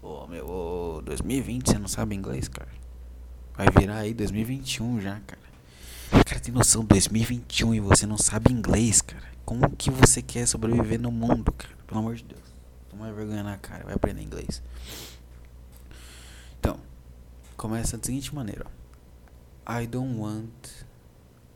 Ô, 0.00 0.28
meu, 0.28 0.48
ô, 0.48 1.02
2020, 1.02 1.66
você 1.66 1.78
não 1.78 1.88
sabe 1.88 2.14
inglês, 2.14 2.46
cara? 2.46 2.70
Vai 3.58 3.66
virar 3.76 3.96
aí 3.96 4.14
2021 4.14 5.00
já, 5.00 5.18
cara. 5.26 5.42
Cara, 6.24 6.40
tem 6.40 6.54
noção, 6.54 6.84
2021 6.84 7.74
e 7.74 7.80
você 7.80 8.06
não 8.06 8.16
sabe 8.16 8.52
inglês, 8.52 9.02
cara. 9.02 9.26
Como 9.44 9.68
que 9.74 9.90
você 9.90 10.22
quer 10.22 10.46
sobreviver 10.46 11.00
no 11.00 11.10
mundo, 11.10 11.50
cara? 11.50 11.74
Pelo 11.84 11.98
amor 11.98 12.14
de 12.14 12.22
Deus. 12.22 12.40
Toma 12.88 13.12
vergonha 13.12 13.42
na 13.42 13.58
cara, 13.58 13.82
vai 13.82 13.94
aprender 13.94 14.22
inglês. 14.22 14.62
Então, 16.60 16.78
começa 17.56 17.98
da 17.98 18.04
seguinte 18.04 18.32
maneira, 18.32 18.64
ó. 18.64 19.80
I 19.80 19.88
don't 19.88 20.20
want 20.20 20.86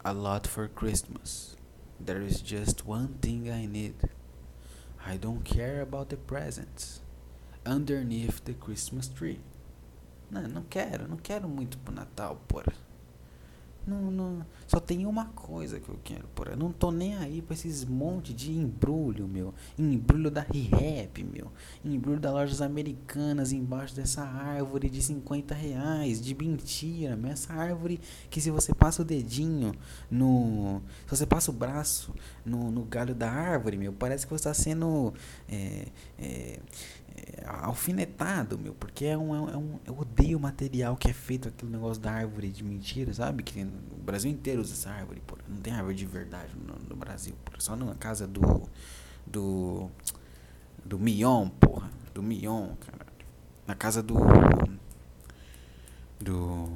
a 0.03 0.11
lot 0.11 0.49
for 0.49 0.69
Christmas. 0.69 1.57
There 2.05 2.27
is 2.27 2.43
just 2.45 2.83
one 2.85 3.11
thing 3.21 3.49
I 3.49 3.69
need. 3.69 3.95
I 5.07 5.19
don't 5.19 5.45
care 5.45 5.81
about 5.81 6.09
the 6.09 6.17
presents 6.17 7.01
underneath 7.65 8.43
the 8.43 8.55
Christmas 8.55 9.07
tree. 9.07 9.39
Não, 10.33 10.49
não 10.49 10.63
quero, 10.63 11.07
não 11.07 11.19
quero 11.19 11.47
muito 11.47 11.77
pro 11.77 11.95
Natal, 11.95 12.41
porra. 12.49 12.73
Não, 13.85 14.13
não, 14.13 14.47
só 14.69 14.79
tem 14.79 15.05
uma 15.07 15.27
coisa 15.27 15.81
que 15.81 15.89
eu 15.89 15.99
quero, 16.05 16.27
porra. 16.29 16.55
Não 16.55 16.71
tô 16.73 16.93
nem 16.93 17.17
aí 17.17 17.43
pra 17.43 17.53
esses 17.53 17.85
monte 17.85 18.33
de 18.33 18.53
embrulho, 18.53 19.27
meu. 19.27 19.53
Embrulho 19.77 20.31
da 20.31 20.41
ReHap, 20.41 21.23
meu. 21.25 21.51
Embrulho 21.85 22.21
das 22.21 22.33
lojas 22.33 22.63
americanas 22.63 23.53
embaixo 23.53 23.95
dessa 23.95 24.23
árvore 24.23 24.89
de 24.89 25.03
50 25.03 25.53
reais. 25.53 26.23
De 26.23 26.33
mentira, 26.33 27.17
meu. 27.17 27.33
Essa 27.33 27.53
árvore 27.53 28.01
que 28.31 28.41
se 28.41 28.51
você 28.51 28.73
passa 28.73 29.03
o 29.03 29.05
dedinho 29.05 29.75
no. 30.09 30.81
Se 31.07 31.17
você 31.17 31.27
passa 31.27 31.51
o 31.51 31.55
braço 31.55 32.15
no, 32.45 32.71
no 32.71 32.85
galho 32.85 33.17
da 33.17 33.31
árvore, 33.31 33.77
meu, 33.77 33.93
parece 33.93 34.27
que 34.27 34.33
você 34.33 34.45
tá 34.45 34.55
sendo. 34.55 35.13
É, 35.49 35.89
é, 36.19 36.61
alfinetado, 37.47 38.59
meu, 38.59 38.75
porque 38.75 39.05
é 39.05 39.17
um, 39.17 39.49
é 39.49 39.57
um. 39.57 39.79
Eu 39.85 39.99
odeio 39.99 40.39
o 40.39 40.41
material 40.41 40.97
que 40.97 41.09
é 41.09 41.13
feito 41.13 41.49
aquele 41.49 41.71
negócio 41.71 42.03
da 42.03 42.13
árvore 42.13 42.49
de 42.49 42.65
mentira, 42.65 43.13
sabe? 43.13 43.43
Que 43.43 43.63
o 43.63 44.03
Brasil 44.03 44.31
inteiro 44.31 44.61
usa 44.61 44.73
essa 44.73 44.91
árvore, 44.91 45.23
pô. 45.27 45.37
Não 45.49 45.59
tem 45.59 45.73
árvore 45.73 45.95
de 45.95 46.07
verdade 46.07 46.53
no, 46.57 46.75
no 46.89 46.97
Brasil, 46.97 47.35
pô. 47.45 47.53
Só 47.59 47.77
na 47.77 47.95
casa 47.95 48.27
do. 48.27 48.69
Do. 49.27 49.91
Do 50.85 50.99
Mion, 50.99 51.49
porra. 51.49 51.91
Do 52.13 52.23
Mion, 52.23 52.75
cara. 52.77 53.07
Na 53.67 53.75
casa 53.75 54.03
do. 54.03 54.15
Do. 54.15 54.83
Do, 56.21 56.67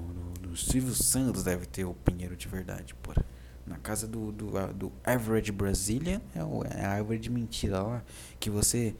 do 0.48 0.56
Silvio 0.56 0.94
Santos 0.94 1.44
deve 1.44 1.66
ter 1.66 1.84
o 1.84 1.94
pinheiro 1.94 2.36
de 2.36 2.48
verdade, 2.48 2.94
porra. 2.96 3.24
Na 3.66 3.76
casa 3.78 4.06
do, 4.06 4.30
do, 4.30 4.72
do 4.72 4.92
Average 5.04 5.50
Brasília 5.50 6.22
é, 6.34 6.38
é 6.78 6.84
a 6.84 6.90
árvore 6.92 7.18
de 7.18 7.30
mentira 7.30 7.82
lá. 7.82 8.02
Que 8.38 8.48
você 8.48 8.94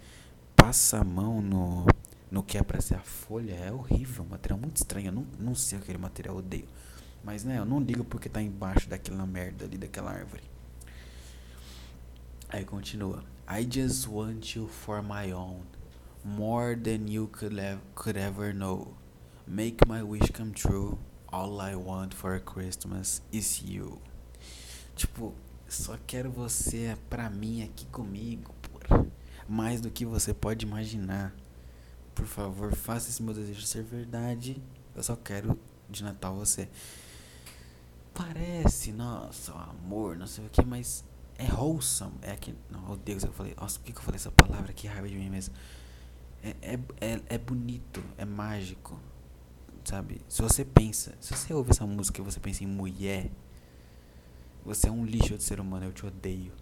passa 0.66 0.98
a 0.98 1.04
mão 1.04 1.40
no, 1.40 1.86
no 2.28 2.42
que 2.42 2.58
é 2.58 2.62
pra 2.62 2.80
ser 2.80 2.96
a 2.96 3.00
folha, 3.00 3.52
é 3.52 3.70
horrível, 3.70 4.24
um 4.24 4.30
material 4.30 4.58
muito 4.58 4.78
estranho. 4.78 5.06
Eu 5.06 5.12
não, 5.12 5.26
não 5.38 5.54
sei 5.54 5.78
aquele 5.78 5.96
material, 5.96 6.38
odeio. 6.38 6.66
Mas 7.22 7.44
né, 7.44 7.58
eu 7.58 7.64
não 7.64 7.78
ligo 7.78 8.02
porque 8.02 8.28
tá 8.28 8.42
embaixo 8.42 8.88
daquela 8.88 9.24
merda 9.24 9.64
ali, 9.64 9.78
daquela 9.78 10.10
árvore. 10.10 10.42
Aí 12.48 12.64
continua. 12.64 13.22
I 13.48 13.64
just 13.70 14.08
want 14.08 14.56
you 14.56 14.66
for 14.66 15.00
my 15.04 15.32
own. 15.32 15.60
More 16.24 16.74
than 16.74 17.08
you 17.08 17.28
could, 17.28 17.54
could 17.94 18.18
ever 18.18 18.52
know. 18.52 18.96
Make 19.46 19.86
my 19.86 20.02
wish 20.02 20.32
come 20.32 20.50
true. 20.50 20.98
All 21.28 21.60
I 21.60 21.76
want 21.76 22.12
for 22.12 22.40
Christmas 22.40 23.22
is 23.32 23.62
you. 23.62 24.00
Tipo, 24.96 25.32
só 25.68 25.96
quero 26.08 26.28
você 26.28 26.96
pra 27.08 27.30
mim 27.30 27.62
aqui 27.62 27.86
comigo, 27.86 28.52
mais 29.49 29.80
do 29.80 29.90
que 29.90 30.05
você 30.05 30.34
pode 30.34 30.66
imaginar. 30.66 31.34
Por 32.14 32.26
favor, 32.26 32.74
faça 32.74 33.11
esse 33.11 33.22
meu 33.22 33.34
desejo 33.34 33.62
ser 33.62 33.82
verdade. 33.82 34.62
Eu 34.94 35.03
só 35.03 35.14
quero 35.16 35.59
de 35.88 36.03
Natal 36.03 36.34
você. 36.34 36.68
Parece, 38.14 38.92
nossa, 38.92 39.53
amor, 39.53 40.16
não 40.16 40.26
sei 40.26 40.47
o 40.47 40.49
que, 40.49 40.64
mas 40.64 41.05
é 41.36 41.53
wholesome. 41.53 42.14
É 42.22 42.34
que. 42.34 42.55
Não, 42.70 42.92
oh 42.92 42.97
Deus, 42.97 43.22
eu 43.22 43.32
falei. 43.32 43.55
Nossa, 43.61 43.78
por 43.78 43.84
que, 43.84 43.99
eu 43.99 44.03
falei 44.03 44.16
essa 44.16 44.30
palavra? 44.30 44.72
Que 44.72 44.86
raiva 44.86 45.09
de 45.09 45.16
mim 45.16 45.28
mesmo. 45.28 45.55
É, 46.42 46.57
é, 46.62 46.80
é, 47.01 47.22
é 47.28 47.38
bonito, 47.38 48.03
é 48.16 48.24
mágico. 48.24 48.99
Sabe? 49.84 50.20
Se 50.28 50.42
você 50.42 50.64
pensa, 50.64 51.14
se 51.20 51.32
você 51.36 51.55
ouve 51.55 51.70
essa 51.70 51.86
música 51.86 52.20
e 52.20 52.24
você 52.24 52.40
pensa 52.40 52.64
em 52.64 52.66
mulher, 52.66 53.30
você 54.64 54.88
é 54.88 54.90
um 54.90 55.05
lixo 55.05 55.36
de 55.36 55.44
ser 55.44 55.61
humano, 55.61 55.84
eu 55.84 55.92
te 55.92 56.05
odeio. 56.05 56.53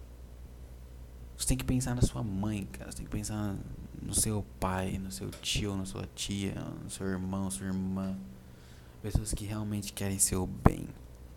Você 1.37 1.47
tem 1.47 1.57
que 1.57 1.65
pensar 1.65 1.95
na 1.95 2.01
sua 2.01 2.23
mãe, 2.23 2.65
cara. 2.71 2.91
Você 2.91 2.97
tem 2.97 3.05
que 3.05 3.11
pensar 3.11 3.55
no 4.01 4.13
seu 4.13 4.45
pai, 4.59 4.97
no 4.97 5.11
seu 5.11 5.29
tio, 5.29 5.75
na 5.75 5.85
sua 5.85 6.07
tia, 6.15 6.55
no 6.83 6.89
seu 6.89 7.07
irmão, 7.07 7.51
sua 7.51 7.67
irmã. 7.67 8.17
Pessoas 9.01 9.33
que 9.33 9.45
realmente 9.45 9.91
querem 9.93 10.17
seu 10.17 10.47
bem. 10.47 10.87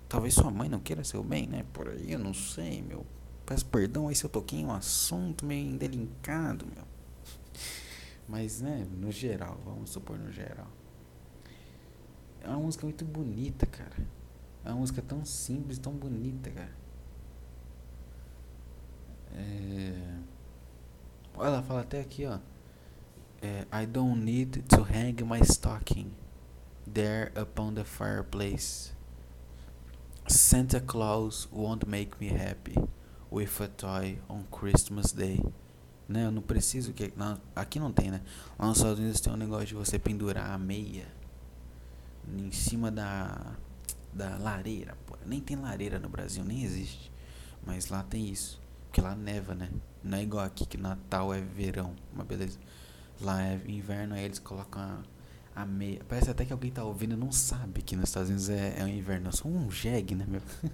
Talvez 0.09 0.35
sua 0.35 0.51
mãe 0.51 0.69
não 0.69 0.81
queira 0.81 1.05
seu 1.05 1.23
bem, 1.23 1.47
né? 1.47 1.65
Por 1.73 1.89
aí, 1.89 2.13
eu 2.13 2.19
não 2.19 2.33
sei, 2.33 2.81
meu. 2.81 3.05
Peço 3.45 3.67
perdão 3.67 4.09
aí 4.09 4.15
se 4.15 4.25
eu 4.25 4.31
toquei 4.31 4.65
um 4.65 4.73
assunto 4.73 5.45
meio 5.45 5.69
indelicado, 5.69 6.67
meu. 6.67 6.85
Mas, 8.29 8.61
né, 8.61 8.87
no 8.99 9.11
geral, 9.11 9.59
vamos 9.65 9.91
supor 9.91 10.19
no 10.19 10.31
geral. 10.31 10.69
É 12.43 12.49
uma 12.49 12.59
música 12.61 12.85
muito 12.87 13.05
bonita, 13.05 13.67
cara. 13.67 13.97
É 14.65 14.69
uma 14.71 14.81
música 14.81 15.03
tão 15.03 15.25
simples, 15.25 15.79
tão 15.79 15.93
bonita, 15.93 16.51
cara. 16.51 16.73
É... 19.35 20.19
Ela 21.35 21.63
fala 21.63 21.81
até 21.81 22.01
aqui, 22.01 22.27
ó. 22.27 22.39
É, 23.41 23.67
I 23.73 23.87
don't 23.87 24.21
need 24.21 24.63
to 24.63 24.83
hang 24.83 25.23
my 25.25 25.41
stocking 25.45 26.11
there 26.93 27.31
upon 27.37 27.75
the 27.75 27.85
fireplace. 27.85 28.93
Santa 30.27 30.81
Claus 30.81 31.49
won't 31.53 31.87
make 31.87 32.21
me 32.21 32.29
happy 32.29 32.77
with 33.31 33.61
a 33.61 33.69
toy 33.69 34.19
on 34.29 34.45
Christmas 34.51 35.13
Day. 35.13 35.41
Né? 36.09 36.25
Eu 36.25 36.33
não 36.33 36.43
preciso 36.43 36.93
que. 36.93 37.13
Não, 37.17 37.41
aqui 37.55 37.79
não 37.79 37.93
tem, 37.93 38.11
né? 38.11 38.21
Lá 38.59 38.67
nos 38.67 38.79
Estados 38.79 38.99
Unidos 38.99 39.21
tem 39.21 39.33
um 39.33 39.37
negócio 39.37 39.67
de 39.67 39.75
você 39.75 39.99
pendurar 39.99 40.51
a 40.51 40.59
meia 40.59 41.07
em 42.37 42.51
cima 42.51 42.91
da, 42.91 43.55
da 44.13 44.37
lareira. 44.39 44.97
Nem 45.25 45.41
tem 45.41 45.57
lareira 45.57 45.99
no 45.99 46.09
Brasil, 46.09 46.45
nem 46.45 46.65
existe. 46.65 47.13
Mas 47.65 47.89
lá 47.89 48.03
tem 48.03 48.29
isso. 48.29 48.58
Porque 48.89 49.01
lá 49.01 49.15
neva, 49.15 49.55
né? 49.55 49.71
Não 50.03 50.19
é 50.19 50.23
igual 50.23 50.45
aqui 50.45 50.67
que 50.67 50.77
Natal 50.77 51.33
é 51.33 51.41
verão, 51.41 51.95
uma 52.13 52.25
beleza. 52.25 52.59
Lá 53.21 53.43
é 53.43 53.61
inverno, 53.67 54.15
aí 54.15 54.25
eles 54.25 54.39
colocam 54.39 54.81
a, 54.81 55.63
a 55.63 55.67
meia. 55.67 56.03
Parece 56.09 56.31
até 56.31 56.45
que 56.45 56.53
alguém 56.53 56.71
tá 56.71 56.83
ouvindo 56.85 57.15
e 57.15 57.17
não 57.17 57.31
sabe 57.33 57.83
que 57.83 57.97
nos 57.97 58.09
Estados 58.09 58.29
Unidos 58.29 58.49
é, 58.49 58.79
é 58.79 58.85
um 58.85 58.89
inverno. 58.89 59.29
Eu 59.29 59.33
sou 59.33 59.51
um 59.51 59.71
jegue, 59.71 60.15
né, 60.15 60.25
meu? 60.27 60.41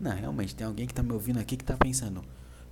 não, 0.00 0.12
realmente, 0.12 0.54
tem 0.54 0.66
alguém 0.66 0.86
que 0.86 0.94
tá 0.94 1.02
me 1.02 1.12
ouvindo 1.12 1.38
aqui 1.38 1.56
que 1.56 1.64
tá 1.64 1.76
pensando. 1.76 2.24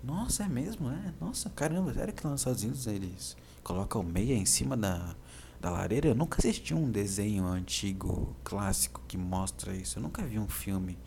Nossa, 0.03 0.45
é 0.45 0.49
mesmo? 0.49 0.91
É? 0.91 1.15
Nossa, 1.21 1.49
caramba, 1.51 1.95
sério 1.95 2.13
que 2.13 2.25
lá 2.25 2.33
nos 2.33 2.41
Estados 2.41 2.63
Unidos 2.63 2.87
eles 2.87 3.37
colocam 3.63 4.03
meia 4.03 4.35
em 4.35 4.45
cima 4.45 4.77
da, 4.77 5.15
da 5.61 5.71
lareira? 5.71 6.09
Eu 6.09 6.15
nunca 6.15 6.39
assisti 6.39 6.75
um 6.75 6.91
desenho 6.91 7.47
antigo, 7.47 8.37
clássico, 8.45 9.01
que 9.07 9.17
mostra 9.17 9.75
isso. 9.75 9.99
Eu 9.99 10.03
nunca 10.03 10.23
vi 10.23 10.39
um 10.39 10.49
filme 10.49 10.99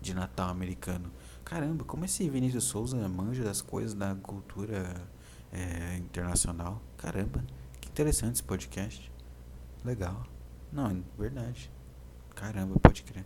de 0.00 0.14
Natal 0.14 0.48
americano. 0.48 1.10
Caramba, 1.46 1.84
como 1.84 2.04
esse 2.04 2.28
Vinícius 2.28 2.64
Souza 2.64 3.08
manja 3.08 3.44
das 3.44 3.62
coisas 3.62 3.94
da 3.94 4.16
cultura 4.16 5.00
é, 5.52 5.96
internacional. 5.96 6.82
Caramba, 6.96 7.44
que 7.80 7.88
interessante 7.88 8.34
esse 8.34 8.42
podcast. 8.42 9.12
Legal. 9.84 10.26
Não, 10.72 10.90
é 10.90 10.96
verdade. 11.16 11.70
Caramba, 12.34 12.76
pode 12.80 13.04
crer. 13.04 13.24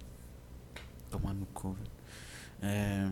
Tomar 1.11 1.33
no 1.33 1.47
cu, 1.47 1.75
É, 2.61 3.11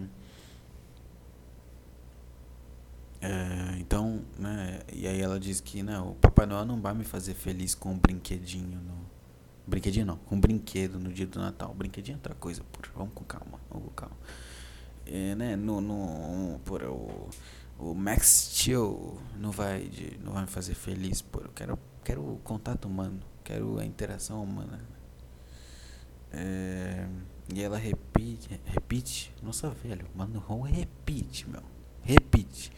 é, 3.23 3.79
então, 3.79 4.23
né, 4.39 4.81
e 4.93 5.09
aí 5.09 5.23
ela 5.23 5.41
diz 5.41 5.59
que 5.59 5.83
não, 5.83 6.11
o 6.11 6.15
Papai 6.17 6.45
Noel 6.45 6.67
não 6.67 6.83
vai 6.83 6.93
me 6.93 7.03
fazer 7.03 7.33
feliz 7.33 7.75
com 7.75 7.93
um 7.93 7.99
brinquedinho 7.99 8.79
no. 8.79 9.09
Brinquedinho 9.67 10.05
não, 10.05 10.19
com 10.19 10.37
um 10.37 10.41
brinquedo 10.41 10.99
no 10.99 11.11
dia 11.11 11.27
do 11.27 11.41
Natal. 11.41 11.73
Brinquedinho 11.73 12.17
é 12.17 12.19
outra 12.19 12.35
coisa, 12.35 12.63
porra. 12.65 12.93
Vamos 12.95 13.15
com 13.15 13.25
calma, 13.25 13.59
vamos 13.71 13.87
com 13.89 13.95
calma 13.95 14.17
é, 15.11 15.35
né, 15.35 15.57
no, 15.57 15.81
no 15.81 16.61
por 16.65 16.83
o, 16.83 17.29
o 17.79 17.95
Max 17.95 18.51
Steel 18.53 19.19
não 19.37 19.51
vai 19.51 19.89
de, 19.89 20.19
não 20.23 20.33
vai 20.33 20.43
me 20.43 20.49
fazer 20.49 20.75
feliz, 20.75 21.23
por 21.23 21.45
eu 21.47 21.51
quero 21.55 21.79
quero 22.05 22.23
o 22.23 22.39
contato 22.39 22.87
humano, 22.87 23.21
quero 23.45 23.79
a 23.79 23.85
interação 23.85 24.43
humana. 24.43 24.81
É, 26.33 27.07
e 27.55 27.63
ela 27.63 27.79
repite, 27.79 28.61
repite, 28.67 29.35
nossa 29.43 29.71
velho, 29.71 30.07
mano, 30.15 30.43
repite, 30.63 31.49
meu, 31.49 31.63
repite. 32.03 32.71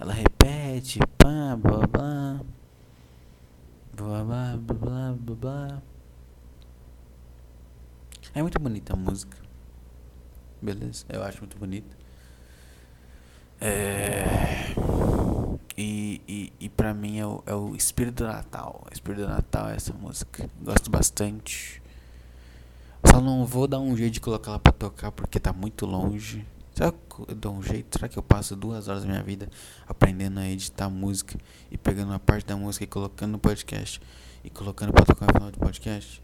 Ela 0.00 0.12
repete, 0.12 1.00
pá, 1.18 1.56
blá 1.56 1.86
blá, 1.86 2.40
blá 3.94 4.24
blá 4.24 4.56
blá 4.56 5.12
blá 5.12 5.36
blá. 5.36 5.82
É 8.34 8.42
muito 8.42 8.58
bonita 8.58 8.92
a 8.92 8.96
música. 8.96 9.47
Beleza? 10.60 11.04
Eu 11.08 11.22
acho 11.22 11.38
muito 11.38 11.56
bonita. 11.58 11.96
É. 13.60 14.24
E, 15.76 16.20
e, 16.26 16.52
e 16.58 16.68
pra 16.68 16.92
mim 16.92 17.18
é 17.18 17.26
o, 17.26 17.42
é 17.46 17.54
o 17.54 17.74
espírito 17.76 18.24
do 18.24 18.26
Natal. 18.26 18.84
O 18.90 18.92
espírito 18.92 19.22
do 19.22 19.28
Natal 19.28 19.68
é 19.68 19.76
essa 19.76 19.92
música. 19.92 20.48
Gosto 20.60 20.90
bastante. 20.90 21.80
Só 23.06 23.20
não 23.20 23.46
vou 23.46 23.68
dar 23.68 23.78
um 23.78 23.96
jeito 23.96 24.14
de 24.14 24.20
colocar 24.20 24.50
ela 24.50 24.58
pra 24.58 24.72
tocar 24.72 25.12
porque 25.12 25.38
tá 25.38 25.52
muito 25.52 25.86
longe. 25.86 26.44
Será 26.74 26.92
que 26.92 27.30
eu 27.30 27.34
dou 27.34 27.54
um 27.54 27.62
jeito? 27.62 27.96
Será 27.96 28.08
que 28.08 28.18
eu 28.18 28.22
passo 28.22 28.54
duas 28.54 28.88
horas 28.88 29.02
da 29.02 29.08
minha 29.08 29.22
vida 29.22 29.48
aprendendo 29.86 30.38
a 30.40 30.48
editar 30.48 30.88
música 30.88 31.38
e 31.70 31.78
pegando 31.78 32.10
uma 32.10 32.18
parte 32.18 32.46
da 32.46 32.56
música 32.56 32.84
e 32.84 32.86
colocando 32.86 33.32
no 33.32 33.38
podcast 33.38 34.00
e 34.44 34.50
colocando 34.50 34.92
pra 34.92 35.04
tocar 35.04 35.26
no 35.26 35.32
final 35.32 35.50
do 35.50 35.58
podcast? 35.58 36.22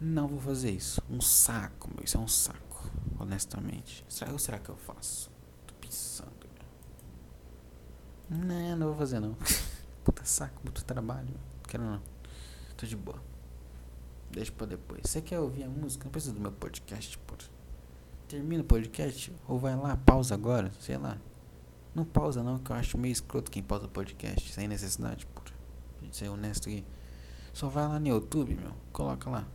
Não 0.00 0.28
vou 0.28 0.40
fazer 0.40 0.70
isso. 0.70 1.02
Um 1.10 1.20
saco, 1.20 1.90
meu. 1.94 2.04
Isso 2.04 2.16
é 2.16 2.20
um 2.20 2.28
saco, 2.28 2.67
honestamente. 3.18 4.04
Será 4.08 4.32
ou 4.32 4.38
será 4.38 4.58
que 4.58 4.68
eu 4.68 4.76
faço? 4.76 5.30
Tô 5.66 5.74
pensando. 5.74 6.28
Não, 8.30 8.76
não 8.76 8.86
vou 8.88 8.96
fazer 8.96 9.20
não. 9.20 9.36
Puta 10.04 10.24
saco, 10.24 10.60
muito 10.62 10.84
trabalho. 10.84 11.34
Quero 11.66 11.82
não. 11.82 12.02
Tô 12.76 12.86
de 12.86 12.96
boa. 12.96 13.22
Deixa 14.30 14.52
pra 14.52 14.66
depois. 14.66 15.02
Você 15.04 15.22
quer 15.22 15.40
ouvir 15.40 15.64
a 15.64 15.68
música? 15.68 16.04
Não 16.04 16.12
precisa 16.12 16.34
do 16.34 16.40
meu 16.40 16.52
podcast, 16.52 17.16
porra 17.18 17.58
termina 18.28 18.62
o 18.62 18.66
podcast 18.66 19.32
ou 19.48 19.58
vai 19.58 19.74
lá, 19.74 19.96
pausa 19.96 20.34
agora, 20.34 20.70
sei 20.78 20.98
lá. 20.98 21.16
Não 21.94 22.04
pausa 22.04 22.42
não, 22.42 22.58
que 22.58 22.70
eu 22.70 22.76
acho 22.76 22.98
meio 22.98 23.10
escroto 23.10 23.50
quem 23.50 23.62
pausa 23.62 23.86
o 23.86 23.88
podcast, 23.88 24.52
sem 24.52 24.68
necessidade, 24.68 25.26
por 25.26 25.44
ser 26.12 26.28
honesto 26.28 26.68
aqui. 26.68 26.84
Só 27.54 27.68
vai 27.68 27.88
lá 27.88 27.98
no 27.98 28.06
YouTube, 28.06 28.54
meu, 28.54 28.72
coloca 28.92 29.30
lá. 29.30 29.48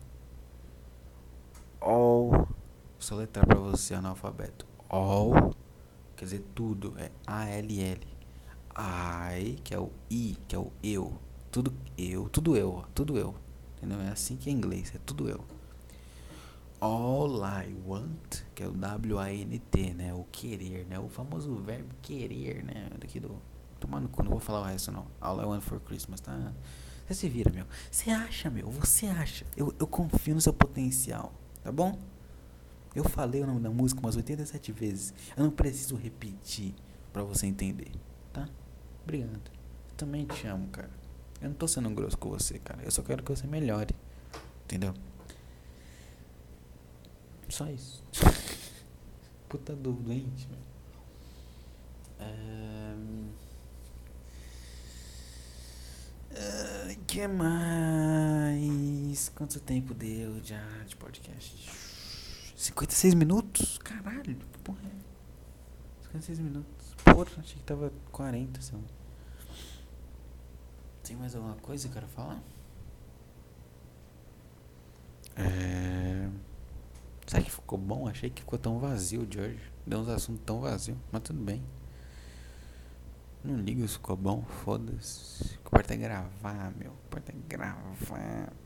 All, 1.80 2.48
só 2.98 3.16
letrar 3.16 3.46
pra 3.46 3.58
você, 3.58 3.94
analfabeto. 3.94 4.66
All, 4.88 5.54
quer 6.16 6.24
dizer 6.24 6.44
tudo, 6.54 6.94
é 6.98 7.10
A-L-L. 7.26 8.14
I, 8.76 9.54
que 9.62 9.74
é 9.74 9.78
o 9.78 9.90
I, 10.10 10.36
que 10.48 10.56
é 10.56 10.58
o 10.58 10.72
eu. 10.82 11.18
Tudo 11.50 11.72
eu, 11.96 12.28
tudo 12.28 12.56
eu, 12.56 12.84
tudo 12.94 13.16
eu. 13.16 13.34
Entendeu? 13.76 14.00
É 14.00 14.08
assim 14.08 14.36
que 14.36 14.50
é 14.50 14.52
inglês, 14.52 14.92
é 14.94 14.98
tudo 15.04 15.28
eu. 15.28 15.44
All 16.80 17.40
I 17.44 17.74
want, 17.86 18.42
que 18.54 18.62
é 18.62 18.66
o 18.66 18.72
W-A-N-T, 18.72 19.94
né? 19.94 20.12
O 20.12 20.24
querer, 20.24 20.86
né? 20.86 20.98
O 20.98 21.08
famoso 21.08 21.54
verbo 21.56 21.94
querer, 22.02 22.64
né? 22.64 22.90
Daqui 22.98 23.20
do. 23.20 23.40
Tomar 23.78 24.00
no 24.00 24.08
cu, 24.08 24.22
não 24.22 24.30
vou 24.30 24.40
falar 24.40 24.60
o 24.60 24.64
resto 24.64 24.90
não. 24.90 25.06
All 25.20 25.40
I 25.40 25.44
want 25.44 25.62
for 25.62 25.78
Christmas, 25.80 26.20
tá? 26.20 26.52
Você 27.06 27.14
se 27.14 27.28
vira, 27.28 27.50
meu. 27.52 27.66
Você 27.90 28.10
acha, 28.10 28.50
meu. 28.50 28.70
Você 28.70 29.06
acha. 29.06 29.46
Eu, 29.56 29.74
eu 29.78 29.86
confio 29.86 30.34
no 30.34 30.40
seu 30.40 30.52
potencial, 30.52 31.32
tá 31.62 31.70
bom? 31.70 31.98
Eu 32.94 33.04
falei 33.04 33.42
o 33.42 33.46
nome 33.46 33.60
da 33.60 33.70
música 33.70 34.00
umas 34.00 34.16
87 34.16 34.72
vezes. 34.72 35.14
Eu 35.36 35.44
não 35.44 35.50
preciso 35.50 35.96
repetir 35.96 36.74
pra 37.12 37.22
você 37.22 37.46
entender, 37.46 37.92
tá? 38.32 38.48
Obrigado. 39.02 39.50
Eu 39.90 39.96
também 39.96 40.26
te 40.26 40.46
amo, 40.46 40.68
cara. 40.68 40.90
Eu 41.40 41.48
não 41.48 41.56
tô 41.56 41.66
sendo 41.66 41.90
grosso 41.90 42.16
com 42.16 42.30
você, 42.30 42.58
cara. 42.58 42.82
Eu 42.82 42.90
só 42.90 43.02
quero 43.02 43.22
que 43.22 43.30
você 43.30 43.46
melhore. 43.46 43.94
Entendeu? 44.64 44.94
Só 47.48 47.68
isso. 47.68 48.02
Puta 49.48 49.74
do 49.74 49.92
doente, 49.92 50.48
velho. 50.48 50.74
Que 57.14 57.28
mais? 57.28 59.28
Quanto 59.36 59.60
tempo 59.60 59.94
deu 59.94 60.42
já 60.42 60.66
de 60.84 60.96
podcast? 60.96 61.93
56 62.64 63.12
minutos? 63.12 63.76
Caralho, 63.78 64.36
porra. 64.62 64.78
56 66.04 66.38
minutos. 66.38 66.94
Porra, 67.04 67.30
achei 67.38 67.56
que 67.56 67.62
tava 67.62 67.92
40, 68.10 68.62
sei 68.62 68.78
lá. 68.78 68.84
Tem 71.02 71.14
mais 71.14 71.34
alguma 71.36 71.56
coisa 71.56 71.86
que 71.86 71.90
eu 71.90 72.00
quero 72.00 72.10
falar? 72.12 72.42
É. 75.36 76.30
Será 77.26 77.42
que 77.42 77.50
ficou 77.50 77.78
bom? 77.78 78.08
Achei 78.08 78.30
que 78.30 78.40
ficou 78.40 78.58
tão 78.58 78.78
vazio 78.78 79.26
de 79.26 79.38
hoje. 79.38 79.72
Deu 79.86 79.98
uns 79.98 80.08
assuntos 80.08 80.42
tão 80.46 80.62
vazios, 80.62 80.96
mas 81.12 81.20
tudo 81.20 81.44
bem. 81.44 81.62
Não 83.44 83.56
ligo 83.56 83.86
se 83.86 83.94
ficou 83.94 84.16
bom, 84.16 84.42
foda-se. 84.64 85.58
O 85.58 85.66
importa 85.66 85.92
é 85.92 85.96
gravar, 85.98 86.72
meu. 86.78 86.92
O 86.92 87.06
importa 87.08 87.30
é 87.30 87.34
gravar, 87.46 87.94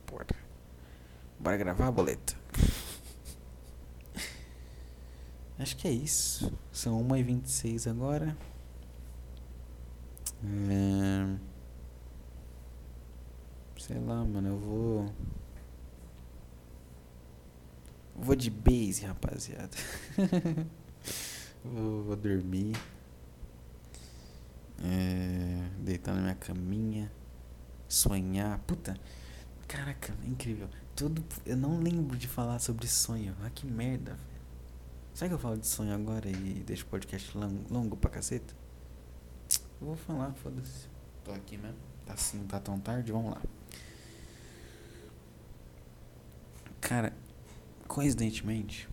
porra. 0.07 0.27
Bora 1.41 1.57
gravar, 1.57 1.91
boleta? 1.91 2.37
Acho 5.59 5.77
que 5.77 5.89
é 5.89 5.91
isso. 5.91 6.53
São 6.71 7.03
1h26 7.05 7.91
agora. 7.91 8.37
É... 10.45 11.37
Sei 13.77 13.99
lá, 13.99 14.25
mano, 14.25 14.49
eu 14.49 14.59
vou. 14.59 15.13
Vou 18.15 18.37
de 18.37 18.51
base, 18.51 19.05
rapaziada. 19.05 19.77
vou, 21.65 22.05
vou, 22.05 22.17
dormir. 22.17 22.77
É, 24.83 25.69
deitar 25.81 26.15
na 26.15 26.21
minha 26.21 26.35
caminha. 26.37 27.11
Sonhar. 27.89 28.59
Puta. 28.61 28.95
Caraca, 29.67 30.15
incrível. 30.25 30.69
Tudo. 30.95 31.25
Eu 31.45 31.57
não 31.57 31.81
lembro 31.81 32.17
de 32.17 32.29
falar 32.29 32.59
sobre 32.61 32.87
sonho. 32.87 33.35
Ah, 33.43 33.51
que 33.51 33.67
merda. 33.67 34.17
Será 35.19 35.31
que 35.31 35.35
eu 35.35 35.39
falo 35.41 35.57
de 35.59 35.66
sonho 35.66 35.93
agora 35.93 36.29
e 36.31 36.62
deixo 36.64 36.85
o 36.85 36.87
podcast 36.87 37.37
longo, 37.37 37.75
longo 37.75 37.97
pra 37.97 38.09
caceta? 38.09 38.55
Eu 39.81 39.89
vou 39.89 39.97
falar, 39.97 40.33
foda-se. 40.35 40.87
Tô 41.25 41.33
aqui 41.33 41.57
mesmo. 41.57 41.77
Tá 42.07 42.12
assim, 42.12 42.47
tá 42.47 42.61
tão 42.61 42.79
tarde, 42.79 43.11
vamos 43.11 43.33
lá. 43.33 43.43
Cara, 46.81 47.12
Coincidentemente, 47.89 48.89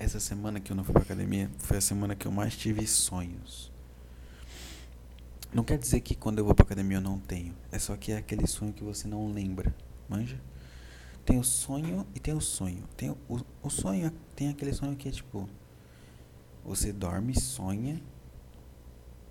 essa 0.00 0.18
semana 0.18 0.58
que 0.58 0.72
eu 0.72 0.74
não 0.74 0.82
fui 0.82 0.94
pra 0.94 1.04
academia 1.04 1.48
foi 1.58 1.76
a 1.76 1.80
semana 1.80 2.16
que 2.16 2.26
eu 2.26 2.32
mais 2.32 2.56
tive 2.56 2.84
sonhos. 2.84 3.70
Não 5.54 5.62
quer 5.62 5.78
dizer 5.78 6.00
que 6.00 6.16
quando 6.16 6.40
eu 6.40 6.44
vou 6.44 6.56
pra 6.56 6.64
academia 6.64 6.96
eu 6.96 7.00
não 7.00 7.20
tenho. 7.20 7.54
É 7.70 7.78
só 7.78 7.96
que 7.96 8.10
é 8.10 8.16
aquele 8.16 8.48
sonho 8.48 8.72
que 8.72 8.82
você 8.82 9.06
não 9.06 9.32
lembra. 9.32 9.72
Manja? 10.08 10.40
Tem 11.30 11.38
o 11.38 11.44
sonho 11.44 12.04
e 12.12 12.18
tem 12.18 12.34
o 12.34 12.40
sonho. 12.40 12.82
Tem 12.96 13.08
o, 13.08 13.16
o 13.62 13.70
sonho, 13.70 14.10
tem 14.34 14.48
aquele 14.48 14.72
sonho 14.72 14.96
que 14.96 15.08
é 15.08 15.12
tipo. 15.12 15.48
Você 16.64 16.92
dorme, 16.92 17.38
sonha, 17.38 18.02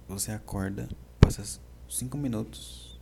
você 0.08 0.32
acorda, 0.32 0.88
passa 1.20 1.60
cinco 1.90 2.18
minutos, 2.18 2.98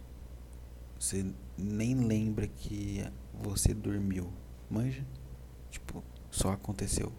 você 1.00 1.32
nem 1.56 1.94
lembra 1.94 2.48
que 2.48 3.06
você 3.40 3.72
dormiu. 3.72 4.34
Manja? 4.68 5.06
Tipo, 5.70 6.04
só 6.32 6.54
aconteceu. 6.54 7.14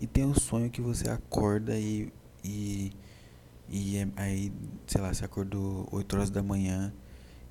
E 0.00 0.06
tem 0.08 0.24
o 0.24 0.34
sonho 0.34 0.68
que 0.68 0.80
você 0.80 1.08
acorda 1.08 1.78
e. 1.78 2.12
E, 2.42 2.92
e 3.68 3.98
é, 3.98 4.08
aí, 4.16 4.52
sei 4.84 5.00
lá, 5.00 5.14
você 5.14 5.24
acordou 5.24 5.88
8 5.92 6.16
horas 6.16 6.30
da 6.30 6.42
manhã 6.42 6.92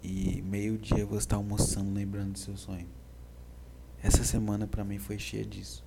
e 0.04 0.42
meio-dia 0.42 1.06
você 1.06 1.20
está 1.20 1.36
almoçando 1.36 1.94
lembrando 1.94 2.34
do 2.34 2.40
seu 2.40 2.56
sonho. 2.58 2.88
Essa 4.02 4.24
semana 4.24 4.66
pra 4.66 4.84
mim 4.84 4.98
foi 4.98 5.20
cheia 5.20 5.46
disso. 5.46 5.84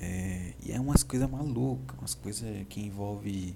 É, 0.00 0.54
e 0.64 0.72
é 0.72 0.80
umas 0.80 1.02
coisas 1.02 1.28
malucas, 1.28 1.98
umas 1.98 2.14
coisas 2.14 2.66
que 2.68 2.80
envolvem 2.80 3.54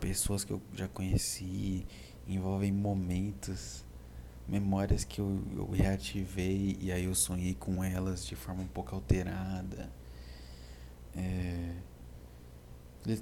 pessoas 0.00 0.44
que 0.44 0.52
eu 0.52 0.60
já 0.74 0.88
conheci, 0.88 1.86
envolvem 2.28 2.72
momentos 2.72 3.84
memórias 4.46 5.04
que 5.04 5.20
eu, 5.20 5.42
eu 5.56 5.70
reativei 5.70 6.76
e 6.80 6.92
aí 6.92 7.04
eu 7.04 7.14
sonhei 7.14 7.54
com 7.54 7.82
elas 7.82 8.26
de 8.26 8.36
forma 8.36 8.62
um 8.62 8.66
pouco 8.66 8.94
alterada. 8.94 9.90
É, 11.16 11.74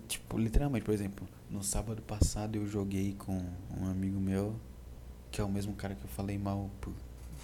tipo, 0.08 0.38
literalmente, 0.38 0.84
por 0.84 0.94
exemplo, 0.94 1.28
no 1.50 1.62
sábado 1.62 2.00
passado 2.02 2.56
eu 2.56 2.66
joguei 2.66 3.14
com 3.14 3.42
um 3.78 3.86
amigo 3.86 4.18
meu, 4.18 4.54
que 5.30 5.40
é 5.40 5.44
o 5.44 5.48
mesmo 5.48 5.74
cara 5.74 5.94
que 5.94 6.04
eu 6.04 6.08
falei 6.08 6.38
mal 6.38 6.70
por, 6.80 6.92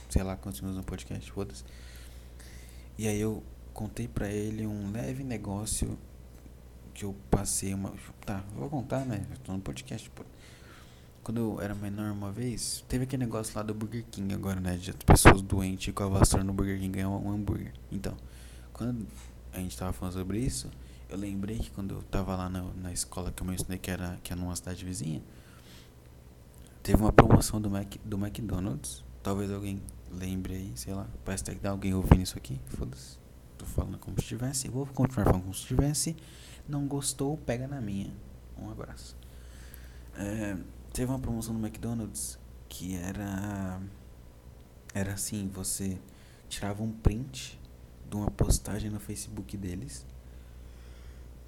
sei 0.09 0.23
lá, 0.23 0.37
quantos 0.37 0.61
minutos 0.61 0.79
no 0.79 0.85
podcast, 0.85 1.31
foda-se. 1.33 1.65
E 2.97 3.07
aí 3.07 3.21
eu 3.21 3.43
contei 3.75 4.09
pra 4.09 4.29
ele 4.29 4.67
um 4.67 4.91
leve 4.91 5.23
negócio 5.25 5.99
que 6.95 7.05
eu 7.05 7.15
passei 7.31 7.75
uma. 7.75 7.93
Tá, 8.25 8.45
vou 8.57 8.69
contar, 8.69 9.05
né? 9.05 9.27
Eu 9.31 9.39
tô 9.39 9.53
no 9.53 9.61
podcast, 9.61 10.09
pô 10.11 10.25
quando 11.29 11.41
eu 11.41 11.61
era 11.61 11.75
menor 11.75 12.11
uma 12.11 12.33
vez, 12.33 12.83
teve 12.89 13.05
aquele 13.05 13.27
negócio 13.27 13.55
lá 13.55 13.63
do 13.63 13.75
Burger 13.75 14.03
King 14.11 14.33
agora, 14.33 14.59
né? 14.61 14.79
De 14.79 14.95
pessoas 14.95 15.43
doentes 15.43 15.93
com 15.93 16.03
a 16.03 16.09
vassoura 16.09 16.43
no 16.43 16.55
Burger 16.55 16.79
King 16.79 16.89
ganhar 16.89 17.11
um 17.11 17.31
hambúrguer. 17.31 17.75
Então, 17.93 18.17
quando 18.73 19.07
a 19.53 19.59
gente 19.59 19.77
tava 19.77 19.93
falando 19.93 20.15
sobre 20.15 20.39
isso, 20.39 20.71
eu 21.09 21.17
lembrei 21.17 21.59
que 21.59 21.71
quando 21.71 21.95
eu 21.95 22.03
tava 22.03 22.37
lá 22.37 22.49
na, 22.49 22.63
na 22.75 22.93
escola 22.93 23.33
que 23.33 23.43
eu 23.43 23.47
mencionei 23.47 23.79
que 23.79 23.91
era, 23.91 24.19
que 24.23 24.33
era 24.33 24.41
numa 24.41 24.55
cidade 24.55 24.85
vizinha, 24.85 25.23
teve 26.83 27.01
uma 27.01 27.13
promoção 27.13 27.61
do, 27.61 27.71
Mac, 27.71 27.97
do 28.05 28.19
McDonald's. 28.19 29.05
Talvez 29.23 29.51
alguém 29.51 29.83
lembre 30.11 30.55
aí, 30.55 30.73
sei 30.75 30.95
lá. 30.95 31.07
Parece 31.25 31.45
que 31.45 31.55
tem 31.55 31.71
alguém 31.71 31.95
ouvindo 31.95 32.23
isso 32.23 32.37
aqui. 32.37 32.61
Foda-se. 32.67 33.19
Tô 33.57 33.65
falando 33.65 33.99
como 33.99 34.21
se 34.21 34.27
tivesse. 34.27 34.69
Vou 34.69 34.87
continuar 34.87 35.25
falando 35.25 35.43
como 35.43 35.55
se 35.55 35.67
tivesse. 35.67 36.17
Não 36.69 36.87
gostou, 36.87 37.37
pega 37.39 37.67
na 37.67 37.81
minha. 37.81 38.13
Um 38.57 38.71
abraço. 38.71 39.17
É, 40.17 40.57
teve 40.93 41.11
uma 41.11 41.19
promoção 41.19 41.55
no 41.55 41.67
McDonald's 41.67 42.39
que 42.69 42.95
era. 42.97 43.81
Era 44.95 45.15
assim: 45.15 45.49
você 45.49 45.99
tirava 46.49 46.83
um 46.83 46.93
print 46.93 47.59
de 48.09 48.17
uma 48.17 48.31
postagem 48.31 48.91
no 48.91 49.01
Facebook 49.01 49.57
deles. 49.57 50.07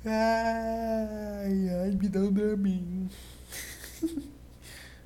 Ai, 0.03 1.69
ai, 1.69 1.91
me 1.91 2.09
dá 2.09 2.21
um 2.21 2.33
draminho. 2.33 3.11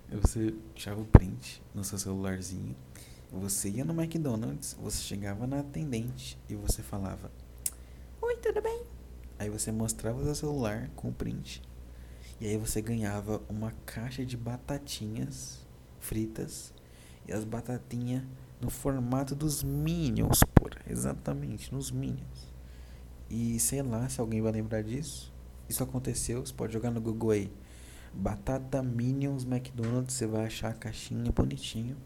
você 0.08 0.54
tirava 0.72 1.00
o 1.00 1.04
print 1.04 1.60
no 1.74 1.82
seu 1.82 1.98
celularzinho. 1.98 2.76
Você 3.32 3.68
ia 3.68 3.84
no 3.84 3.92
McDonald's, 3.92 4.76
você 4.80 5.02
chegava 5.02 5.48
na 5.48 5.60
atendente 5.60 6.38
e 6.48 6.54
você 6.54 6.80
falava: 6.80 7.28
Oi, 8.22 8.36
tudo 8.36 8.62
bem? 8.62 8.84
Aí 9.36 9.50
você 9.50 9.72
mostrava 9.72 10.20
o 10.20 10.24
seu 10.24 10.34
celular 10.36 10.88
com 10.94 11.08
o 11.08 11.12
print. 11.12 11.60
E 12.40 12.46
aí 12.46 12.56
você 12.56 12.80
ganhava 12.80 13.42
uma 13.48 13.72
caixa 13.84 14.24
de 14.24 14.36
batatinhas 14.36 15.66
fritas 15.98 16.72
e 17.26 17.32
as 17.32 17.42
batatinhas 17.42 18.22
no 18.60 18.70
formato 18.70 19.34
dos 19.34 19.64
Minions, 19.64 20.38
porra. 20.54 20.80
Exatamente, 20.88 21.74
nos 21.74 21.90
Minions. 21.90 22.53
E 23.30 23.58
sei 23.58 23.82
lá 23.82 24.08
se 24.08 24.20
alguém 24.20 24.40
vai 24.40 24.52
lembrar 24.52 24.82
disso. 24.82 25.32
Isso 25.68 25.82
aconteceu, 25.82 26.44
você 26.44 26.52
pode 26.52 26.72
jogar 26.72 26.90
no 26.90 27.00
Google 27.00 27.30
aí. 27.30 27.50
Batata 28.12 28.82
Minions 28.82 29.44
McDonald's, 29.44 30.14
você 30.14 30.26
vai 30.26 30.46
achar 30.46 30.70
a 30.70 30.74
caixinha 30.74 31.32
bonitinho. 31.32 31.96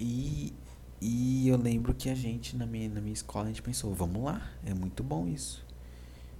E, 0.00 0.52
e 1.00 1.48
eu 1.48 1.56
lembro 1.56 1.94
que 1.94 2.08
a 2.08 2.14
gente, 2.14 2.56
na 2.56 2.66
minha, 2.66 2.88
na 2.88 3.00
minha 3.00 3.12
escola, 3.12 3.44
a 3.46 3.48
gente 3.48 3.62
pensou, 3.62 3.92
vamos 3.94 4.22
lá, 4.22 4.50
é 4.64 4.72
muito 4.72 5.02
bom 5.02 5.28
isso. 5.28 5.64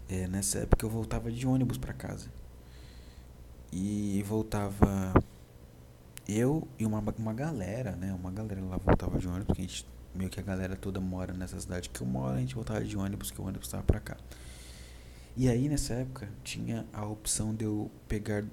É, 0.08 0.26
nessa 0.26 0.60
época 0.60 0.84
eu 0.84 0.90
voltava 0.90 1.30
de 1.30 1.46
ônibus 1.46 1.78
para 1.78 1.92
casa. 1.92 2.30
E 3.72 4.22
voltava 4.26 5.12
eu 6.28 6.66
e 6.78 6.86
uma, 6.86 7.02
uma 7.18 7.32
galera, 7.32 7.92
né? 7.92 8.12
Uma 8.12 8.30
galera 8.30 8.60
lá 8.62 8.76
voltava 8.76 9.18
de 9.18 9.26
ônibus, 9.26 9.46
porque 9.46 9.62
a 9.62 9.64
gente, 9.64 9.86
meio 10.14 10.30
que 10.30 10.40
a 10.40 10.42
galera 10.42 10.76
toda 10.76 11.00
mora 11.00 11.32
nessa 11.32 11.58
cidade 11.60 11.88
que 11.90 12.00
eu 12.00 12.06
moro, 12.06 12.34
a 12.34 12.40
gente 12.40 12.54
voltava 12.54 12.84
de 12.84 12.96
ônibus, 12.96 13.30
que 13.30 13.40
o 13.40 13.44
ônibus 13.44 13.66
estava 13.66 13.82
pra 13.82 14.00
cá. 14.00 14.16
E 15.36 15.48
aí 15.48 15.68
nessa 15.68 15.94
época 15.94 16.28
tinha 16.44 16.86
a 16.92 17.06
opção 17.06 17.54
de 17.54 17.64
eu 17.64 17.90
pegar 18.06 18.44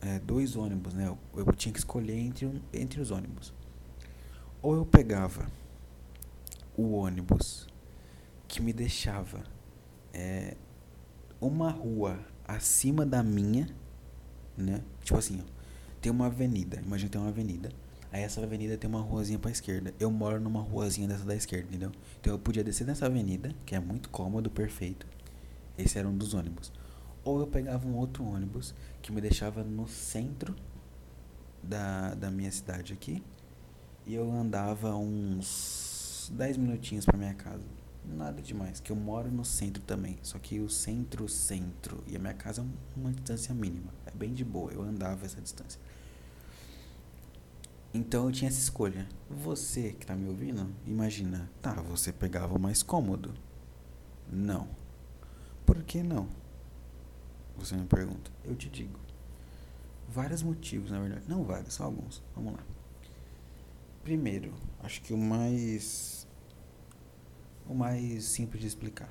é, 0.00 0.18
dois 0.18 0.56
ônibus, 0.56 0.94
né? 0.94 1.06
Eu, 1.06 1.18
eu 1.34 1.52
tinha 1.52 1.72
que 1.72 1.78
escolher 1.78 2.18
entre, 2.18 2.62
entre 2.72 3.00
os 3.00 3.10
ônibus. 3.10 3.52
Ou 4.60 4.74
eu 4.74 4.84
pegava 4.84 5.46
o 6.76 6.92
ônibus 6.92 7.68
que 8.48 8.60
me 8.60 8.72
deixava 8.72 9.44
é, 10.12 10.56
uma 11.40 11.70
rua 11.70 12.18
acima 12.44 13.06
da 13.06 13.22
minha, 13.22 13.68
né? 14.56 14.82
Tipo 15.02 15.18
assim, 15.18 15.40
ó 15.40 15.58
tem 16.00 16.10
uma 16.12 16.26
avenida. 16.26 16.80
Imagina 16.84 17.10
tem 17.10 17.20
uma 17.20 17.30
avenida. 17.30 17.70
Aí 18.10 18.22
essa 18.22 18.42
avenida 18.42 18.76
tem 18.78 18.88
uma 18.88 19.00
ruazinha 19.00 19.38
pra 19.38 19.50
esquerda. 19.50 19.92
Eu 20.00 20.10
moro 20.10 20.40
numa 20.40 20.60
ruazinha 20.60 21.06
dessa 21.06 21.24
da 21.24 21.34
esquerda, 21.34 21.68
entendeu? 21.68 21.92
Então 22.20 22.32
eu 22.32 22.38
podia 22.38 22.64
descer 22.64 22.86
nessa 22.86 23.06
avenida, 23.06 23.54
que 23.66 23.74
é 23.74 23.80
muito 23.80 24.08
cômodo, 24.08 24.48
perfeito. 24.50 25.06
Esse 25.76 25.98
era 25.98 26.08
um 26.08 26.16
dos 26.16 26.32
ônibus. 26.32 26.72
Ou 27.22 27.40
eu 27.40 27.46
pegava 27.46 27.86
um 27.86 27.96
outro 27.96 28.24
ônibus 28.24 28.74
que 29.02 29.12
me 29.12 29.20
deixava 29.20 29.62
no 29.62 29.86
centro 29.86 30.56
da, 31.62 32.14
da 32.14 32.30
minha 32.30 32.50
cidade 32.50 32.92
aqui. 32.94 33.22
E 34.06 34.14
eu 34.14 34.30
andava 34.32 34.94
uns 34.96 36.32
10 36.34 36.56
minutinhos 36.56 37.04
pra 37.04 37.18
minha 37.18 37.34
casa. 37.34 37.64
Nada 38.04 38.40
demais, 38.40 38.80
que 38.80 38.90
eu 38.90 38.96
moro 38.96 39.30
no 39.30 39.44
centro 39.44 39.82
também. 39.82 40.18
Só 40.22 40.38
que 40.38 40.58
o 40.60 40.70
centro, 40.70 41.28
centro. 41.28 42.02
E 42.06 42.16
a 42.16 42.18
minha 42.18 42.32
casa 42.32 42.62
é 42.62 42.98
uma 42.98 43.12
distância 43.12 43.54
mínima. 43.54 43.92
É 44.06 44.10
bem 44.10 44.32
de 44.32 44.44
boa, 44.46 44.72
eu 44.72 44.80
andava 44.82 45.26
essa 45.26 45.40
distância. 45.42 45.78
Então 47.92 48.26
eu 48.26 48.32
tinha 48.32 48.48
essa 48.48 48.60
escolha. 48.60 49.08
Você 49.30 49.92
que 49.92 50.06
tá 50.06 50.14
me 50.14 50.28
ouvindo, 50.28 50.68
imagina, 50.86 51.50
tá, 51.62 51.74
você 51.74 52.12
pegava 52.12 52.54
o 52.54 52.60
mais 52.60 52.82
cômodo. 52.82 53.34
Não. 54.30 54.68
Por 55.64 55.82
que 55.82 56.02
não? 56.02 56.28
Você 57.56 57.74
me 57.74 57.86
pergunta. 57.86 58.30
Eu 58.44 58.54
te 58.54 58.68
digo. 58.68 58.98
Vários 60.08 60.42
motivos, 60.42 60.90
na 60.90 61.00
verdade. 61.00 61.24
Não 61.28 61.44
vários, 61.44 61.74
só 61.74 61.84
alguns. 61.84 62.22
Vamos 62.34 62.54
lá. 62.54 62.62
Primeiro, 64.04 64.54
acho 64.82 65.02
que 65.02 65.12
o 65.12 65.18
mais 65.18 66.26
o 67.68 67.74
mais 67.74 68.24
simples 68.24 68.62
de 68.62 68.68
explicar. 68.68 69.08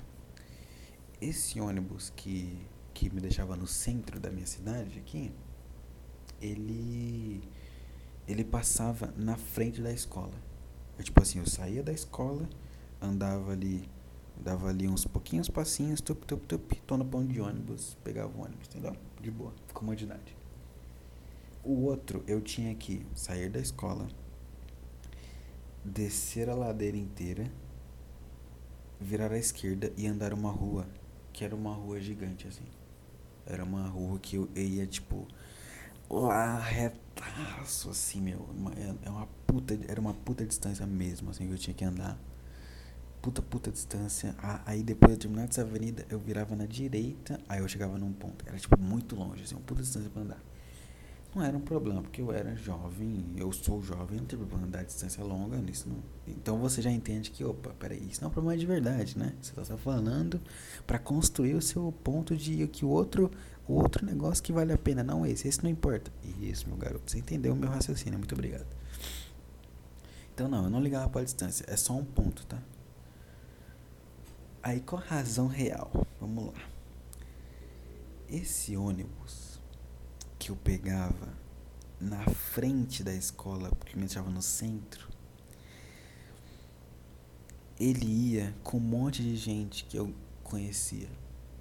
Esse 1.21 1.59
ônibus 1.59 2.11
que 2.15 2.57
que 2.93 3.13
me 3.13 3.21
deixava 3.21 3.55
no 3.55 3.67
centro 3.67 4.19
da 4.19 4.31
minha 4.31 4.47
cidade 4.47 4.97
aqui, 4.97 5.31
ele 6.41 7.47
ele 8.27 8.43
passava 8.43 9.13
na 9.15 9.37
frente 9.37 9.81
da 9.81 9.91
escola. 9.91 10.33
Eu, 10.97 11.03
tipo 11.03 11.21
assim, 11.21 11.39
eu 11.39 11.45
saía 11.45 11.81
da 11.81 11.93
escola, 11.93 12.47
andava 13.01 13.51
ali, 13.51 13.87
dava 14.35 14.69
ali 14.69 14.87
uns 14.87 15.05
pouquinhos 15.05 15.49
passinhos, 15.49 16.01
tup, 16.01 16.25
tup, 16.25 16.45
tup, 16.45 16.73
tô 16.85 16.97
no 16.97 17.05
ponto 17.05 17.31
de 17.31 17.39
ônibus, 17.39 17.95
pegava 18.03 18.35
o 18.37 18.41
ônibus, 18.41 18.67
entendeu? 18.67 18.95
De 19.21 19.31
boa, 19.31 19.53
comodidade. 19.73 20.35
O 21.63 21.83
outro, 21.83 22.23
eu 22.27 22.41
tinha 22.41 22.73
que 22.75 23.05
sair 23.13 23.49
da 23.49 23.59
escola, 23.59 24.07
descer 25.83 26.49
a 26.49 26.55
ladeira 26.55 26.97
inteira, 26.97 27.51
virar 28.99 29.31
à 29.31 29.37
esquerda 29.37 29.91
e 29.95 30.07
andar 30.07 30.33
uma 30.33 30.51
rua, 30.51 30.87
que 31.31 31.45
era 31.45 31.55
uma 31.55 31.73
rua 31.73 31.99
gigante, 32.01 32.47
assim. 32.47 32.65
Era 33.45 33.63
uma 33.63 33.87
rua 33.87 34.19
que 34.19 34.35
eu 34.35 34.49
ia, 34.55 34.85
tipo, 34.85 35.27
lá 36.09 36.59
retaço, 36.59 37.89
assim, 37.89 38.21
meu. 38.21 38.47
É, 38.75 39.07
é 39.07 39.09
uma 39.09 39.27
puta, 39.45 39.77
era 39.87 39.99
uma 39.99 40.13
puta 40.13 40.45
distância 40.45 40.85
mesmo, 40.85 41.29
assim, 41.29 41.47
que 41.47 41.53
eu 41.53 41.57
tinha 41.57 41.73
que 41.73 41.85
andar. 41.85 42.17
Puta, 43.21 43.41
puta 43.41 43.71
distância. 43.71 44.35
aí 44.65 44.83
depois 44.83 45.13
de 45.13 45.19
terminar 45.19 45.45
essa 45.45 45.61
avenida, 45.61 46.05
eu 46.09 46.19
virava 46.19 46.55
na 46.55 46.65
direita, 46.65 47.39
aí 47.49 47.59
eu 47.59 47.67
chegava 47.67 47.97
num 47.97 48.13
ponto. 48.13 48.45
Era, 48.47 48.57
tipo, 48.57 48.79
muito 48.79 49.15
longe, 49.15 49.43
assim, 49.43 49.55
uma 49.55 49.61
puta 49.61 49.81
distância 49.81 50.09
pra 50.09 50.21
andar. 50.21 50.41
Não 51.35 51.43
era 51.43 51.55
um 51.55 51.61
problema, 51.61 52.01
porque 52.01 52.21
eu 52.21 52.31
era 52.31 52.55
jovem, 52.55 53.25
eu 53.35 53.51
sou 53.51 53.81
jovem, 53.81 54.17
não 54.17 54.25
tem 54.25 54.39
problema 54.39 54.65
andar 54.65 54.83
distância 54.83 55.23
longa 55.23 55.57
nisso. 55.57 55.87
Não. 55.87 56.01
Então 56.25 56.57
você 56.57 56.81
já 56.81 56.89
entende 56.89 57.29
que, 57.29 57.43
opa, 57.43 57.69
peraí, 57.77 58.07
isso 58.09 58.21
não 58.21 58.29
é 58.29 58.31
um 58.31 58.33
problema 58.33 58.57
de 58.57 58.65
verdade, 58.65 59.19
né? 59.19 59.33
Você 59.41 59.53
tá 59.53 59.63
só 59.63 59.77
falando 59.77 60.41
para 60.87 60.97
construir 60.97 61.53
o 61.53 61.61
seu 61.61 61.91
ponto 62.03 62.35
de 62.35 62.65
que 62.67 62.85
o 62.85 62.89
outro 62.89 63.29
outro 63.67 64.05
negócio 64.05 64.43
que 64.43 64.53
vale 64.53 64.73
a 64.73 64.77
pena, 64.77 65.03
não 65.03 65.25
esse. 65.25 65.47
Esse 65.47 65.63
não 65.63 65.69
importa. 65.69 66.11
Isso, 66.39 66.67
meu 66.67 66.77
garoto. 66.77 67.11
Você 67.11 67.19
entendeu 67.19 67.53
o 67.53 67.55
meu 67.55 67.69
raciocínio. 67.69 68.17
Muito 68.17 68.33
obrigado. 68.33 68.67
Então, 70.33 70.47
não, 70.47 70.65
eu 70.65 70.69
não 70.69 70.79
ligava 70.79 71.09
para 71.09 71.21
a 71.21 71.23
distância. 71.23 71.65
É 71.67 71.75
só 71.75 71.93
um 71.93 72.05
ponto, 72.05 72.45
tá? 72.45 72.61
Aí, 74.61 74.79
qual 74.81 75.01
a 75.01 75.05
razão 75.05 75.47
real? 75.47 75.91
Vamos 76.19 76.47
lá. 76.47 76.61
Esse 78.29 78.75
ônibus 78.75 79.59
que 80.37 80.51
eu 80.51 80.55
pegava 80.55 81.33
na 81.99 82.23
frente 82.25 83.03
da 83.03 83.13
escola, 83.13 83.69
porque 83.69 83.95
me 83.95 84.01
deixava 84.01 84.29
no 84.29 84.41
centro, 84.41 85.09
ele 87.79 88.05
ia 88.05 88.53
com 88.63 88.77
um 88.77 88.81
monte 88.81 89.23
de 89.23 89.35
gente 89.35 89.85
que 89.85 89.97
eu 89.97 90.13
conhecia. 90.43 91.09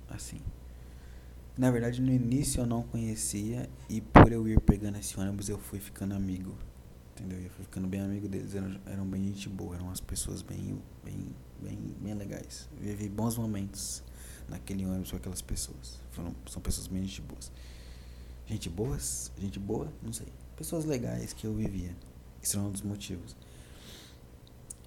Assim. 0.09 0.41
Na 1.57 1.71
verdade, 1.71 2.03
no 2.03 2.13
início 2.13 2.61
eu 2.61 2.67
não 2.67 2.83
conhecia 2.83 3.69
e 3.89 4.03
por 4.03 4.31
eu 4.31 4.47
ir 4.47 4.61
pegando 4.61 4.99
esse 4.99 5.19
ônibus 5.19 5.49
eu 5.49 5.59
fui 5.59 5.81
ficando 5.81 6.15
amigo. 6.15 6.55
Entendeu? 7.13 7.41
Eu 7.41 7.49
fui 7.49 7.65
ficando 7.65 7.89
bem 7.89 8.03
amigo 8.03 8.29
deles, 8.29 8.55
eram, 8.55 8.79
eram 8.85 9.07
bem 9.07 9.25
gente 9.25 9.49
boa, 9.49 9.75
eram 9.75 9.87
umas 9.87 10.01
pessoas 10.01 10.43
bem, 10.43 10.79
bem, 11.03 11.35
bem, 11.63 11.79
bem 11.99 12.13
legais. 12.13 12.69
Eu 12.77 12.83
vivi 12.89 13.09
bons 13.09 13.39
momentos 13.39 14.03
naquele 14.51 14.85
ônibus 14.85 15.11
com 15.11 15.17
aquelas 15.17 15.41
pessoas. 15.41 15.99
Foram, 16.11 16.37
são 16.47 16.61
pessoas 16.61 16.89
bem 16.89 17.03
gente 17.05 17.23
boas. 17.23 17.51
Gente 18.47 18.69
boas? 18.69 19.33
Gente 19.39 19.59
boa? 19.59 19.91
Não 20.03 20.13
sei. 20.13 20.29
Pessoas 20.57 20.85
legais 20.85 21.33
que 21.33 21.47
eu 21.47 21.55
vivia. 21.55 21.97
Isso 22.43 22.59
é 22.59 22.61
um 22.61 22.71
dos 22.71 22.83
motivos. 22.83 23.35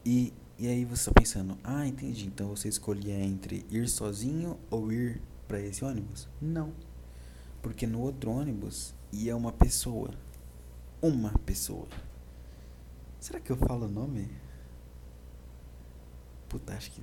E, 0.05 0.31
e 0.59 0.67
aí 0.67 0.85
você 0.85 1.09
está 1.09 1.11
pensando, 1.11 1.57
ah, 1.63 1.87
entendi. 1.87 2.27
Então 2.27 2.49
você 2.49 2.69
escolhia 2.69 3.19
entre 3.19 3.65
ir 3.71 3.89
sozinho 3.89 4.59
ou 4.69 4.91
ir 4.91 5.19
para 5.49 5.59
esse 5.59 5.83
ônibus? 5.83 6.29
Não. 6.39 6.71
Porque 7.61 7.87
no 7.87 7.99
outro 7.99 8.29
ônibus 8.29 8.93
ia 9.11 9.35
uma 9.35 9.51
pessoa. 9.51 10.11
Uma 11.01 11.31
pessoa. 11.39 11.87
Será 13.19 13.39
que 13.39 13.51
eu 13.51 13.57
falo 13.57 13.87
o 13.87 13.89
nome? 13.89 14.29
Puta, 16.47 16.73
acho 16.73 16.91
que. 16.91 17.01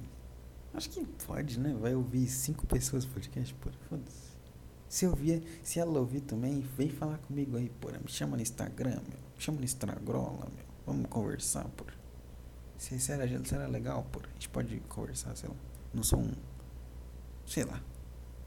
Acho 0.72 0.88
que 0.90 1.05
pode, 1.26 1.59
né? 1.59 1.74
Vai 1.80 1.94
ouvir 1.94 2.28
cinco 2.28 2.66
pessoas 2.66 3.05
no 3.05 3.12
podcast, 3.12 3.53
porra. 3.55 3.74
Foda-se. 3.88 4.36
Se 4.88 5.07
ouvir, 5.07 5.42
se 5.62 5.80
ela 5.80 5.99
ouvir 5.99 6.20
também, 6.20 6.61
vem 6.61 6.88
falar 6.88 7.18
comigo 7.18 7.57
aí, 7.57 7.68
porra. 7.68 7.99
Me 7.99 8.09
chama 8.09 8.36
no 8.36 8.42
Instagram, 8.42 9.01
meu. 9.09 9.18
Me 9.18 9.40
chama 9.40 9.59
no 9.59 9.64
Instagrola, 9.64 10.47
meu. 10.55 10.64
Vamos 10.86 11.09
conversar, 11.09 11.64
por. 11.76 11.92
Se, 12.78 12.99
se, 13.01 13.11
era, 13.11 13.26
se 13.44 13.55
era 13.55 13.66
legal, 13.66 14.07
por. 14.12 14.24
A 14.24 14.32
gente 14.34 14.49
pode 14.51 14.78
conversar, 14.88 15.36
sei 15.36 15.49
lá. 15.49 15.57
Não 15.92 16.05
sou 16.05 16.20
um. 16.20 16.32
Sei 17.44 17.64
lá. 17.64 17.82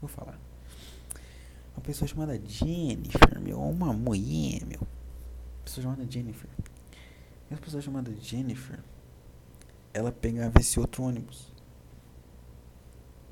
Vou 0.00 0.08
falar. 0.08 0.38
Uma 1.76 1.82
pessoa 1.82 2.08
chamada 2.08 2.40
Jennifer, 2.46 3.40
meu. 3.40 3.60
Uma 3.60 3.92
mulher, 3.92 4.64
meu. 4.66 4.80
Uma 4.80 5.64
pessoa 5.64 5.82
chamada 5.84 6.10
Jennifer. 6.10 6.48
E 7.50 7.54
uma 7.54 7.60
pessoa 7.60 7.82
chamada 7.82 8.14
Jennifer. 8.20 8.78
Ela 9.92 10.10
pegava 10.10 10.58
esse 10.60 10.78
outro 10.80 11.02
ônibus. 11.02 11.52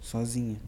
Sozinha. 0.01 0.61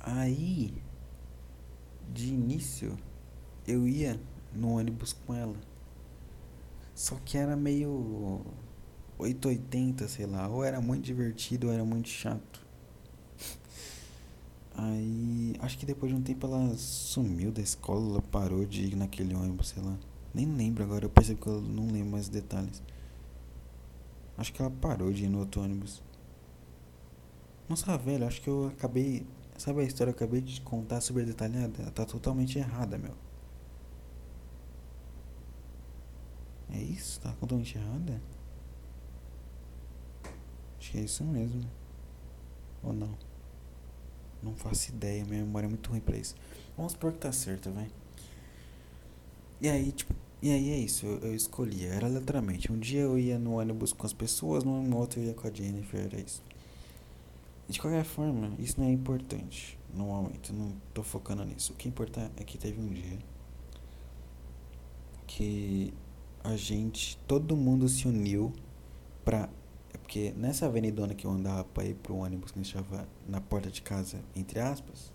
Aí, 0.00 0.82
de 2.12 2.28
início, 2.28 2.98
eu 3.66 3.86
ia 3.86 4.18
no 4.52 4.76
ônibus 4.76 5.12
com 5.12 5.34
ela. 5.34 5.56
Só 6.94 7.16
que 7.24 7.38
era 7.38 7.56
meio 7.56 8.44
880, 9.20 10.08
sei 10.08 10.26
lá. 10.26 10.48
Ou 10.48 10.64
era 10.64 10.80
muito 10.80 11.04
divertido 11.04 11.68
ou 11.68 11.72
era 11.72 11.84
muito 11.84 12.08
chato. 12.08 12.66
Aí, 14.74 15.54
acho 15.60 15.78
que 15.78 15.86
depois 15.86 16.12
de 16.12 16.18
um 16.18 16.22
tempo 16.22 16.46
ela 16.46 16.74
sumiu 16.76 17.50
da 17.52 17.60
escola, 17.60 18.12
ela 18.12 18.22
parou 18.22 18.64
de 18.64 18.82
ir 18.82 18.96
naquele 18.96 19.34
ônibus, 19.34 19.68
sei 19.68 19.82
lá. 19.82 19.96
Nem 20.32 20.46
lembro 20.46 20.82
agora, 20.84 21.04
eu 21.04 21.10
percebo 21.10 21.40
que 21.40 21.48
eu 21.48 21.60
não 21.60 21.86
lembro 21.90 22.10
mais 22.12 22.28
detalhes. 22.28 22.82
Acho 24.38 24.52
que 24.52 24.62
ela 24.62 24.70
parou 24.70 25.12
de 25.12 25.24
ir 25.24 25.28
no 25.28 25.40
outro 25.40 25.62
ônibus. 25.62 26.02
Nossa, 27.68 27.96
velho, 27.98 28.26
acho 28.26 28.40
que 28.40 28.48
eu 28.48 28.68
acabei 28.68 29.26
Sabe 29.60 29.82
a 29.82 29.84
história 29.84 30.10
que 30.10 30.22
eu 30.22 30.26
acabei 30.26 30.40
de 30.40 30.58
contar 30.62 31.02
super 31.02 31.22
detalhada? 31.26 31.82
Ela 31.82 31.90
tá 31.90 32.06
totalmente 32.06 32.58
errada, 32.58 32.96
meu. 32.96 33.12
É 36.70 36.78
isso? 36.78 37.20
Tá 37.20 37.30
totalmente 37.32 37.76
errada? 37.76 38.22
Acho 40.80 40.92
que 40.92 40.98
é 40.98 41.02
isso 41.02 41.22
mesmo. 41.22 41.62
Ou 42.82 42.92
não? 42.92 43.16
Não 44.42 44.56
faço 44.56 44.90
ideia, 44.90 45.24
minha 45.24 45.44
memória 45.44 45.66
é 45.66 45.68
muito 45.68 45.90
ruim 45.90 46.00
pra 46.00 46.16
isso. 46.16 46.34
Vamos 46.76 46.92
supor 46.92 47.12
que 47.12 47.18
tá 47.18 47.30
certo, 47.30 47.70
vai. 47.70 47.88
E 49.60 49.68
aí, 49.68 49.92
tipo, 49.92 50.14
e 50.42 50.50
aí 50.50 50.70
é 50.70 50.78
isso, 50.78 51.04
eu, 51.04 51.18
eu 51.18 51.34
escolhia, 51.34 51.88
era 51.88 52.08
literalmente. 52.08 52.72
Um 52.72 52.78
dia 52.78 53.02
eu 53.02 53.18
ia 53.18 53.38
no 53.38 53.58
ônibus 53.58 53.92
com 53.92 54.06
as 54.06 54.12
pessoas, 54.14 54.64
no 54.64 54.96
outro 54.96 55.20
eu 55.20 55.26
ia 55.26 55.34
com 55.34 55.46
a 55.46 55.50
Jennifer, 55.52 56.00
era 56.00 56.18
isso. 56.18 56.42
De 57.68 57.78
qualquer 57.78 58.04
forma, 58.04 58.52
isso 58.58 58.80
não 58.80 58.88
é 58.88 58.90
importante 58.90 59.78
no 59.94 60.06
momento, 60.06 60.52
não 60.52 60.72
tô 60.94 61.02
focando 61.02 61.44
nisso. 61.44 61.74
O 61.74 61.76
que 61.76 61.88
importa 61.88 62.32
é 62.38 62.42
que 62.42 62.56
teve 62.56 62.80
um 62.80 62.88
dia 62.88 63.18
que 65.26 65.92
a 66.42 66.56
gente, 66.56 67.18
todo 67.28 67.54
mundo 67.54 67.88
se 67.88 68.08
uniu 68.08 68.52
pra. 69.24 69.48
É 69.92 69.98
porque 69.98 70.32
nessa 70.36 70.66
avenidona 70.66 71.14
que 71.14 71.26
eu 71.26 71.30
andava 71.30 71.64
pra 71.64 71.84
ir 71.84 71.94
pro 71.94 72.16
ônibus 72.16 72.50
que 72.50 72.58
a 72.58 72.62
gente 72.62 72.74
estava 72.74 73.08
na 73.28 73.40
porta 73.40 73.70
de 73.70 73.82
casa, 73.82 74.20
entre 74.34 74.60
aspas, 74.60 75.12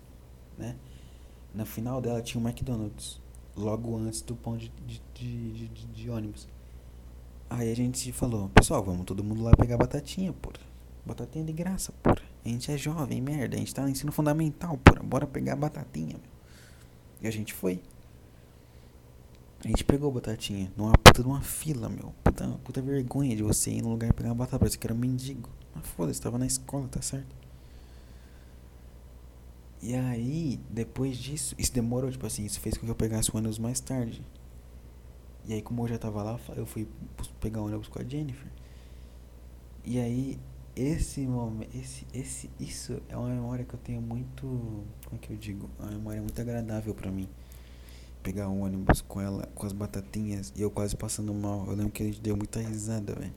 né? 0.56 0.76
Na 1.54 1.64
final 1.64 2.00
dela 2.00 2.20
tinha 2.20 2.42
um 2.42 2.46
McDonald's, 2.46 3.20
logo 3.56 3.96
antes 3.96 4.20
do 4.20 4.36
ponto 4.36 4.58
de, 4.58 4.70
de, 4.86 5.00
de, 5.14 5.68
de, 5.68 5.86
de 5.86 6.10
ônibus. 6.10 6.46
Aí 7.48 7.70
a 7.70 7.76
gente 7.76 8.12
falou, 8.12 8.48
pessoal, 8.50 8.82
vamos 8.82 9.04
todo 9.06 9.22
mundo 9.22 9.42
lá 9.42 9.52
pegar 9.56 9.76
batatinha, 9.76 10.32
porra. 10.32 10.60
Batatinha 11.04 11.44
de 11.44 11.52
graça, 11.52 11.92
porra. 12.02 12.22
A 12.44 12.48
gente 12.48 12.70
é 12.70 12.76
jovem, 12.76 13.20
merda. 13.20 13.56
A 13.56 13.58
gente 13.58 13.74
tá 13.74 13.82
no 13.82 13.88
ensino 13.88 14.10
fundamental, 14.10 14.76
porra. 14.78 15.02
Bora 15.02 15.26
pegar 15.26 15.54
batatinha, 15.54 16.14
meu. 16.14 16.30
E 17.22 17.28
a 17.28 17.30
gente 17.30 17.54
foi. 17.54 17.80
A 19.66 19.68
gente 19.68 19.82
pegou 19.82 20.12
batatinha 20.12 20.72
numa 20.76 20.92
puta 20.92 21.22
de 21.24 21.28
uma 21.28 21.40
fila, 21.42 21.88
meu. 21.88 22.14
Puta, 22.22 22.46
puta 22.62 22.80
vergonha 22.80 23.34
de 23.34 23.42
você 23.42 23.72
ir 23.72 23.82
no 23.82 23.88
lugar 23.88 24.12
pegar 24.12 24.28
uma 24.28 24.36
batata. 24.36 24.60
Parece 24.60 24.78
que 24.78 24.86
era 24.86 24.94
um 24.94 24.96
mendigo. 24.96 25.50
Mas 25.74 25.84
foda-se, 25.88 26.20
tava 26.20 26.38
na 26.38 26.46
escola, 26.46 26.86
tá 26.86 27.02
certo? 27.02 27.34
E 29.82 29.92
aí, 29.96 30.60
depois 30.70 31.18
disso, 31.18 31.56
isso 31.58 31.72
demorou, 31.74 32.08
tipo 32.12 32.24
assim, 32.24 32.44
isso 32.44 32.60
fez 32.60 32.78
com 32.78 32.86
que 32.86 32.92
eu 32.92 32.94
pegasse 32.94 33.28
o 33.34 33.36
ônibus 33.36 33.58
mais 33.58 33.80
tarde. 33.80 34.22
E 35.44 35.52
aí, 35.52 35.60
como 35.60 35.82
eu 35.82 35.88
já 35.88 35.98
tava 35.98 36.22
lá, 36.22 36.38
eu 36.54 36.64
fui 36.64 36.86
pegar 37.40 37.60
o 37.60 37.66
ônibus 37.66 37.88
com 37.88 38.00
a 38.00 38.04
Jennifer. 38.04 38.48
E 39.84 39.98
aí, 39.98 40.38
esse 40.76 41.22
momento, 41.22 41.76
esse, 41.76 42.06
esse, 42.14 42.48
isso 42.60 43.02
é 43.08 43.16
uma 43.16 43.30
memória 43.30 43.64
que 43.64 43.74
eu 43.74 43.80
tenho 43.80 44.00
muito, 44.00 44.42
como 45.06 45.16
é 45.16 45.18
que 45.18 45.32
eu 45.32 45.36
digo, 45.36 45.68
uma 45.76 45.90
memória 45.90 46.22
muito 46.22 46.40
agradável 46.40 46.94
para 46.94 47.10
mim. 47.10 47.28
Pegar 48.26 48.48
um 48.48 48.62
ônibus 48.62 49.00
com 49.02 49.20
ela, 49.20 49.48
com 49.54 49.64
as 49.64 49.72
batatinhas 49.72 50.52
e 50.56 50.60
eu 50.60 50.68
quase 50.68 50.96
passando 50.96 51.32
mal. 51.32 51.64
Eu 51.68 51.76
lembro 51.76 51.92
que 51.92 52.02
a 52.02 52.06
gente 52.06 52.20
deu 52.20 52.36
muita 52.36 52.58
risada, 52.58 53.14
velho. 53.14 53.32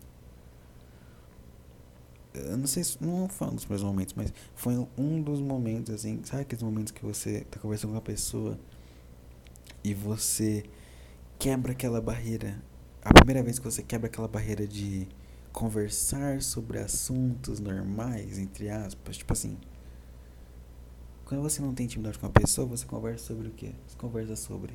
Eu 2.34 2.58
não 2.58 2.66
sei 2.66 2.84
se 2.84 2.98
não 3.00 3.26
um 3.26 3.54
dos 3.54 3.68
meus 3.68 3.84
momentos, 3.84 4.16
mas 4.16 4.34
foi 4.56 4.74
um 4.98 5.22
dos 5.22 5.42
momentos 5.42 5.94
assim, 5.94 6.20
sabe 6.24 6.42
aqueles 6.42 6.64
momentos 6.64 6.92
que 6.92 7.06
você 7.06 7.42
tá 7.52 7.60
conversando 7.60 7.92
com 7.92 7.98
a 8.00 8.02
pessoa 8.02 8.58
e 9.84 9.94
você 9.94 10.64
quebra 11.38 11.74
aquela 11.74 12.02
barreira. 12.02 12.60
A 13.04 13.14
primeira 13.14 13.44
vez 13.44 13.60
que 13.60 13.66
você 13.66 13.84
quebra 13.84 14.08
aquela 14.08 14.28
barreira 14.28 14.68
de 14.68 15.08
conversar 15.54 16.42
sobre 16.42 16.80
assuntos 16.80 17.60
normais, 17.60 18.40
entre 18.40 18.72
aspas, 18.72 19.18
tipo 19.18 19.34
assim. 19.34 19.56
Quando 21.30 21.44
você 21.44 21.62
não 21.62 21.76
tem 21.76 21.86
intimidade 21.86 22.18
com 22.18 22.26
uma 22.26 22.32
pessoa, 22.32 22.66
você 22.66 22.88
conversa 22.88 23.28
sobre 23.28 23.50
o 23.50 23.52
quê? 23.52 23.72
Você 23.86 23.96
conversa 23.96 24.36
sobre 24.36 24.74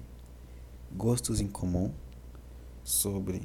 gostos 0.93 1.41
em 1.41 1.49
comum, 1.49 1.93
sobre 2.85 3.43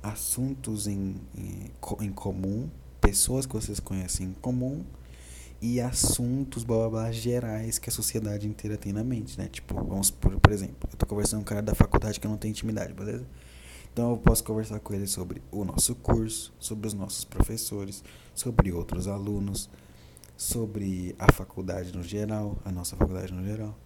assuntos 0.00 0.86
em, 0.86 1.16
em, 1.36 1.72
em 2.02 2.12
comum, 2.12 2.70
pessoas 3.00 3.46
que 3.46 3.52
vocês 3.52 3.80
conhecem 3.80 4.28
em 4.28 4.32
comum 4.32 4.84
e 5.60 5.80
assuntos 5.80 6.62
blá, 6.62 6.76
blá, 6.76 6.88
blá, 6.88 7.10
gerais 7.10 7.80
que 7.80 7.90
a 7.90 7.92
sociedade 7.92 8.46
inteira 8.46 8.76
tem 8.76 8.92
na 8.92 9.02
mente, 9.02 9.36
né? 9.36 9.48
Tipo, 9.48 9.74
vamos 9.82 10.12
por, 10.12 10.38
por 10.38 10.52
exemplo, 10.52 10.88
eu 10.88 10.96
tô 10.96 11.04
conversando 11.04 11.40
com 11.40 11.46
um 11.46 11.48
cara 11.48 11.62
da 11.62 11.74
faculdade 11.74 12.20
que 12.20 12.28
não 12.28 12.36
tem 12.36 12.52
intimidade, 12.52 12.92
beleza? 12.92 13.26
Então 13.92 14.12
eu 14.12 14.18
posso 14.18 14.44
conversar 14.44 14.78
com 14.78 14.94
ele 14.94 15.08
sobre 15.08 15.42
o 15.50 15.64
nosso 15.64 15.96
curso, 15.96 16.54
sobre 16.60 16.86
os 16.86 16.94
nossos 16.94 17.24
professores, 17.24 18.04
sobre 18.32 18.70
outros 18.70 19.08
alunos, 19.08 19.68
sobre 20.36 21.14
a 21.18 21.32
faculdade 21.32 21.96
no 21.96 22.02
geral, 22.02 22.58
a 22.64 22.70
nossa 22.70 22.94
faculdade 22.94 23.32
no 23.32 23.44
geral. 23.44 23.76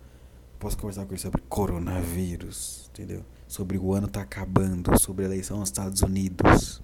Posso 0.59 0.76
conversar 0.76 1.07
com 1.07 1.12
ele 1.12 1.20
sobre 1.20 1.40
coronavírus, 1.48 2.90
entendeu? 2.93 3.24
Sobre 3.47 3.78
o 3.78 3.94
ano 3.94 4.09
tá 4.09 4.20
acabando, 4.20 4.98
sobre 4.98 5.24
a 5.24 5.28
eleição 5.28 5.59
nos 5.59 5.68
Estados 5.68 6.02
Unidos, 6.02 6.82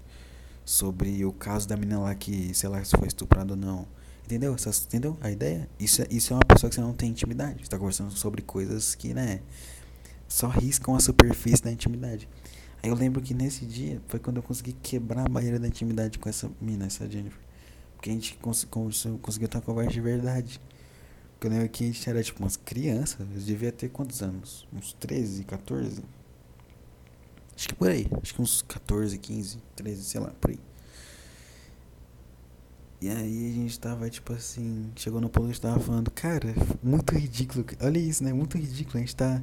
sobre 0.64 1.24
o 1.24 1.32
caso 1.32 1.68
da 1.68 1.76
menina 1.76 1.98
lá 1.98 2.14
que, 2.14 2.54
sei 2.54 2.68
lá, 2.68 2.82
se 2.82 2.96
foi 2.96 3.08
estuprada 3.08 3.52
ou 3.52 3.56
não. 3.56 3.86
Entendeu? 4.24 4.54
Essas, 4.54 4.84
entendeu 4.84 5.16
a 5.20 5.30
ideia? 5.30 5.68
Isso, 5.78 6.02
é, 6.02 6.06
isso 6.10 6.32
é 6.32 6.36
uma 6.36 6.44
pessoa 6.44 6.68
que 6.68 6.74
você 6.74 6.80
não 6.80 6.94
tem 6.94 7.10
intimidade. 7.10 7.62
Você 7.62 7.70
tá 7.70 7.78
conversando 7.78 8.10
sobre 8.12 8.42
coisas 8.42 8.94
que, 8.94 9.12
né, 9.12 9.40
só 10.26 10.48
riscam 10.48 10.96
a 10.96 11.00
superfície 11.00 11.62
da 11.62 11.70
intimidade. 11.70 12.28
Aí 12.82 12.90
eu 12.90 12.94
lembro 12.94 13.20
que 13.20 13.34
nesse 13.34 13.64
dia 13.64 14.00
foi 14.08 14.18
quando 14.18 14.38
eu 14.38 14.42
consegui 14.42 14.72
quebrar 14.72 15.26
a 15.26 15.28
barreira 15.28 15.58
da 15.58 15.68
intimidade 15.68 16.18
com 16.18 16.28
essa 16.28 16.50
mina, 16.60 16.86
essa 16.86 17.08
Jennifer. 17.08 17.45
Porque 18.06 18.10
a 18.10 18.12
gente 18.12 18.36
cons 18.36 18.64
conseguiu 19.20 19.48
ter 19.48 19.56
uma 19.56 19.62
conversa 19.62 19.90
de 19.90 20.00
verdade. 20.00 20.60
Porque 21.32 21.48
eu 21.48 21.50
lembro 21.50 21.68
que 21.68 21.82
a 21.82 21.86
gente 21.88 22.08
era 22.08 22.22
tipo 22.22 22.40
umas 22.40 22.56
crianças. 22.56 23.18
Eu 23.18 23.26
devia 23.26 23.72
ter 23.72 23.88
quantos 23.88 24.22
anos? 24.22 24.66
Uns 24.72 24.92
13, 24.92 25.42
14? 25.42 26.04
Acho 27.56 27.68
que 27.68 27.74
por 27.74 27.88
aí. 27.88 28.06
Acho 28.22 28.34
que 28.34 28.40
uns 28.40 28.62
14, 28.62 29.18
15, 29.18 29.58
13, 29.74 30.04
sei 30.04 30.20
lá, 30.20 30.30
por 30.40 30.50
aí. 30.50 30.60
E 33.00 33.08
aí 33.08 33.50
a 33.50 33.54
gente 33.54 33.78
tava, 33.80 34.08
tipo 34.08 34.32
assim, 34.32 34.92
chegou 34.94 35.20
no 35.20 35.28
ponto 35.28 35.46
que 35.46 35.50
a 35.50 35.54
gente 35.54 35.62
tava 35.62 35.80
falando, 35.80 36.10
cara, 36.12 36.54
muito 36.82 37.12
ridículo. 37.12 37.64
Olha 37.82 37.98
isso, 37.98 38.22
né? 38.22 38.32
Muito 38.32 38.56
ridículo. 38.56 38.98
A 38.98 39.00
gente 39.00 39.16
tá 39.16 39.42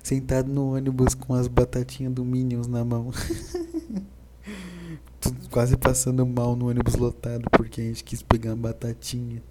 sentado 0.00 0.48
no 0.48 0.76
ônibus 0.76 1.12
com 1.14 1.34
as 1.34 1.48
batatinhas 1.48 2.12
do 2.12 2.24
Minions 2.24 2.68
na 2.68 2.84
mão. 2.84 3.10
Quase 5.56 5.74
passando 5.74 6.26
mal 6.26 6.54
no 6.54 6.68
ônibus 6.68 6.96
lotado 6.96 7.48
porque 7.50 7.80
a 7.80 7.84
gente 7.84 8.04
quis 8.04 8.20
pegar 8.20 8.50
uma 8.50 8.68
batatinha. 8.68 9.42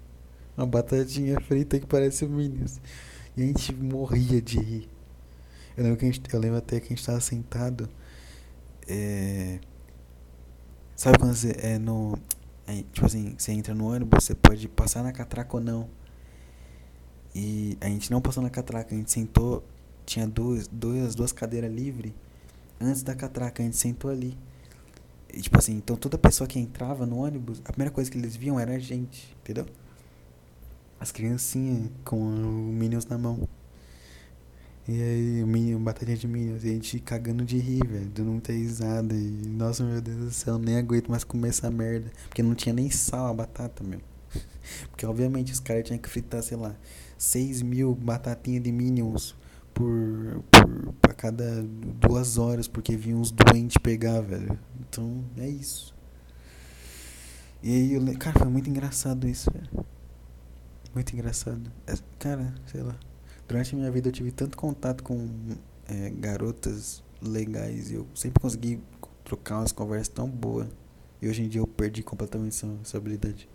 Uma 0.56 0.64
batatinha 0.64 1.40
frita 1.40 1.80
que 1.80 1.84
parece 1.84 2.24
o 2.24 2.28
Minions. 2.30 2.80
E 3.36 3.42
a 3.42 3.46
gente 3.46 3.74
morria 3.74 4.40
de 4.40 4.56
rir. 4.56 4.88
Eu 5.76 5.82
lembro, 5.82 5.98
que 5.98 6.06
gente, 6.06 6.32
eu 6.32 6.38
lembro 6.38 6.58
até 6.58 6.78
que 6.78 6.86
a 6.86 6.88
gente 6.90 7.04
tava 7.04 7.18
sentado. 7.18 7.88
É, 8.86 9.58
sabe 10.94 11.18
quando 11.18 11.34
você 11.34 11.56
é 11.60 11.76
no. 11.76 12.16
É, 12.68 12.84
tipo 12.92 13.04
assim, 13.04 13.34
você 13.36 13.50
entra 13.50 13.74
no 13.74 13.92
ônibus, 13.92 14.22
você 14.22 14.34
pode 14.36 14.68
passar 14.68 15.02
na 15.02 15.10
catraca 15.10 15.56
ou 15.56 15.60
não. 15.60 15.88
E 17.34 17.76
a 17.80 17.86
gente 17.86 18.12
não 18.12 18.20
passou 18.20 18.44
na 18.44 18.48
catraca, 18.48 18.94
a 18.94 18.96
gente 18.96 19.10
sentou 19.10 19.64
tinha 20.04 20.24
duas, 20.24 20.68
duas, 20.68 21.16
duas 21.16 21.32
cadeiras 21.32 21.74
livres 21.74 22.12
antes 22.80 23.02
da 23.02 23.12
catraca, 23.12 23.60
a 23.60 23.66
gente 23.66 23.76
sentou 23.76 24.08
ali. 24.08 24.38
E, 25.36 25.40
tipo 25.42 25.58
assim, 25.58 25.74
então 25.74 25.96
toda 25.96 26.16
pessoa 26.16 26.48
que 26.48 26.58
entrava 26.58 27.04
no 27.04 27.18
ônibus, 27.18 27.60
a 27.66 27.70
primeira 27.70 27.92
coisa 27.92 28.10
que 28.10 28.16
eles 28.16 28.34
viam 28.34 28.58
era 28.58 28.72
a 28.72 28.78
gente, 28.78 29.36
entendeu? 29.42 29.66
As 30.98 31.12
criancinhas 31.12 31.90
com 32.06 32.16
o 32.16 32.72
Minions 32.72 33.04
na 33.04 33.18
mão. 33.18 33.46
E 34.88 34.92
aí, 35.02 35.44
Minion, 35.44 35.78
batatinha 35.82 36.16
de 36.16 36.26
Minions, 36.26 36.64
e 36.64 36.70
a 36.70 36.72
gente 36.72 37.00
cagando 37.00 37.44
de 37.44 37.58
rir, 37.58 37.86
velho, 37.86 38.06
dando 38.06 38.30
muita 38.30 38.50
risada. 38.50 39.14
E, 39.14 39.42
nossa, 39.46 39.84
meu 39.84 40.00
Deus 40.00 40.16
do 40.16 40.30
céu, 40.30 40.58
nem 40.58 40.78
aguento 40.78 41.10
mais 41.10 41.22
comer 41.22 41.48
essa 41.48 41.70
merda. 41.70 42.10
Porque 42.28 42.42
não 42.42 42.54
tinha 42.54 42.72
nem 42.72 42.88
sal 42.88 43.26
a 43.26 43.34
batata, 43.34 43.84
meu. 43.84 44.00
Porque, 44.88 45.04
obviamente, 45.04 45.52
os 45.52 45.60
caras 45.60 45.84
tinham 45.84 45.98
que 45.98 46.08
fritar, 46.08 46.42
sei 46.42 46.56
lá, 46.56 46.74
6 47.18 47.60
mil 47.60 47.94
batatinhas 47.94 48.62
de 48.62 48.72
Minions 48.72 49.34
por, 49.76 50.42
por 50.50 50.92
pra 51.02 51.12
cada 51.12 51.62
duas 51.62 52.38
horas, 52.38 52.66
porque 52.66 52.96
vinha 52.96 53.14
uns 53.14 53.30
doentes 53.30 53.76
pegar, 53.76 54.22
velho. 54.22 54.58
Então, 54.80 55.22
é 55.36 55.46
isso. 55.46 55.94
E 57.62 57.70
aí, 57.70 57.92
eu, 57.92 58.18
cara, 58.18 58.38
foi 58.38 58.48
muito 58.48 58.70
engraçado 58.70 59.28
isso, 59.28 59.50
velho. 59.52 59.86
Muito 60.94 61.12
engraçado. 61.12 61.70
É, 61.86 61.92
cara, 62.18 62.54
sei 62.66 62.82
lá. 62.82 62.98
Durante 63.46 63.74
a 63.74 63.78
minha 63.78 63.90
vida 63.90 64.08
eu 64.08 64.12
tive 64.12 64.32
tanto 64.32 64.56
contato 64.56 65.04
com 65.04 65.28
é, 65.86 66.08
garotas 66.10 67.04
legais 67.20 67.90
e 67.90 67.94
eu 67.94 68.06
sempre 68.14 68.40
consegui 68.40 68.80
trocar 69.24 69.58
umas 69.58 69.72
conversas 69.72 70.08
tão 70.08 70.26
boas. 70.26 70.68
E 71.20 71.28
hoje 71.28 71.42
em 71.42 71.48
dia 71.48 71.60
eu 71.60 71.66
perdi 71.66 72.02
completamente 72.02 72.56
essa, 72.56 72.66
essa 72.82 72.96
habilidade. 72.96 73.46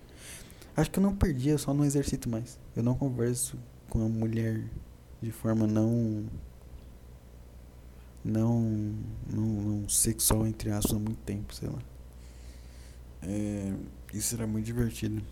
Acho 0.78 0.92
que 0.92 1.00
eu 1.00 1.04
não 1.04 1.16
perdi, 1.16 1.50
eu 1.50 1.58
só 1.58 1.74
não 1.74 1.84
exercito 1.84 2.30
mais. 2.30 2.60
Eu 2.76 2.84
não 2.84 2.94
converso 2.94 3.58
com 3.90 4.00
uma 4.00 4.08
mulher 4.10 4.64
de 5.22 5.32
forma 5.32 5.68
não. 5.68 6.26
Não, 8.24 8.62
não, 9.34 9.46
não 9.46 9.90
sexual, 9.90 10.46
entre 10.46 10.70
aspas, 10.70 10.94
há 10.94 11.00
muito 11.00 11.20
tempo, 11.22 11.56
sei 11.56 11.70
lá. 11.70 11.80
É, 13.24 13.74
isso 14.14 14.36
era 14.36 14.46
muito 14.46 14.66
divertido. 14.66 15.24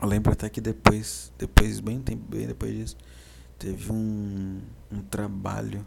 Eu 0.00 0.06
lembro 0.06 0.32
até 0.32 0.48
que 0.50 0.60
depois, 0.60 1.32
depois 1.38 1.80
bem 1.80 2.00
tempo, 2.00 2.22
bem 2.28 2.46
depois 2.46 2.74
disso, 2.74 2.96
teve 3.58 3.90
um, 3.90 4.60
um 4.92 5.02
trabalho 5.02 5.84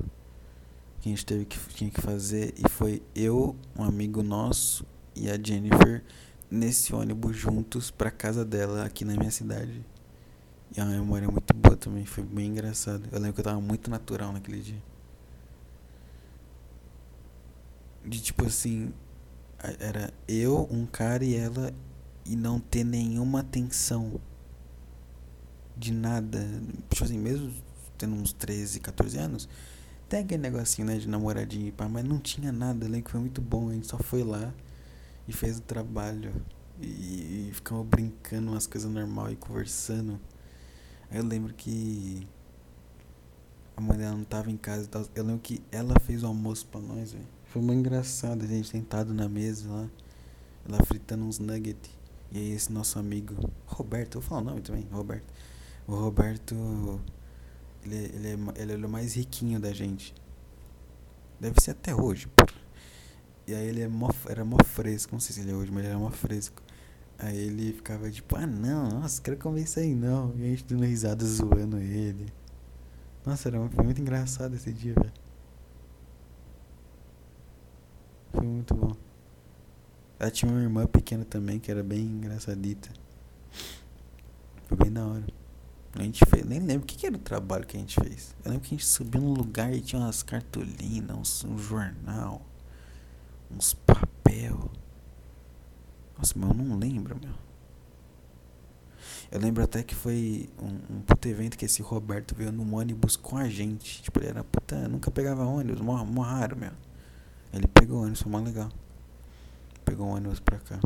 que 1.00 1.10
a 1.10 1.12
gente 1.12 1.26
teve 1.26 1.46
que 1.46 1.58
tinha 1.74 1.90
que 1.90 2.02
fazer 2.02 2.54
e 2.58 2.70
foi 2.70 3.02
eu, 3.16 3.56
um 3.78 3.84
amigo 3.84 4.22
nosso 4.22 4.86
e 5.16 5.30
a 5.30 5.38
Jennifer 5.42 6.04
nesse 6.50 6.94
ônibus 6.94 7.38
juntos 7.38 7.90
para 7.90 8.12
casa 8.12 8.44
dela 8.44 8.84
aqui 8.86 9.06
na 9.06 9.16
minha 9.16 9.32
cidade. 9.32 9.84
E 10.76 10.80
a 10.80 10.86
memória 10.86 11.26
é 11.26 11.30
muito 11.30 11.54
boa 11.54 11.76
também, 11.76 12.06
foi 12.06 12.24
bem 12.24 12.48
engraçado. 12.48 13.04
Eu 13.12 13.20
lembro 13.20 13.34
que 13.34 13.40
eu 13.42 13.46
tava 13.46 13.60
muito 13.60 13.90
natural 13.90 14.32
naquele 14.32 14.62
dia. 14.62 14.82
De 18.06 18.22
tipo 18.22 18.46
assim, 18.46 18.94
era 19.80 20.14
eu, 20.28 20.68
um 20.72 20.86
cara 20.86 21.24
e 21.24 21.36
ela 21.36 21.74
e 22.26 22.36
não 22.36 22.60
ter 22.60 22.84
nenhuma 22.84 23.44
tensão 23.44 24.20
de 25.76 25.92
nada. 25.92 26.40
Tipo 26.90 27.04
assim, 27.04 27.18
mesmo 27.18 27.54
tendo 27.98 28.16
uns 28.16 28.34
13, 28.34 28.80
14 28.80 29.18
anos, 29.18 29.50
tem 30.10 30.22
aquele 30.22 30.42
negocinho, 30.42 30.88
né, 30.88 30.98
de 30.98 31.08
namoradinho, 31.08 31.72
pá, 31.72 31.88
mas 31.88 32.04
não 32.04 32.18
tinha 32.20 32.52
nada, 32.52 32.86
eu 32.86 32.90
lembro 32.90 33.06
que 33.06 33.12
foi 33.12 33.20
muito 33.20 33.42
bom, 33.42 33.70
a 33.70 33.74
gente 33.74 33.88
só 33.88 33.98
foi 33.98 34.24
lá 34.24 34.54
e 35.28 35.32
fez 35.32 35.60
o 35.60 35.62
trabalho 35.62 36.34
e, 36.82 37.50
e 37.50 37.52
ficamos 37.54 37.86
brincando 37.86 38.52
umas 38.52 38.66
coisas 38.66 38.92
normal 38.92 39.32
e 39.32 39.36
conversando. 39.36 40.20
Eu 41.12 41.24
lembro 41.24 41.54
que 41.54 42.26
a 43.76 43.82
mãe 43.82 43.98
dela 43.98 44.16
não 44.16 44.24
tava 44.24 44.50
em 44.50 44.58
casa 44.58 44.86
e 44.86 44.88
tal. 44.88 45.06
Eu 45.14 45.26
lembro 45.26 45.42
que 45.42 45.62
ela 45.72 45.94
fez 46.06 46.24
o 46.24 46.28
almoço 46.28 46.66
pra 46.68 46.80
nós, 46.80 47.12
velho. 47.12 47.28
Foi 47.46 47.62
muito 47.62 47.80
engraçado, 47.80 48.44
a 48.44 48.48
gente 48.48 48.70
sentado 48.70 49.14
na 49.14 49.28
mesa 49.28 49.70
lá, 49.70 49.90
ela 50.66 50.86
fritando 50.86 51.26
uns 51.26 51.38
nuggets. 51.38 51.92
E 52.32 52.38
aí 52.38 52.52
esse 52.52 52.72
nosso 52.72 52.98
amigo, 52.98 53.36
Roberto, 53.66 54.16
eu 54.18 54.22
vou 54.22 54.30
falar 54.30 54.42
o 54.42 54.46
nome 54.46 54.62
também, 54.62 54.88
Roberto. 54.90 55.26
O 55.86 55.96
Roberto, 55.96 57.02
ele, 57.84 57.96
ele, 57.96 58.28
é, 58.30 58.62
ele 58.62 58.72
é 58.72 58.78
o 58.78 58.90
mais 58.90 59.16
riquinho 59.16 59.60
da 59.60 59.74
gente. 59.74 60.14
Deve 61.42 61.60
ser 61.60 61.72
até 61.72 61.94
hoje. 61.94 62.30
E 63.46 63.54
aí 63.54 63.68
ele 63.68 63.82
é 63.82 63.88
mó, 63.90 64.10
era 64.30 64.46
mó 64.46 64.58
fresco, 64.64 65.12
não 65.12 65.20
sei 65.20 65.36
se 65.36 65.42
ele 65.42 65.52
é 65.52 65.54
hoje, 65.54 65.72
mas 65.72 65.84
ele 65.84 65.92
era 65.92 66.00
mó 66.00 66.10
fresco. 66.10 66.64
Aí 67.24 67.38
ele 67.38 67.72
ficava 67.72 68.10
tipo, 68.10 68.36
ah 68.36 68.48
não, 68.48 68.90
nossa, 68.90 69.22
quero 69.22 69.38
comer 69.38 69.62
isso 69.62 69.80
aí 69.80 69.94
não. 69.94 70.34
E 70.38 70.44
a 70.44 70.48
gente 70.48 70.64
dando 70.64 70.84
risada 70.84 71.24
zoando 71.24 71.78
ele. 71.78 72.26
Nossa, 73.24 73.48
era, 73.48 73.70
foi 73.70 73.86
muito 73.86 74.02
engraçado 74.02 74.56
esse 74.56 74.74
dia, 74.74 74.96
velho. 74.96 75.14
Foi 78.34 78.48
muito 78.48 78.74
bom. 78.74 78.96
Ela 80.20 80.32
tinha 80.32 80.52
uma 80.52 80.62
irmã 80.62 80.88
pequena 80.88 81.24
também, 81.24 81.60
que 81.60 81.70
era 81.70 81.84
bem 81.84 82.02
engraçadita. 82.02 82.90
Foi 84.66 84.78
bem 84.78 84.92
da 84.92 85.06
hora. 85.06 85.26
A 85.94 86.02
gente 86.02 86.26
fez, 86.26 86.44
nem 86.44 86.60
lembro 86.60 86.84
o 86.84 86.88
que, 86.88 86.96
que, 86.96 87.06
era 87.06 87.16
o 87.16 87.20
trabalho 87.20 87.68
que 87.68 87.78
a 87.78 87.80
gente 87.80 88.00
fez. 88.00 88.36
Eu 88.44 88.52
lembro 88.52 88.68
que 88.68 88.74
a 88.74 88.78
gente 88.78 88.88
subiu 88.88 89.22
num 89.22 89.34
lugar 89.34 89.72
e 89.72 89.82
tinha 89.82 90.02
umas 90.02 90.24
cartolinas, 90.24 91.16
uns, 91.16 91.44
um 91.44 91.58
jornal, 91.58 92.42
uns 93.52 93.76
papel. 93.76 94.72
Nossa, 96.22 96.34
mas 96.38 96.50
eu 96.52 96.56
não 96.56 96.78
lembro, 96.78 97.20
meu. 97.20 97.34
Eu 99.32 99.40
lembro 99.40 99.64
até 99.64 99.82
que 99.82 99.96
foi 99.96 100.48
um, 100.62 100.98
um 100.98 101.02
puto 101.02 101.28
evento 101.28 101.58
que 101.58 101.66
esse 101.66 101.82
Roberto 101.82 102.36
veio 102.36 102.52
num 102.52 102.76
ônibus 102.76 103.16
com 103.16 103.38
a 103.38 103.50
gente. 103.50 104.04
Tipo, 104.04 104.20
ele 104.20 104.28
era 104.28 104.44
puta, 104.44 104.88
nunca 104.88 105.10
pegava 105.10 105.44
ônibus, 105.44 105.82
mó, 105.82 106.06
mó 106.06 106.22
raro, 106.22 106.56
meu. 106.56 106.74
Ele 107.52 107.66
pegou 107.68 108.02
ônibus, 108.02 108.22
foi 108.22 108.32
mó 108.32 108.38
legal. 108.38 108.70
Pegou 109.84 110.06
um 110.06 110.12
ônibus 110.12 110.40
pra 110.40 110.60
cá. 110.60 110.80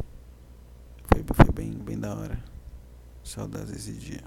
Foi, 1.10 1.26
foi 1.36 1.54
bem, 1.54 1.72
bem 1.74 2.00
da 2.00 2.16
hora. 2.16 2.42
Saudades 3.22 3.72
desse 3.72 3.92
dia. 3.92 4.24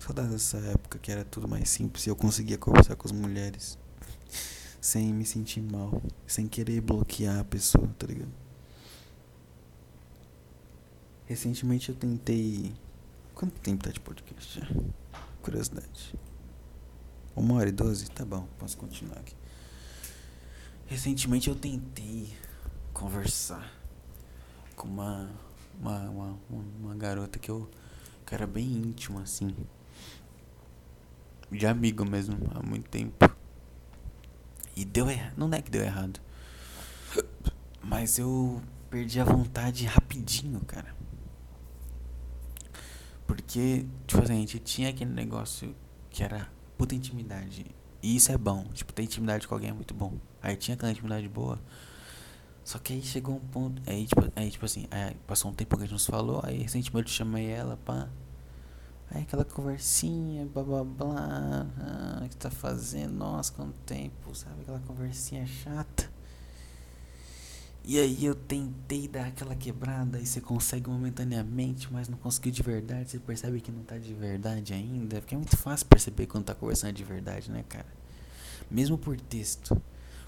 Saudades 0.00 0.32
dessa 0.32 0.58
época 0.58 0.98
que 0.98 1.12
era 1.12 1.24
tudo 1.24 1.46
mais 1.46 1.70
simples 1.70 2.04
e 2.04 2.10
eu 2.10 2.16
conseguia 2.16 2.58
conversar 2.58 2.96
com 2.96 3.06
as 3.06 3.12
mulheres 3.12 3.78
sem 4.80 5.14
me 5.14 5.24
sentir 5.24 5.60
mal, 5.60 6.02
sem 6.26 6.48
querer 6.48 6.80
bloquear 6.80 7.38
a 7.38 7.44
pessoa, 7.44 7.86
tá 7.96 8.08
ligado? 8.08 8.45
Recentemente 11.26 11.88
eu 11.88 11.94
tentei. 11.94 12.72
Quanto 13.34 13.60
tempo 13.60 13.84
tá 13.84 13.90
de 13.90 14.00
podcast? 14.00 14.60
Curiosidade. 15.42 16.14
Uma 17.34 17.54
hora 17.54 17.68
e 17.68 17.72
doze? 17.72 18.10
Tá 18.10 18.24
bom, 18.24 18.48
posso 18.58 18.76
continuar 18.76 19.18
aqui. 19.18 19.34
Recentemente 20.86 21.48
eu 21.48 21.54
tentei 21.54 22.32
conversar 22.92 23.70
com 24.74 24.88
uma, 24.88 25.30
uma, 25.80 26.00
uma, 26.10 26.38
uma 26.80 26.94
garota 26.94 27.38
que 27.38 27.50
eu 27.50 27.68
que 28.24 28.34
era 28.34 28.46
bem 28.46 28.64
íntimo 28.64 29.20
assim 29.20 29.54
de 31.50 31.66
amigo 31.66 32.04
mesmo, 32.04 32.36
há 32.54 32.62
muito 32.62 32.88
tempo. 32.88 33.30
E 34.74 34.84
deu 34.84 35.08
errado. 35.08 35.34
Não 35.36 35.52
é 35.52 35.62
que 35.62 35.70
deu 35.70 35.82
errado. 35.82 36.20
Mas 37.82 38.18
eu 38.18 38.60
perdi 38.90 39.20
a 39.20 39.24
vontade 39.24 39.86
rapidinho, 39.86 40.60
cara. 40.60 40.95
Porque, 43.26 43.86
tipo 44.06 44.22
assim, 44.22 44.34
a 44.34 44.36
gente 44.36 44.58
tinha 44.58 44.90
aquele 44.90 45.10
negócio 45.10 45.74
que 46.10 46.22
era 46.22 46.48
puta 46.78 46.94
intimidade. 46.94 47.66
E 48.02 48.16
isso 48.16 48.30
é 48.30 48.38
bom. 48.38 48.64
Tipo, 48.72 48.92
ter 48.92 49.02
intimidade 49.02 49.48
com 49.48 49.54
alguém 49.54 49.70
é 49.70 49.72
muito 49.72 49.94
bom. 49.94 50.14
Aí 50.42 50.56
tinha 50.56 50.74
aquela 50.74 50.92
intimidade 50.92 51.28
boa. 51.28 51.60
Só 52.62 52.78
que 52.78 52.92
aí 52.92 53.02
chegou 53.02 53.36
um 53.36 53.40
ponto. 53.40 53.82
Aí, 53.86 54.06
tipo, 54.06 54.22
aí, 54.36 54.50
tipo 54.50 54.64
assim, 54.64 54.86
aí 54.90 55.14
passou 55.26 55.50
um 55.50 55.54
tempo 55.54 55.76
que 55.76 55.82
a 55.82 55.86
gente 55.86 55.92
nos 55.92 56.06
falou. 56.06 56.40
Aí 56.44 56.62
recentemente 56.62 57.10
eu 57.10 57.14
chamei 57.14 57.48
ela 57.48 57.76
pra 57.84 58.08
Aí 59.10 59.22
aquela 59.22 59.44
conversinha, 59.44 60.46
blá 60.46 60.64
blá 60.64 60.84
blá, 60.84 61.66
ah, 61.78 62.26
que 62.28 62.36
tá 62.36 62.50
fazendo, 62.50 63.12
nossa, 63.14 63.52
quanto 63.52 63.74
tempo, 63.86 64.34
sabe? 64.34 64.62
Aquela 64.62 64.80
conversinha 64.80 65.46
chata. 65.46 65.95
E 67.86 68.00
aí 68.00 68.24
eu 68.24 68.34
tentei 68.34 69.06
dar 69.06 69.26
aquela 69.26 69.54
quebrada 69.54 70.18
e 70.18 70.26
você 70.26 70.40
consegue 70.40 70.90
momentaneamente, 70.90 71.92
mas 71.92 72.08
não 72.08 72.18
conseguiu 72.18 72.50
de 72.50 72.60
verdade, 72.60 73.12
você 73.12 73.18
percebe 73.20 73.60
que 73.60 73.70
não 73.70 73.84
tá 73.84 73.96
de 73.96 74.12
verdade 74.12 74.74
ainda. 74.74 75.20
Porque 75.20 75.36
é 75.36 75.38
muito 75.38 75.56
fácil 75.56 75.86
perceber 75.86 76.26
quando 76.26 76.46
tá 76.46 76.54
conversando 76.54 76.94
de 76.94 77.04
verdade, 77.04 77.48
né, 77.48 77.64
cara? 77.68 77.86
Mesmo 78.68 78.98
por 78.98 79.18
texto. 79.20 79.80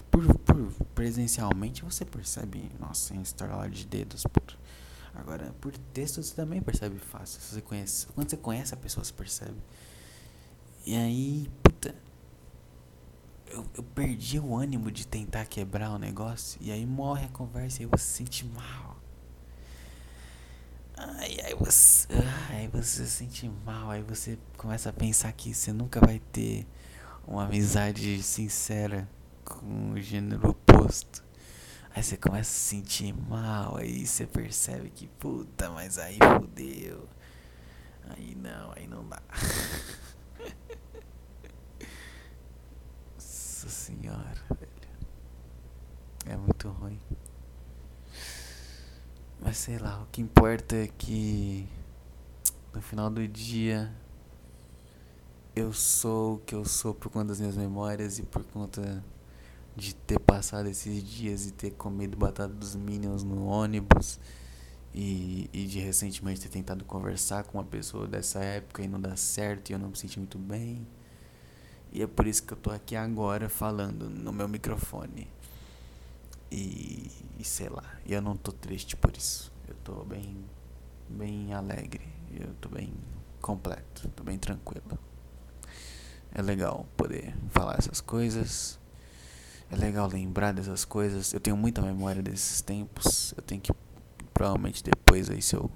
Por, 0.09 0.25
por 0.39 0.71
presencialmente 0.95 1.83
você 1.83 2.05
percebe, 2.05 2.71
nossa, 2.79 3.13
em 3.13 3.19
instalar 3.19 3.69
de 3.69 3.85
dedos, 3.85 4.23
por 4.23 4.41
Agora, 5.15 5.53
por 5.59 5.77
texto 5.93 6.21
você 6.23 6.33
também 6.33 6.61
percebe 6.61 6.97
fácil. 6.97 7.41
Você 7.41 7.61
conhece, 7.61 8.07
quando 8.07 8.29
você 8.29 8.37
conhece 8.37 8.73
a 8.73 8.77
pessoa, 8.77 9.03
você 9.03 9.13
percebe. 9.13 9.57
E 10.85 10.95
aí, 10.95 11.49
puta, 11.61 11.93
eu, 13.51 13.65
eu 13.75 13.83
perdi 13.83 14.39
o 14.39 14.55
ânimo 14.55 14.91
de 14.91 15.05
tentar 15.05 15.45
quebrar 15.45 15.91
o 15.91 15.97
negócio. 15.97 16.59
E 16.61 16.71
aí 16.71 16.85
morre 16.85 17.25
a 17.25 17.29
conversa 17.29 17.81
e 17.81 17.85
aí 17.85 17.89
você 17.91 18.03
se 18.03 18.13
sente 18.17 18.45
mal. 18.45 18.97
Ai, 20.97 21.37
aí 21.45 21.55
você, 21.55 22.07
aí 22.49 22.67
você 22.67 23.05
se 23.05 23.07
sente 23.07 23.49
mal. 23.65 23.91
Aí 23.91 24.01
você 24.01 24.37
começa 24.57 24.89
a 24.89 24.93
pensar 24.93 25.31
que 25.33 25.53
você 25.53 25.71
nunca 25.71 25.99
vai 25.99 26.19
ter 26.31 26.67
uma 27.27 27.45
amizade 27.45 28.21
sincera 28.23 29.07
com 29.45 29.91
o 29.91 30.01
gênero 30.01 30.49
oposto. 30.49 31.23
Aí 31.95 32.03
você 32.03 32.17
começa 32.17 32.41
a 32.41 32.53
se 32.53 32.75
sentir 32.75 33.13
mal, 33.13 33.77
aí 33.77 34.05
você 34.05 34.25
percebe 34.25 34.89
que 34.89 35.07
puta, 35.07 35.69
mas 35.71 35.97
aí 35.97 36.17
fudeu. 36.39 37.07
Aí 38.09 38.35
não, 38.35 38.71
aí 38.75 38.87
não 38.87 39.07
dá. 39.07 39.21
senhora, 43.69 44.41
velho. 44.49 44.69
É 46.25 46.35
muito 46.35 46.69
ruim. 46.69 46.99
Mas 49.41 49.57
sei 49.57 49.77
lá, 49.77 50.01
o 50.01 50.07
que 50.07 50.21
importa 50.21 50.75
é 50.75 50.87
que 50.87 51.67
no 52.73 52.81
final 52.81 53.09
do 53.09 53.25
dia 53.27 53.91
eu 55.55 55.73
sou 55.73 56.35
o 56.35 56.39
que 56.39 56.53
eu 56.53 56.65
sou 56.65 56.93
por 56.93 57.09
conta 57.09 57.27
das 57.29 57.39
minhas 57.39 57.55
memórias 57.55 58.19
e 58.19 58.23
por 58.23 58.43
conta 58.43 59.03
de 59.75 59.95
ter 59.95 60.19
passado 60.19 60.67
esses 60.67 61.03
dias 61.03 61.45
e 61.47 61.51
ter 61.51 61.71
comido 61.71 62.17
batata 62.17 62.53
dos 62.53 62.75
Minions 62.75 63.23
no 63.23 63.45
ônibus 63.45 64.19
e, 64.93 65.49
e 65.53 65.65
de 65.65 65.79
recentemente 65.79 66.41
ter 66.41 66.49
tentado 66.49 66.83
conversar 66.83 67.43
com 67.43 67.57
uma 67.57 67.63
pessoa 67.63 68.07
dessa 68.07 68.39
época 68.39 68.83
e 68.83 68.87
não 68.87 68.99
dar 68.99 69.17
certo 69.17 69.69
e 69.69 69.73
eu 69.73 69.79
não 69.79 69.89
me 69.89 69.95
senti 69.95 70.19
muito 70.19 70.37
bem. 70.37 70.85
E 71.91 72.01
é 72.01 72.07
por 72.07 72.27
isso 72.27 72.43
que 72.43 72.53
eu 72.53 72.57
tô 72.57 72.71
aqui 72.71 72.95
agora 72.95 73.49
falando 73.49 74.09
no 74.09 74.31
meu 74.31 74.47
microfone. 74.47 75.27
E, 76.51 77.11
e 77.37 77.43
sei 77.43 77.69
lá, 77.69 77.83
eu 78.05 78.21
não 78.21 78.35
tô 78.35 78.51
triste 78.51 78.95
por 78.95 79.15
isso. 79.15 79.51
Eu 79.67 79.75
tô 79.83 80.03
bem 80.03 80.37
bem 81.07 81.53
alegre, 81.53 82.07
eu 82.31 82.53
tô 82.61 82.69
bem 82.69 82.93
completo, 83.41 84.07
tô 84.09 84.23
bem 84.23 84.37
tranquilo. 84.37 84.97
É 86.31 86.41
legal 86.41 86.85
poder 86.95 87.35
falar 87.49 87.77
essas 87.79 87.99
coisas. 87.99 88.79
É 89.71 89.75
legal 89.75 90.07
lembrar 90.07 90.53
dessas 90.53 90.85
coisas. 90.85 91.33
Eu 91.33 91.39
tenho 91.39 91.57
muita 91.57 91.81
memória 91.81 92.21
desses 92.21 92.61
tempos. 92.61 93.33
Eu 93.35 93.43
tenho 93.43 93.61
que 93.61 93.71
provavelmente 94.33 94.83
depois 94.83 95.29
aí 95.29 95.41
se 95.41 95.55
eu 95.55 95.71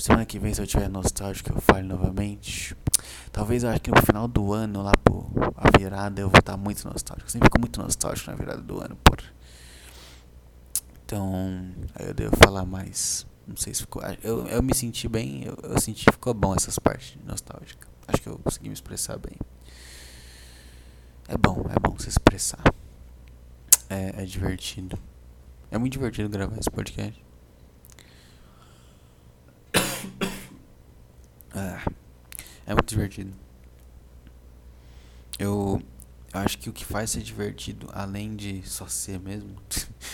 semana 0.00 0.24
que 0.24 0.38
vem 0.38 0.54
se 0.54 0.60
eu 0.62 0.66
tiver 0.66 0.88
nostálgico 0.88 1.52
eu 1.52 1.60
fale 1.60 1.86
novamente. 1.86 2.76
Talvez 3.30 3.62
eu 3.64 3.70
acho 3.70 3.80
que 3.80 3.90
no 3.90 4.02
final 4.02 4.28
do 4.28 4.52
ano 4.52 4.82
lá 4.82 4.92
por 5.04 5.30
a 5.56 5.76
virada 5.76 6.20
eu 6.20 6.28
vou 6.28 6.38
estar 6.38 6.56
muito 6.56 6.88
nostálgico. 6.88 7.26
Eu 7.26 7.30
sempre 7.32 7.46
fico 7.46 7.60
muito 7.60 7.80
nostálgico 7.80 8.30
na 8.30 8.36
virada 8.36 8.62
do 8.62 8.80
ano, 8.80 8.96
por 9.04 9.22
então, 11.12 11.30
aí 11.94 12.06
eu 12.06 12.14
devo 12.14 12.34
falar 12.38 12.64
mais. 12.64 13.26
Não 13.46 13.54
sei 13.54 13.74
se 13.74 13.82
ficou. 13.82 14.02
Eu, 14.22 14.46
eu 14.48 14.62
me 14.62 14.74
senti 14.74 15.06
bem, 15.06 15.44
eu, 15.44 15.58
eu 15.62 15.78
senti 15.78 16.06
que 16.06 16.12
ficou 16.12 16.32
bom 16.32 16.54
essas 16.54 16.78
partes 16.78 17.18
nostálgicas. 17.26 17.86
Acho 18.08 18.22
que 18.22 18.28
eu 18.30 18.38
consegui 18.38 18.68
me 18.68 18.72
expressar 18.72 19.18
bem. 19.18 19.36
É 21.28 21.36
bom, 21.36 21.66
é 21.68 21.78
bom 21.78 21.98
se 21.98 22.08
expressar. 22.08 22.64
É, 23.90 24.22
é 24.22 24.24
divertido. 24.24 24.98
É 25.70 25.76
muito 25.76 25.92
divertido 25.92 26.30
gravar 26.30 26.56
esse 26.56 26.70
podcast. 26.70 27.22
Ah, 31.62 31.80
é 32.66 32.74
muito 32.74 32.88
divertido. 32.88 33.32
Eu, 35.38 35.80
eu 36.34 36.40
acho 36.40 36.58
que 36.58 36.68
o 36.68 36.72
que 36.72 36.84
faz 36.84 37.10
ser 37.10 37.22
divertido, 37.22 37.88
além 37.92 38.34
de 38.34 38.68
só 38.68 38.88
ser 38.88 39.20
mesmo, 39.20 39.54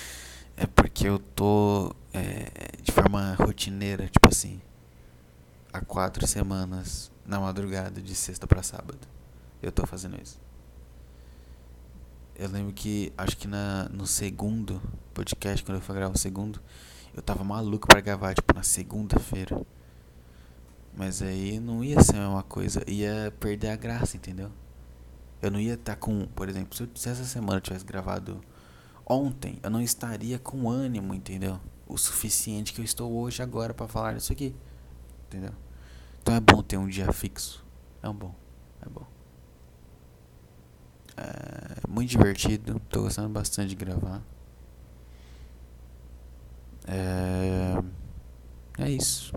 é 0.58 0.66
porque 0.66 1.08
eu 1.08 1.18
tô 1.18 1.94
é, 2.12 2.76
de 2.82 2.92
forma 2.92 3.34
rotineira, 3.34 4.06
tipo 4.08 4.28
assim, 4.28 4.60
há 5.72 5.80
quatro 5.80 6.26
semanas 6.26 7.10
na 7.24 7.40
madrugada 7.40 8.02
de 8.02 8.14
sexta 8.14 8.46
para 8.46 8.62
sábado. 8.62 8.98
Eu 9.62 9.72
tô 9.72 9.86
fazendo 9.86 10.20
isso. 10.22 10.38
Eu 12.36 12.50
lembro 12.50 12.74
que 12.74 13.10
acho 13.16 13.38
que 13.38 13.48
na 13.48 13.88
no 13.88 14.06
segundo 14.06 14.82
podcast, 15.14 15.64
quando 15.64 15.78
eu 15.78 15.82
fui 15.82 15.94
gravar 15.94 16.14
o 16.14 16.18
segundo, 16.18 16.60
eu 17.14 17.22
tava 17.22 17.42
maluco 17.42 17.88
para 17.88 18.02
gravar 18.02 18.34
tipo 18.34 18.54
na 18.54 18.62
segunda-feira. 18.62 19.58
Mas 20.98 21.22
aí 21.22 21.60
não 21.60 21.84
ia 21.84 22.02
ser 22.02 22.16
a 22.16 22.22
mesma 22.22 22.42
coisa, 22.42 22.82
ia 22.90 23.32
perder 23.38 23.68
a 23.68 23.76
graça, 23.76 24.16
entendeu? 24.16 24.50
Eu 25.40 25.48
não 25.48 25.60
ia 25.60 25.74
estar 25.74 25.94
tá 25.94 25.96
com, 25.96 26.26
por 26.26 26.48
exemplo, 26.48 26.76
se, 26.76 26.82
eu, 26.82 26.88
se 26.92 27.08
essa 27.08 27.24
semana 27.24 27.58
eu 27.58 27.60
tivesse 27.60 27.84
gravado 27.84 28.40
ontem, 29.06 29.60
eu 29.62 29.70
não 29.70 29.80
estaria 29.80 30.40
com 30.40 30.68
ânimo, 30.68 31.14
entendeu? 31.14 31.60
O 31.86 31.96
suficiente 31.96 32.72
que 32.72 32.80
eu 32.80 32.84
estou 32.84 33.12
hoje 33.12 33.40
agora 33.40 33.72
para 33.72 33.86
falar 33.86 34.16
isso 34.16 34.32
aqui, 34.32 34.52
entendeu? 35.28 35.52
Então 36.20 36.34
é 36.34 36.40
bom 36.40 36.60
ter 36.64 36.76
um 36.76 36.88
dia 36.88 37.12
fixo. 37.12 37.64
É 38.02 38.08
um 38.08 38.14
bom, 38.14 38.34
é 38.82 38.88
bom. 38.88 39.06
É 41.16 41.88
muito 41.88 42.10
divertido, 42.10 42.82
tô 42.90 43.02
gostando 43.02 43.28
bastante 43.28 43.68
de 43.68 43.76
gravar. 43.76 44.20
É, 46.88 47.80
é 48.82 48.90
isso. 48.90 49.32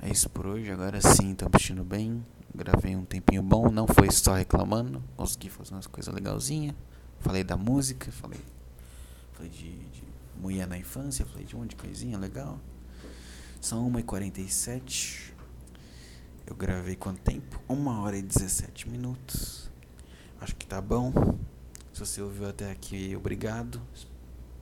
É 0.00 0.10
isso 0.10 0.28
por 0.30 0.46
hoje. 0.46 0.70
Agora 0.70 1.00
sim, 1.00 1.34
tô 1.34 1.46
assistindo 1.52 1.82
bem. 1.82 2.24
Gravei 2.54 2.96
um 2.96 3.04
tempinho 3.04 3.42
bom, 3.42 3.70
não 3.70 3.86
foi 3.86 4.10
só 4.10 4.34
reclamando. 4.34 5.02
Consegui 5.16 5.50
fazer 5.50 5.74
umas 5.74 5.86
coisas 5.86 6.12
legalzinhas. 6.14 6.74
Falei 7.20 7.42
da 7.42 7.56
música, 7.56 8.10
falei, 8.12 8.40
falei 9.32 9.50
de, 9.50 9.70
de 9.70 10.02
mulher 10.40 10.66
na 10.66 10.78
infância, 10.78 11.24
falei 11.26 11.44
de 11.44 11.56
um 11.56 11.60
monte 11.60 11.70
de 11.70 11.76
coisinha 11.76 12.18
legal. 12.18 12.58
São 13.60 13.90
1h47. 13.90 15.32
Eu 16.46 16.54
gravei 16.54 16.94
quanto 16.94 17.20
tempo? 17.20 17.60
1 17.68 17.86
hora 17.88 18.16
e 18.16 18.22
17 18.22 18.88
minutos. 18.88 19.68
Acho 20.40 20.54
que 20.54 20.66
tá 20.66 20.80
bom. 20.80 21.12
Se 21.92 22.00
você 22.00 22.22
ouviu 22.22 22.48
até 22.48 22.70
aqui, 22.70 23.16
obrigado. 23.16 23.82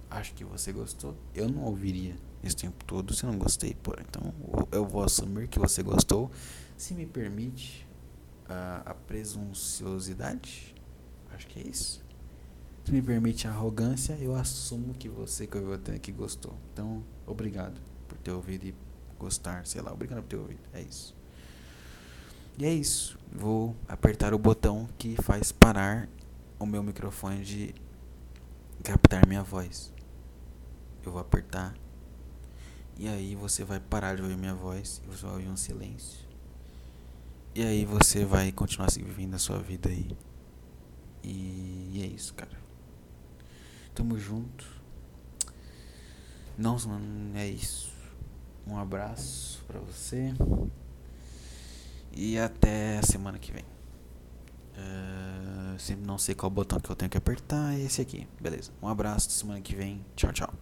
Acho 0.09 0.33
que 0.35 0.45
você 0.45 0.73
gostou. 0.73 1.15
Eu 1.35 1.49
não 1.49 1.65
ouviria 1.65 2.17
esse 2.47 2.57
tempo 2.57 2.85
todo 2.85 3.15
se 3.15 3.25
não 3.27 3.39
gostei. 3.39 3.75
Por 3.75 4.01
então 4.01 4.33
eu 4.71 4.87
vou 4.87 5.03
assumir 5.03 5.49
que 5.49 5.59
você 5.59 5.83
gostou. 5.83 6.31
Se 6.77 6.95
me 6.95 7.07
permite 7.07 7.87
a, 8.49 8.83
a 8.87 8.95
presunçosidade. 8.95 10.75
Acho 11.35 11.47
que 11.47 11.61
é 11.61 11.67
isso. 11.67 12.05
Se 12.85 12.93
me 12.93 13.01
permite 13.01 13.49
a 13.49 13.51
arrogância, 13.51 14.13
eu 14.21 14.35
assumo 14.35 14.93
que 14.95 15.09
você 15.09 15.47
que 15.47 15.57
ouviu 15.57 15.75
até 15.75 15.95
aqui 15.95 16.13
gostou. 16.13 16.55
Então, 16.73 17.03
obrigado 17.27 17.81
por 18.07 18.19
ter 18.19 18.31
ouvido 18.31 18.67
e 18.67 18.75
gostar, 19.19 19.67
sei 19.67 19.81
lá, 19.81 19.93
obrigado 19.93 20.23
por 20.23 20.29
ter 20.29 20.37
ouvido. 20.37 20.61
É 20.73 20.83
isso. 20.83 21.17
E 22.59 22.65
é 22.65 22.73
isso. 22.73 23.19
Vou 23.33 23.75
apertar 23.89 24.35
o 24.35 24.39
botão 24.39 24.89
que 24.99 25.17
faz 25.23 25.51
parar 25.51 26.09
o 26.59 26.67
meu 26.67 26.83
microfone 26.83 27.43
de 27.43 27.75
captar 28.83 29.27
minha 29.27 29.43
voz. 29.43 29.93
Eu 31.05 31.13
vou 31.13 31.21
apertar. 31.21 31.75
E 32.97 33.09
aí 33.09 33.35
você 33.35 33.65
vai 33.65 33.81
parar 33.81 34.17
de 34.17 34.23
ouvir 34.23 34.37
minha 34.37 34.55
voz 34.55 35.03
e 35.05 35.09
você 35.09 35.27
vai 35.27 35.35
ouvir 35.35 35.49
um 35.49 35.57
silêncio. 35.57 36.25
E 37.55 37.63
aí 37.63 37.85
você 37.85 38.25
vai 38.25 38.51
continuar 38.53 38.91
vivendo 38.91 39.35
a 39.35 39.39
sua 39.39 39.59
vida 39.59 39.89
aí. 39.89 40.09
E, 41.23 41.91
e 41.93 42.03
é 42.03 42.07
isso, 42.07 42.35
cara. 42.35 42.59
Tamo 43.95 44.19
junto. 44.19 44.65
Não, 46.59 46.77
é 47.35 47.49
isso. 47.49 47.93
Um 48.67 48.77
abraço 48.79 49.63
para 49.67 49.79
você. 49.81 50.33
E 52.13 52.39
até 52.39 52.99
a 52.99 53.03
semana 53.03 53.39
que 53.39 53.53
vem. 53.53 53.65
Uh, 54.77 55.79
sempre 55.79 56.07
não 56.07 56.19
sei 56.19 56.35
qual 56.35 56.51
botão 56.51 56.79
que 56.79 56.91
eu 56.91 56.97
tenho 56.97 57.11
que 57.11 57.19
apertar. 57.19 57.75
É 57.75 57.81
esse 57.81 58.01
aqui. 58.01 58.27
Beleza. 58.41 58.73
Um 58.83 58.89
abraço. 58.89 59.31
Semana 59.31 59.61
que 59.61 59.75
vem. 59.75 60.05
Tchau, 60.17 60.33
tchau. 60.33 60.55